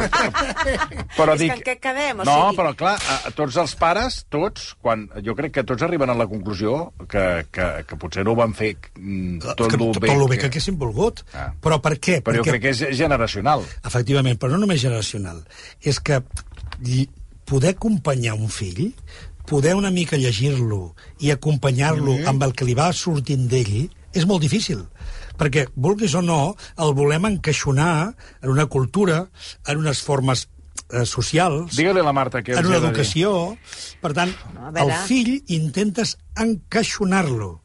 però 1.17 1.33
És 1.35 1.39
que 1.39 1.43
dic... 1.43 1.51
en 1.57 1.63
què 1.67 1.75
quedem? 1.83 2.19
O 2.23 2.27
no, 2.27 2.37
sigui- 2.39 2.57
però 2.61 2.73
clar, 2.79 2.95
a, 2.97 3.17
a 3.27 3.33
tots 3.35 3.57
els 3.63 3.75
pares, 3.79 4.19
tots, 4.33 4.69
quan, 4.81 5.05
jo 5.25 5.35
crec 5.37 5.53
que 5.59 5.63
tots 5.67 5.83
arriben 5.85 6.09
a 6.13 6.15
la 6.17 6.27
conclusió 6.31 6.93
que, 7.09 7.25
que, 7.51 7.67
que 7.89 7.99
potser 7.99 8.23
no 8.25 8.33
ho 8.35 8.39
van 8.39 8.55
fer 8.57 8.73
mm, 8.95 9.43
tot 9.57 9.67
que, 9.67 9.75
el 9.79 9.85
tot 9.91 10.01
bé. 10.07 10.13
el 10.15 10.25
bé 10.31 10.39
que 10.41 10.49
haguessin 10.51 10.77
volgut. 10.79 11.23
Ah. 11.35 11.49
Però 11.63 11.79
per 11.83 11.97
què? 11.99 12.21
Però 12.23 12.39
jo 12.39 12.43
Perquè- 12.47 12.57
crec 12.59 12.65
que 12.69 12.73
és 12.73 12.97
generacional. 12.97 13.65
Efectivament, 13.83 14.39
però 14.39 14.55
no 14.55 14.63
només 14.63 14.81
generacional. 14.81 15.32
És 15.81 15.99
que 15.99 16.21
poder 17.45 17.75
acompanyar 17.75 18.35
un 18.35 18.49
fill, 18.49 18.93
poder 19.49 19.75
una 19.75 19.91
mica 19.91 20.17
llegir-lo 20.17 20.95
i 21.19 21.31
acompanyar-lo 21.31 22.13
Mm-hmm. 22.13 22.29
amb 22.29 22.43
el 22.43 22.53
que 22.55 22.65
li 22.65 22.73
va 22.77 22.91
sortint 22.93 23.47
d'ell, 23.51 23.89
és 24.13 24.25
molt 24.29 24.41
difícil. 24.41 24.85
Perquè, 25.37 25.67
vulguis 25.75 26.13
o 26.15 26.21
no, 26.21 26.55
el 26.77 26.93
volem 26.93 27.25
encaixonar 27.25 28.13
en 28.41 28.49
una 28.49 28.67
cultura, 28.67 29.29
en 29.67 29.77
unes 29.77 30.01
formes 30.01 30.47
eh, 30.91 31.05
socials, 31.05 31.75
Digue-li 31.75 31.99
a 31.99 32.05
la 32.05 32.13
Marta 32.13 32.43
què 32.45 32.55
en 32.57 32.65
una 32.69 32.77
educació. 32.77 33.57
Per 34.01 34.13
tant, 34.13 34.31
el 34.75 34.93
fill 35.07 35.41
intentes 35.47 36.17
encaixonar-lo. 36.37 37.59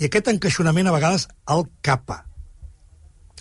I 0.00 0.08
aquest 0.08 0.28
encaixonament 0.32 0.88
a 0.88 0.96
vegades 0.96 1.28
el 1.48 1.66
capa 1.82 2.24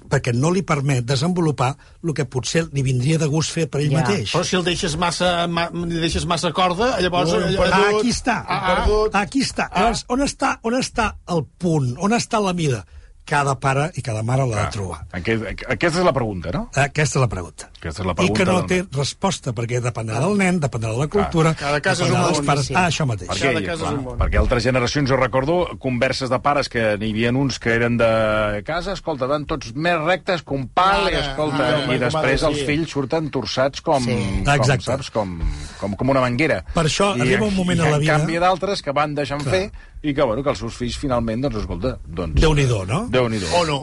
perquè 0.10 0.34
no 0.36 0.52
li 0.52 0.64
permet 0.68 1.06
desenvolupar 1.08 1.72
el 2.04 2.14
que 2.18 2.26
potser 2.26 2.66
li 2.74 2.84
vindria 2.86 3.20
de 3.22 3.30
gust 3.32 3.54
fer 3.56 3.68
per 3.70 3.82
ell 3.84 3.94
Ja. 3.94 4.02
mateix. 4.02 4.34
Però 4.34 4.44
si 4.44 4.58
el 4.58 4.66
deixes 4.68 4.98
massa, 4.98 5.48
ma, 5.48 5.70
li 5.72 6.00
deixes 6.02 6.26
massa 6.26 6.52
corda, 6.52 6.96
llavors... 7.00 7.34
Un 7.34 7.44
eh, 7.54 7.58
perdut. 7.58 7.74
Ah, 7.74 7.98
aquí 8.00 8.10
està. 8.10 8.38
Ah, 8.48 8.62
ah. 8.86 9.22
Aquí 9.22 9.44
està. 9.46 9.70
Llavors, 9.76 10.06
on 10.10 10.26
està, 10.26 10.56
on 10.64 10.80
està 10.80 11.12
el 11.30 11.46
punt? 11.58 11.94
On 12.00 12.16
està 12.18 12.42
la 12.44 12.54
mida? 12.54 12.84
Cada 13.30 13.54
pare 13.62 13.92
i 13.96 14.02
cada 14.02 14.24
mare 14.26 14.46
l'ha 14.50 14.66
de 14.66 14.72
trobar. 14.74 15.04
Aquest, 15.14 15.44
aquesta 15.70 16.00
és 16.02 16.06
la 16.06 16.14
pregunta, 16.16 16.50
no? 16.56 16.64
Aquesta 16.74 17.20
és 17.20 17.22
la 17.22 17.28
pregunta. 17.30 17.68
Aquesta 17.80 18.02
és 18.02 18.08
la 18.08 18.14
I 18.14 18.16
que 18.16 18.34
pregunta 18.34 18.52
no 18.52 18.66
té 18.66 18.80
nen. 18.82 18.88
resposta, 18.98 19.54
perquè 19.54 19.80
dependrà 19.84 20.20
del 20.24 20.36
nen, 20.40 20.60
dependrà 20.60 20.90
de 20.96 20.98
la 20.98 21.08
cultura, 21.08 21.54
Cada 21.60 21.80
cas 21.80 22.00
és 22.02 22.10
un 22.10 22.16
dels 22.18 22.40
món, 22.40 22.46
pares. 22.48 22.66
sí. 22.66 22.74
Ah, 22.76 22.88
això 22.90 23.06
mateix. 23.06 23.30
Perquè, 23.30 23.54
Cada 23.54 23.62
cas 23.68 23.80
és 23.84 23.88
un 23.94 24.04
món. 24.04 24.18
perquè 24.18 24.40
altres 24.42 24.64
generacions, 24.64 25.10
jo 25.10 25.16
recordo 25.18 25.60
converses 25.80 26.30
de 26.30 26.40
pares 26.40 26.68
que 26.70 26.98
n'hi 26.98 27.12
havia 27.12 27.30
uns 27.32 27.60
que 27.60 27.70
eren 27.76 27.98
de 27.98 28.64
casa, 28.66 28.94
escolta, 28.94 29.28
van 29.30 29.46
tots 29.46 29.74
més 29.76 30.00
rectes 30.02 30.42
que 30.44 30.54
un 30.54 30.68
pal, 30.70 31.04
Mare, 31.04 31.16
i, 31.16 31.20
escolta, 31.20 31.58
mare, 31.86 31.96
i 31.96 32.00
després 32.00 32.44
els 32.50 32.64
fills 32.66 32.90
surten 32.90 33.30
torçats 33.30 33.82
com, 33.82 34.04
Sí. 34.04 34.16
com 34.44 34.54
Exacte. 34.56 34.86
saps, 34.86 35.12
com, 35.12 35.40
com, 35.80 35.94
com 35.96 36.10
una 36.10 36.22
manguera. 36.22 36.64
Per 36.74 36.84
això 36.86 37.16
I, 37.16 37.22
arriba 37.22 37.46
un 37.46 37.56
moment 37.56 37.78
i, 37.78 37.82
a 37.86 37.92
la 37.92 37.98
vida- 38.00 38.16
En 38.16 38.20
canvi 38.22 38.40
d'altres 38.40 38.82
que 38.82 38.92
van 38.92 39.14
deixant 39.14 39.42
Clar. 39.44 39.54
fer 39.54 39.72
i 40.02 40.14
que, 40.16 40.24
bueno, 40.24 40.42
que 40.44 40.50
els 40.54 40.60
seus 40.64 40.76
fills 40.80 40.98
finalment, 40.98 41.42
doncs, 41.44 41.58
escolta, 41.64 41.98
doncs... 42.08 42.40
Déu-n'hi-do, 42.42 42.86
no? 42.88 43.06
Déu-n'hi-do. 43.12 43.50
O 43.60 43.66
no. 43.68 43.80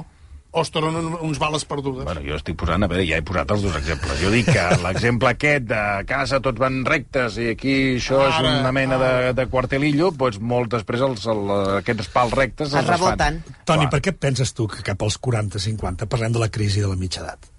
O 0.56 0.62
es 0.64 0.70
tornen 0.72 0.94
un- 0.96 1.18
uns 1.26 1.36
bales 1.38 1.66
perdudes. 1.68 2.06
Bueno, 2.06 2.22
jo 2.24 2.36
estic 2.38 2.56
posant, 2.56 2.80
a 2.80 2.88
veure, 2.88 3.02
ja 3.04 3.18
he 3.20 3.24
posat 3.28 3.50
els 3.52 3.60
dos 3.66 3.74
exemples. 3.76 4.16
Jo 4.22 4.30
dic 4.32 4.46
que 4.48 4.62
l'exemple 4.86 5.28
aquest 5.28 5.66
de 5.68 5.80
casa 6.08 6.38
tots 6.40 6.56
van 6.62 6.78
rectes 6.88 7.36
i 7.42 7.50
aquí 7.52 7.74
això 7.98 8.22
és 8.24 8.38
Ara, 8.38 8.54
una 8.62 8.72
mena 8.72 8.96
de, 9.02 9.10
de 9.36 9.44
quartelillo, 9.52 10.08
doncs 10.16 10.38
molt 10.40 10.72
després 10.72 11.04
els, 11.04 11.26
el, 11.28 11.42
aquests 11.82 12.08
pals 12.14 12.32
rectes 12.38 12.70
Es 12.70 12.78
els 12.80 12.88
desfan. 12.88 13.18
reboten. 13.18 13.42
Toni, 13.68 13.84
Clar. 13.84 13.90
per 13.98 14.00
què 14.06 14.14
penses 14.16 14.54
tu 14.56 14.64
que 14.72 14.80
cap 14.86 15.04
als 15.04 15.20
40-50 15.20 16.08
parlem 16.08 16.32
de 16.32 16.40
la 16.40 16.48
crisi 16.48 16.80
de 16.80 16.88
la 16.88 16.96
mitja 16.96 17.20
edat? 17.26 17.50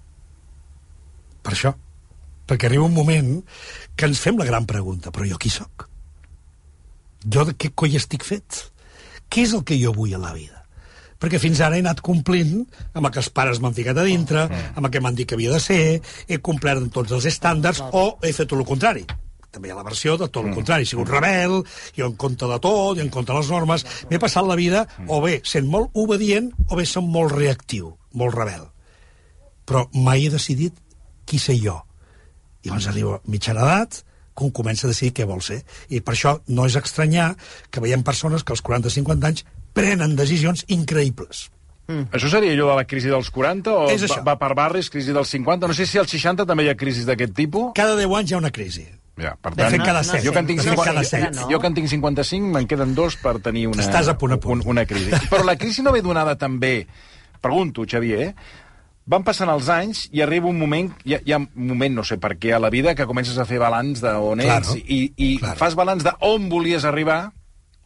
Per 1.46 1.54
això. 1.54 1.76
Perquè 2.48 2.66
arriba 2.66 2.88
un 2.88 2.94
moment 2.96 3.30
que 3.94 4.08
ens 4.10 4.18
fem 4.24 4.38
la 4.40 4.46
gran 4.48 4.66
pregunta, 4.66 5.12
però 5.14 5.28
jo 5.30 5.38
qui 5.38 5.50
sóc? 5.54 5.86
Jo 7.24 7.44
de 7.48 7.54
què 7.58 7.72
coi 7.74 7.96
estic 7.98 8.26
fet? 8.26 8.62
Què 9.28 9.44
és 9.44 9.54
el 9.56 9.64
que 9.66 9.78
jo 9.80 9.92
vull 9.96 10.14
a 10.14 10.22
la 10.22 10.32
vida? 10.36 10.58
Perquè 11.18 11.40
fins 11.42 11.58
ara 11.64 11.74
he 11.74 11.82
anat 11.82 12.00
complint 12.04 12.60
amb 12.94 13.08
el 13.08 13.10
que 13.10 13.18
els 13.18 13.30
pares 13.34 13.58
m'han 13.58 13.74
ficat 13.74 13.98
a 13.98 14.04
dintre, 14.06 14.44
amb 14.74 14.86
el 14.86 14.92
que 14.94 15.00
m'han 15.02 15.16
dit 15.18 15.26
que 15.26 15.34
havia 15.34 15.50
de 15.50 15.58
ser, 15.62 15.80
he 16.28 16.38
complert 16.38 16.78
amb 16.78 16.94
tots 16.94 17.16
els 17.16 17.26
estàndards, 17.26 17.82
o 17.90 18.20
he 18.22 18.30
fet 18.32 18.46
tot 18.46 18.60
el 18.60 18.68
contrari. 18.68 19.02
També 19.50 19.70
hi 19.70 19.72
ha 19.72 19.78
la 19.80 19.86
versió 19.86 20.14
de 20.20 20.28
tot 20.28 20.44
el 20.44 20.54
contrari. 20.54 20.84
He 20.84 20.90
sigut 20.92 21.10
rebel, 21.10 21.62
jo 21.96 22.06
en 22.06 22.16
compte 22.20 22.46
de 22.46 22.58
tot, 22.62 22.98
i 22.98 23.02
en 23.02 23.10
compte 23.10 23.32
de 23.32 23.38
les 23.40 23.50
normes. 23.50 23.84
M'he 24.10 24.20
passat 24.22 24.46
la 24.46 24.58
vida 24.60 24.84
o 25.08 25.22
bé 25.24 25.40
sent 25.42 25.66
molt 25.72 25.96
obedient 25.98 26.52
o 26.68 26.78
bé 26.78 26.84
sent 26.86 27.08
molt 27.08 27.34
reactiu, 27.34 27.94
molt 28.12 28.36
rebel. 28.36 28.68
Però 29.66 29.88
mai 29.96 30.26
he 30.26 30.34
decidit 30.34 30.76
qui 31.26 31.40
sé 31.42 31.56
jo. 31.58 31.80
I 32.62 32.68
llavors 32.70 32.90
arriba 32.92 33.16
a 33.16 33.22
mitjana 33.32 33.64
edat, 33.64 34.02
comença 34.54 34.86
a 34.86 34.90
decidir 34.92 35.12
què 35.18 35.26
vol 35.26 35.42
ser. 35.42 35.60
I 35.90 36.00
per 36.00 36.14
això 36.14 36.36
no 36.54 36.64
és 36.68 36.76
estranyar 36.78 37.32
que 37.70 37.82
veiem 37.84 38.02
persones 38.06 38.44
que 38.46 38.54
als 38.54 38.62
40-50 38.62 39.26
anys 39.32 39.44
prenen 39.74 40.14
decisions 40.18 40.64
increïbles. 40.68 41.48
Això 42.12 42.28
seria 42.28 42.52
allò 42.52 42.66
de 42.68 42.74
la 42.76 42.84
crisi 42.84 43.08
dels 43.08 43.30
40 43.32 43.72
o 43.72 43.84
És 43.88 44.02
va, 44.04 44.08
això. 44.10 44.22
va 44.26 44.34
per 44.36 44.50
barris, 44.54 44.90
crisi 44.92 45.12
dels 45.16 45.30
50? 45.32 45.66
No 45.70 45.74
sé 45.76 45.86
si 45.88 45.96
als 45.98 46.10
60 46.12 46.44
també 46.44 46.66
hi 46.66 46.68
ha 46.68 46.76
crisis 46.76 47.06
d'aquest 47.08 47.32
tipus. 47.34 47.70
Cada 47.78 47.94
10 47.96 48.12
anys 48.18 48.30
hi 48.30 48.34
ha 48.36 48.40
una 48.42 48.50
crisi. 48.52 48.84
Ja, 49.18 49.32
per 49.40 49.54
De 49.56 49.64
fet, 49.72 49.80
cada 49.82 50.02
no 50.04 50.04
set. 50.06 50.22
jo 50.22 50.30
que 50.30 50.38
en 50.38 50.46
tinc 50.46 50.60
De 50.60 50.68
fet, 50.68 50.76
50, 50.76 50.92
cada 50.92 51.02
jo, 51.02 51.08
set. 51.08 51.34
no. 51.34 51.48
jo 51.50 51.58
que 51.58 51.66
en 51.66 51.74
tinc 51.74 51.88
55, 51.90 52.52
me'n 52.54 52.68
queden 52.70 52.92
dos 52.94 53.16
per 53.16 53.38
tenir 53.42 53.64
una, 53.72 53.82
Estàs 53.82 54.06
a 54.12 54.14
punt 54.20 54.36
a 54.36 54.38
punt. 54.38 54.60
Un, 54.62 54.76
una 54.76 54.84
crisi. 54.86 55.10
Però 55.32 55.42
la 55.48 55.56
crisi 55.56 55.82
no 55.82 55.90
ve 55.96 56.02
donada 56.04 56.36
també... 56.36 56.86
Pregunto, 57.40 57.84
Xavier, 57.88 58.20
eh? 58.28 58.34
Van 59.08 59.24
passant 59.24 59.48
els 59.48 59.68
anys 59.72 60.02
i 60.12 60.20
arriba 60.20 60.50
un 60.50 60.58
moment, 60.60 60.90
hi 61.08 61.14
ha, 61.16 61.20
hi 61.24 61.32
ha 61.32 61.38
un 61.40 61.48
moment, 61.70 61.94
no 61.96 62.04
sé 62.04 62.18
per 62.20 62.34
què, 62.36 62.52
a 62.52 62.60
la 62.60 62.68
vida, 62.68 62.94
que 62.94 63.06
comences 63.08 63.38
a 63.40 63.46
fer 63.48 63.56
balanç 63.62 64.02
d'on 64.04 64.42
Claro, 64.44 64.60
ets 64.60 64.76
i, 64.84 65.12
i 65.16 65.30
claro. 65.40 65.56
fas 65.56 65.74
balanç 65.78 66.04
d'on 66.04 66.48
volies 66.52 66.84
arribar 66.84 67.30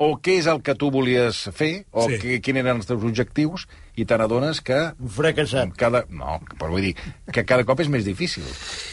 o 0.03 0.17
què 0.19 0.35
és 0.41 0.49
el 0.51 0.59
que 0.67 0.75
tu 0.75 0.89
volies 0.91 1.45
fer 1.55 1.85
o 1.95 2.09
Sí. 2.09 2.17
sí. 2.19 2.41
quins 2.43 2.59
eren 2.59 2.81
els 2.81 2.89
teus 2.89 3.05
objectius 3.07 3.69
i 3.95 4.03
te 4.09 4.17
n'adones 4.19 4.59
que 4.67 4.75
Un 4.99 5.09
fracassat. 5.15 5.77
cada, 5.79 6.01
no, 6.11 6.41
però 6.59 6.71
vull 6.75 6.89
dir 6.89 6.97
que 7.31 7.45
cada 7.47 7.63
cop 7.69 7.79
és 7.85 7.89
més 7.93 8.03
difícil 8.05 8.43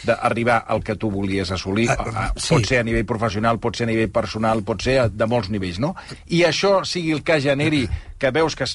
d'arribar 0.05 0.59
al 0.67 0.83
que 0.83 0.95
tu 0.95 1.09
volies 1.09 1.49
assolir. 1.51 1.89
Ah, 1.89 1.95
Ah, 1.97 2.11
ah, 2.27 2.33
sí. 2.35 2.53
Pot 2.53 2.67
ser 2.69 2.79
a 2.79 2.83
nivell 2.83 3.05
professional, 3.09 3.57
pot 3.59 3.75
ser 3.75 3.87
a 3.87 3.89
nivell 3.89 4.11
personal, 4.11 4.61
pot 4.63 4.81
ser 4.85 4.99
a- 4.99 5.09
de 5.09 5.25
molts 5.25 5.49
nivells, 5.49 5.79
no? 5.79 5.95
I 6.27 6.43
això 6.45 6.83
sigui 6.85 7.11
el 7.11 7.23
que 7.23 7.41
generi 7.41 7.87
que 8.19 8.29
veus 8.29 8.55
que, 8.55 8.65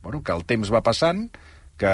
bueno, 0.00 0.22
que 0.22 0.32
el 0.32 0.46
temps 0.46 0.72
va 0.72 0.80
passant, 0.82 1.28
que, 1.78 1.92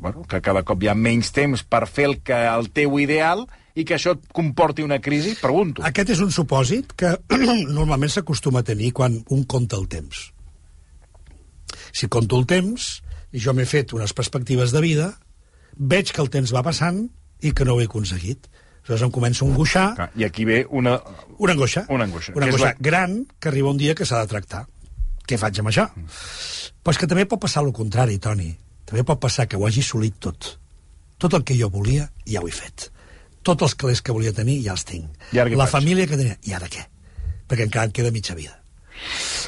bueno, 0.00 0.22
que 0.28 0.40
cada 0.44 0.62
cop 0.66 0.82
hi 0.82 0.88
ha 0.90 0.94
menys 0.94 1.32
temps 1.34 1.62
per 1.66 1.84
fer 1.90 2.06
el, 2.10 2.16
que, 2.22 2.36
el 2.46 2.70
teu 2.74 2.98
ideal 3.02 3.44
i 3.74 3.82
que 3.84 3.96
això 3.96 4.14
et 4.14 4.28
comporti 4.32 4.84
una 4.86 5.00
crisi, 5.02 5.34
pregunto. 5.40 5.82
Aquest 5.82 6.12
és 6.14 6.20
un 6.22 6.30
supòsit 6.34 6.92
que 6.98 7.16
normalment 7.78 8.12
s'acostuma 8.14 8.62
a 8.62 8.66
tenir 8.66 8.92
quan 8.94 9.20
un 9.34 9.42
compta 9.50 9.76
el 9.80 9.88
temps. 9.90 10.28
Si 11.94 12.08
compto 12.08 12.38
el 12.38 12.46
temps, 12.50 12.88
i 13.34 13.42
jo 13.42 13.54
m'he 13.54 13.66
fet 13.66 13.92
unes 13.94 14.12
perspectives 14.14 14.72
de 14.74 14.82
vida, 14.82 15.08
veig 15.74 16.12
que 16.14 16.22
el 16.22 16.30
temps 16.30 16.52
va 16.54 16.62
passant 16.66 17.04
i 17.42 17.50
que 17.52 17.66
no 17.66 17.74
ho 17.74 17.82
he 17.82 17.88
aconseguit. 17.90 18.46
Aleshores 18.84 19.02
em 19.06 19.12
començo 19.14 19.46
a 19.46 19.48
angoixar, 19.48 19.84
Clar, 19.96 20.10
I 20.14 20.26
aquí 20.26 20.44
ve 20.44 20.66
una... 20.68 20.98
una 21.38 21.54
angoixa. 21.54 21.86
Una 21.88 22.04
angoixa, 22.04 22.34
Una 22.36 22.46
angoixa 22.50 22.66
la- 22.74 22.76
gran 22.78 23.24
que 23.40 23.48
arriba 23.48 23.70
un 23.70 23.78
dia 23.80 23.94
que 23.96 24.04
s'ha 24.04 24.20
de 24.20 24.28
tractar. 24.28 24.66
Què 25.24 25.38
faig 25.40 25.58
amb 25.62 25.70
això? 25.72 25.86
Mm. 25.96 26.10
Però 26.84 26.92
és 26.92 27.00
que 27.00 27.08
també 27.08 27.24
pot 27.24 27.40
passar 27.40 27.62
el 27.64 27.72
contrari, 27.72 28.18
Toni. 28.20 28.50
També 28.84 29.04
pot 29.04 29.20
passar 29.20 29.46
que 29.48 29.56
ho 29.56 29.66
hagi 29.66 29.80
assolit 29.84 30.18
tot. 30.20 30.58
Tot 31.18 31.34
el 31.34 31.44
que 31.44 31.56
jo 31.56 31.70
volia, 31.70 32.10
ja 32.26 32.40
ho 32.42 32.48
he 32.48 32.52
fet. 32.52 32.90
Tots 33.44 33.62
els 33.62 33.74
calés 33.74 34.00
que 34.02 34.12
volia 34.12 34.32
tenir, 34.32 34.58
ja 34.64 34.72
els 34.72 34.84
tinc. 34.88 35.08
I 35.32 35.38
ara 35.38 35.50
La 35.56 35.66
faig? 35.66 35.82
família 35.82 36.06
que 36.06 36.16
tenia, 36.16 36.36
i 36.42 36.52
ara 36.56 36.68
què? 36.68 36.84
Perquè 37.48 37.66
encara 37.68 37.86
em 37.86 37.92
queda 37.92 38.10
mitja 38.10 38.34
vida. 38.34 38.60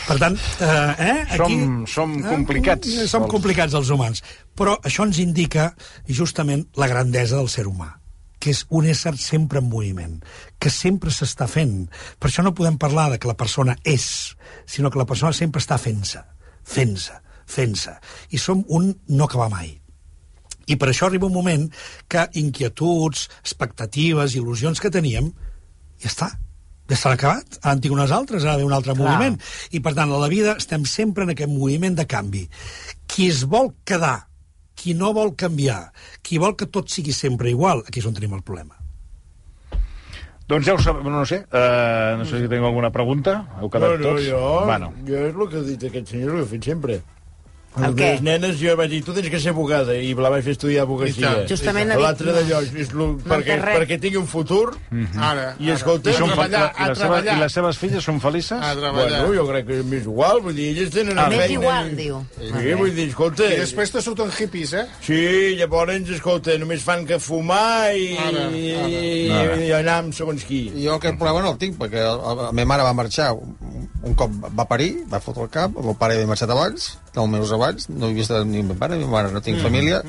Per 0.06 0.16
tant, 0.18 0.36
eh, 0.60 0.94
eh, 0.98 1.26
aquí... 1.36 1.54
Som- 1.60 1.86
som 1.88 2.16
complicats, 2.24 2.88
Eh, 2.88 3.06
som 3.08 3.22
els- 3.24 3.30
complicats 3.30 3.74
els 3.74 3.90
humans. 3.90 4.22
Però 4.54 4.76
això 4.82 5.04
ens 5.06 5.18
indica 5.18 5.74
justament 6.08 6.66
la 6.76 6.88
grandesa 6.88 7.36
del 7.36 7.48
ser 7.48 7.66
humà 7.66 7.94
que 8.38 8.50
és 8.52 8.66
un 8.68 8.84
ésser 8.86 9.16
sempre 9.18 9.58
en 9.58 9.64
moviment, 9.68 10.20
que 10.60 10.70
sempre 10.70 11.10
s'està 11.10 11.48
fent. 11.48 11.88
Per 12.20 12.28
això 12.28 12.42
no 12.44 12.52
podem 12.54 12.76
parlar 12.78 13.10
de 13.10 13.18
que 13.18 13.26
la 13.26 13.34
persona 13.34 13.76
és, 13.82 14.36
sinó 14.66 14.90
que 14.90 14.98
la 15.00 15.06
persona 15.06 15.32
sempre 15.32 15.58
està 15.58 15.78
fent-se, 15.80 16.20
fent-se, 16.62 17.16
fent-se. 17.46 17.96
I 18.30 18.38
som 18.42 18.64
un 18.68 18.92
no 19.08 19.24
acabar 19.24 19.48
mai. 19.52 19.74
I 20.66 20.76
per 20.76 20.90
això 20.90 21.06
arriba 21.06 21.28
un 21.28 21.36
moment 21.36 21.68
que 22.10 22.26
inquietuds, 22.40 23.28
expectatives, 23.44 24.34
il·lusions 24.34 24.82
que 24.82 24.90
teníem, 24.90 25.30
ja 26.02 26.10
està, 26.10 26.30
ja 26.90 26.98
s'han 26.98 27.14
acabat. 27.14 27.58
Ara 27.62 27.76
en 27.76 27.82
tinc 27.84 27.94
unes 27.94 28.14
altres, 28.14 28.44
ara 28.44 28.58
ve 28.58 28.66
un 28.66 28.74
altre 28.74 28.94
Clar. 28.94 29.04
moviment. 29.04 29.38
I 29.70 29.80
per 29.80 29.94
tant, 29.94 30.10
a 30.10 30.22
la 30.22 30.30
vida 30.32 30.56
estem 30.58 30.84
sempre 30.90 31.24
en 31.24 31.34
aquest 31.34 31.50
moviment 31.52 31.94
de 31.94 32.06
canvi. 32.10 32.48
Qui 33.06 33.28
es 33.30 33.44
vol 33.46 33.72
quedar, 33.86 34.26
qui 34.74 34.94
no 34.94 35.12
vol 35.16 35.36
canviar, 35.38 35.92
qui 36.22 36.38
vol 36.42 36.56
que 36.58 36.66
tot 36.66 36.90
sigui 36.90 37.14
sempre 37.14 37.50
igual, 37.50 37.84
aquí 37.86 38.02
és 38.02 38.06
on 38.10 38.14
tenim 38.18 38.34
el 38.34 38.42
problema. 38.42 38.74
Doncs 40.46 40.66
ja 40.68 40.76
ho 40.76 40.78
sabem, 40.78 41.08
no 41.10 41.24
sé, 41.26 41.40
uh, 41.42 42.14
no 42.18 42.24
sé 42.24 42.38
si 42.38 42.46
teniu 42.46 42.68
alguna 42.68 42.92
pregunta. 42.94 43.40
Heu 43.58 43.70
quedat 43.70 43.96
no, 43.96 43.98
no, 43.98 44.10
tots? 44.12 44.28
jo, 44.28 44.42
Bueno, 44.68 44.92
jo 45.08 45.22
és 45.26 45.34
el 45.34 45.48
que 45.50 45.58
ha 45.58 45.66
dit 45.66 45.86
aquest 45.88 46.12
senyor, 46.12 46.36
el 46.36 46.36
que 46.36 46.46
he 46.46 46.50
fet 46.52 46.68
sempre. 46.70 46.98
El 47.76 47.94
què? 47.98 48.10
les 48.14 48.22
nenes 48.24 48.56
jo 48.60 48.72
vaig 48.78 48.88
dir, 48.90 49.02
tu 49.04 49.12
tens 49.12 49.28
que 49.28 49.40
ser 49.42 49.50
abogada, 49.52 49.94
i 50.00 50.14
la 50.16 50.30
vaig 50.32 50.44
fer 50.46 50.54
estudiar 50.56 50.84
abogacia. 50.86 51.32
Justament 51.50 51.90
ha 51.92 51.96
dit, 51.98 52.02
L'altre 52.06 52.32
d'allò, 52.32 52.60
és 52.80 52.92
lo, 52.96 53.08
perquè, 53.20 53.58
perquè 53.60 53.98
tingui 54.00 54.16
un 54.20 54.26
futur, 54.30 54.74
Ara, 55.20 55.54
i 55.60 55.70
escolta, 55.74 56.10
I, 56.10 56.14
són, 56.16 56.30
a 56.32 56.36
treballar, 56.36 56.62
i, 56.72 56.82
a 56.82 56.88
les 56.88 56.98
seves. 57.02 57.26
I 57.26 57.38
les 57.42 57.52
seves 57.58 57.78
filles 57.82 58.04
són 58.08 58.20
felices? 58.20 58.56
A 58.62 58.72
treballar. 58.78 59.20
bueno, 59.26 59.34
jo 59.40 59.46
crec 59.50 59.66
que 59.68 59.82
m'és 59.84 60.06
igual, 60.08 60.40
vull 60.44 60.54
dir, 60.56 60.70
elles 60.74 60.90
tenen... 60.94 61.18
Ah, 61.18 61.26
una 61.26 61.36
M'és 61.36 61.44
feina 61.46 61.60
igual, 61.60 61.90
i- 61.92 61.96
diu. 62.00 62.20
Sí, 62.40 62.74
vull 62.80 62.94
dir, 62.96 63.08
escolta... 63.10 63.50
I 63.52 63.60
després 63.60 63.92
te 63.92 64.02
surten 64.02 64.32
hippies, 64.38 64.72
eh? 64.72 64.86
Sí, 65.04 65.20
llavors, 65.60 66.10
escolta, 66.16 66.56
només 66.58 66.82
fan 66.86 67.04
que 67.06 67.18
fumar 67.20 67.92
i, 67.96 68.08
Ara, 68.16 68.46
i, 68.56 68.72
Ara. 69.36 69.56
i 69.60 69.70
anar 69.76 69.98
amb 70.04 70.14
segons 70.16 70.44
qui. 70.48 70.64
Jo 70.80 70.96
aquest 70.96 71.18
problema 71.20 71.42
no 71.44 71.52
el 71.54 71.58
tinc, 71.60 71.76
perquè 71.80 72.00
la, 72.04 72.34
la 72.46 72.52
meva 72.56 72.68
mare 72.72 72.82
va 72.88 72.92
marxar, 72.96 73.32
un, 73.36 73.52
un 74.06 74.14
cop 74.18 74.32
va 74.56 74.64
parir, 74.68 74.92
va 75.12 75.20
fotre 75.20 75.44
el 75.46 75.50
cap, 75.52 75.76
el 75.76 75.84
meu 75.90 75.94
pare 75.98 76.16
havia 76.16 76.28
marxat 76.30 76.50
abans, 76.54 76.94
nou 77.16 77.26
mesos 77.26 77.52
abans, 77.52 77.88
no 77.88 78.06
he 78.08 78.14
vist 78.14 78.30
ni 78.44 78.58
el 78.60 78.64
meu 78.68 78.76
pare 78.76 78.94
ni 78.96 79.00
la 79.02 79.06
meva 79.08 79.22
mare, 79.22 79.32
no 79.32 79.40
tinc 79.40 79.58
família, 79.62 80.02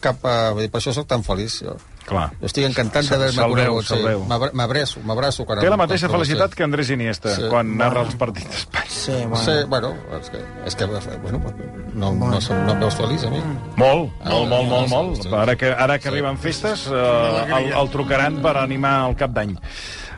cap, 0.00 0.16
uh, 0.24 0.52
vull 0.52 0.62
dir, 0.66 0.70
per 0.70 0.80
això 0.80 0.92
sóc 0.92 1.06
tan 1.08 1.22
feliç. 1.24 1.62
Jo, 1.64 1.76
Clar. 2.04 2.26
jo 2.38 2.44
estic 2.46 2.66
encantat 2.68 3.06
d'haver-me 3.08 3.46
conegut. 3.48 3.88
M'abra- 4.28 4.50
M'abraço, 4.52 5.00
m'abraço. 5.00 5.46
quan 5.46 5.58
Té 5.60 5.70
la 5.70 5.78
mateixa 5.80 6.08
felicitat 6.12 6.52
que 6.54 6.62
Andrés 6.62 6.90
Iniesta, 6.90 7.34
Sí. 7.34 7.42
quan 7.48 7.74
narra 7.78 8.02
els 8.02 8.14
partits 8.14 8.46
d'Espanya. 8.50 8.90
Sí, 8.90 9.12
Sí, 9.12 9.52
bueno. 9.66 9.66
bueno, 9.68 9.94
és 10.20 10.28
que, 10.30 10.38
és 10.66 10.76
que 10.76 10.84
bueno, 10.84 11.40
no, 11.94 12.12
no, 12.12 12.40
som, 12.42 12.56
no 12.66 12.72
em 12.72 12.80
veus 12.80 12.94
feliç, 12.94 13.24
a 13.24 13.30
mi. 13.30 13.38
Molt, 13.76 14.12
molt, 14.24 14.48
molt, 14.48 14.68
molt, 14.68 14.88
sí, 14.88 14.94
molt. 14.94 15.22
sí. 15.22 15.28
Ara 15.34 15.56
que, 15.56 15.72
ara 15.72 15.98
que 15.98 16.08
arriben 16.08 16.36
festes, 16.38 16.86
eh, 16.92 17.46
el, 17.56 17.72
el 17.72 17.90
trucaran 17.90 18.42
per 18.42 18.56
animar 18.58 19.08
el 19.08 19.16
cap 19.16 19.30
d'any. 19.30 19.56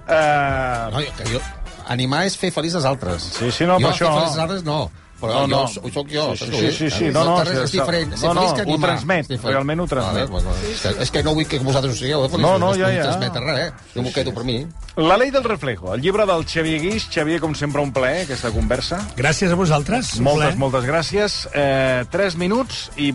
Eh, 0.09 0.89
No, 0.93 1.01
jo, 1.01 1.13
que 1.17 1.25
jo, 1.33 1.41
animar 1.89 2.25
és 2.27 2.37
fer 2.37 2.51
feliç 2.53 2.75
als 2.75 2.85
altres. 2.85 3.23
Sí, 3.23 3.51
sí, 3.53 3.65
no, 3.65 3.79
jo 3.79 3.87
per 3.87 3.95
això- 3.95 4.07
fer 4.11 4.15
feliç 4.15 4.29
als 4.31 4.39
altres 4.39 4.65
no. 4.65 4.91
Però 5.21 5.33
No, 5.33 5.47
no, 5.47 5.63
no. 5.63 5.67
jo 5.67 5.81
ho 5.83 5.91
soc 5.93 6.11
jo. 6.13 6.25
Sí, 6.37 6.47
sí, 6.53 6.71
sí, 6.73 6.91
sí, 6.91 7.05
no, 7.11 7.25
no, 7.25 7.43
és 7.43 7.71
sí, 7.71 7.79
diferent. 7.79 8.13
no, 8.21 8.35
no, 8.35 8.55
que 8.55 8.65
ho 8.69 8.79
transmet, 8.79 9.31
realment 9.43 9.81
ho 9.81 9.87
transmet. 9.89 10.29
Vale, 10.29 10.57
és, 10.71 10.83
que, 10.83 10.93
és 11.07 11.11
que 11.15 11.23
no 11.25 11.33
vull 11.35 11.47
que 11.49 11.59
vosaltres 11.65 11.95
ho 11.95 11.97
sigueu, 11.97 12.25
eh. 12.27 12.41
No, 12.43 12.59
no, 12.61 12.75
ja, 12.77 12.91
ja. 12.93 13.07
transmetre 13.09 13.41
res, 13.47 13.61
eh? 13.69 13.93
Jo 13.95 14.05
m'ho 14.05 14.13
quedo 14.13 14.35
per 14.37 14.45
mi. 14.45 14.59
La 14.97 15.17
ley 15.17 15.31
del 15.31 15.45
reflejo, 15.45 15.95
el 15.95 16.01
llibre 16.05 16.27
del 16.29 16.45
Xavier 16.49 16.81
Guix. 16.81 17.09
Xavier, 17.13 17.41
com 17.41 17.55
sempre, 17.55 17.81
un 17.81 17.93
plaer, 17.97 18.25
aquesta 18.27 18.51
conversa. 18.53 19.01
Gràcies 19.17 19.53
a 19.53 19.57
vosaltres. 19.57 20.19
Moltes, 20.21 20.53
plaer. 20.53 20.59
moltes 20.61 20.85
gràcies. 20.89 21.39
Eh, 21.55 22.05
tres 22.13 22.37
minuts 22.37 22.91
i 22.97 23.13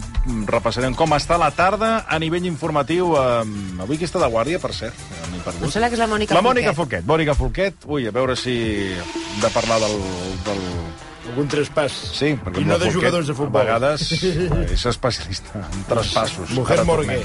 repassarem 0.50 0.94
com 0.98 1.14
està 1.18 1.38
la 1.42 1.52
tarda 1.54 2.06
a 2.10 2.20
nivell 2.22 2.46
informatiu. 2.50 3.14
Eh, 3.18 3.82
avui 3.86 3.98
qui 4.02 4.06
està 4.10 4.22
de 4.22 4.30
guàrdia, 4.30 4.58
per 4.62 4.74
cert? 4.74 4.94
Eh, 4.98 5.30
M'he 5.32 5.44
perdut. 5.46 5.64
Em 5.70 5.72
sembla 5.78 5.90
que 5.90 5.98
és 5.98 6.02
la 6.02 6.10
Mònica 6.10 6.34
La 6.38 6.42
Mònica 6.46 6.74
Folquet. 6.74 7.02
Folquet. 7.06 7.06
Mònica 7.14 7.38
Folquet. 7.38 7.86
Ui, 7.88 8.08
a 8.08 8.12
veure 8.12 8.36
si 8.36 8.58
de 9.42 9.50
parlar 9.54 9.80
del... 9.86 9.98
del... 10.50 10.66
Algun 11.32 11.48
traspàs. 11.48 11.94
Sí, 12.12 12.34
perquè 12.44 12.60
I 12.60 12.68
no 12.68 12.76
de 12.82 12.90
jugadors 12.92 13.30
de 13.30 13.36
futbol. 13.38 13.62
A 13.64 13.78
vegades 13.80 14.04
és 14.76 14.84
especialista 14.92 15.62
en 15.64 15.86
traspassos. 15.88 16.52
Mujer 16.58 16.84
Morguer. 16.84 17.24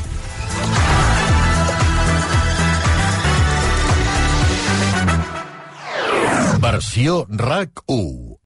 Versió 6.62 7.24
RAC 7.30 7.82
1. 7.90 8.36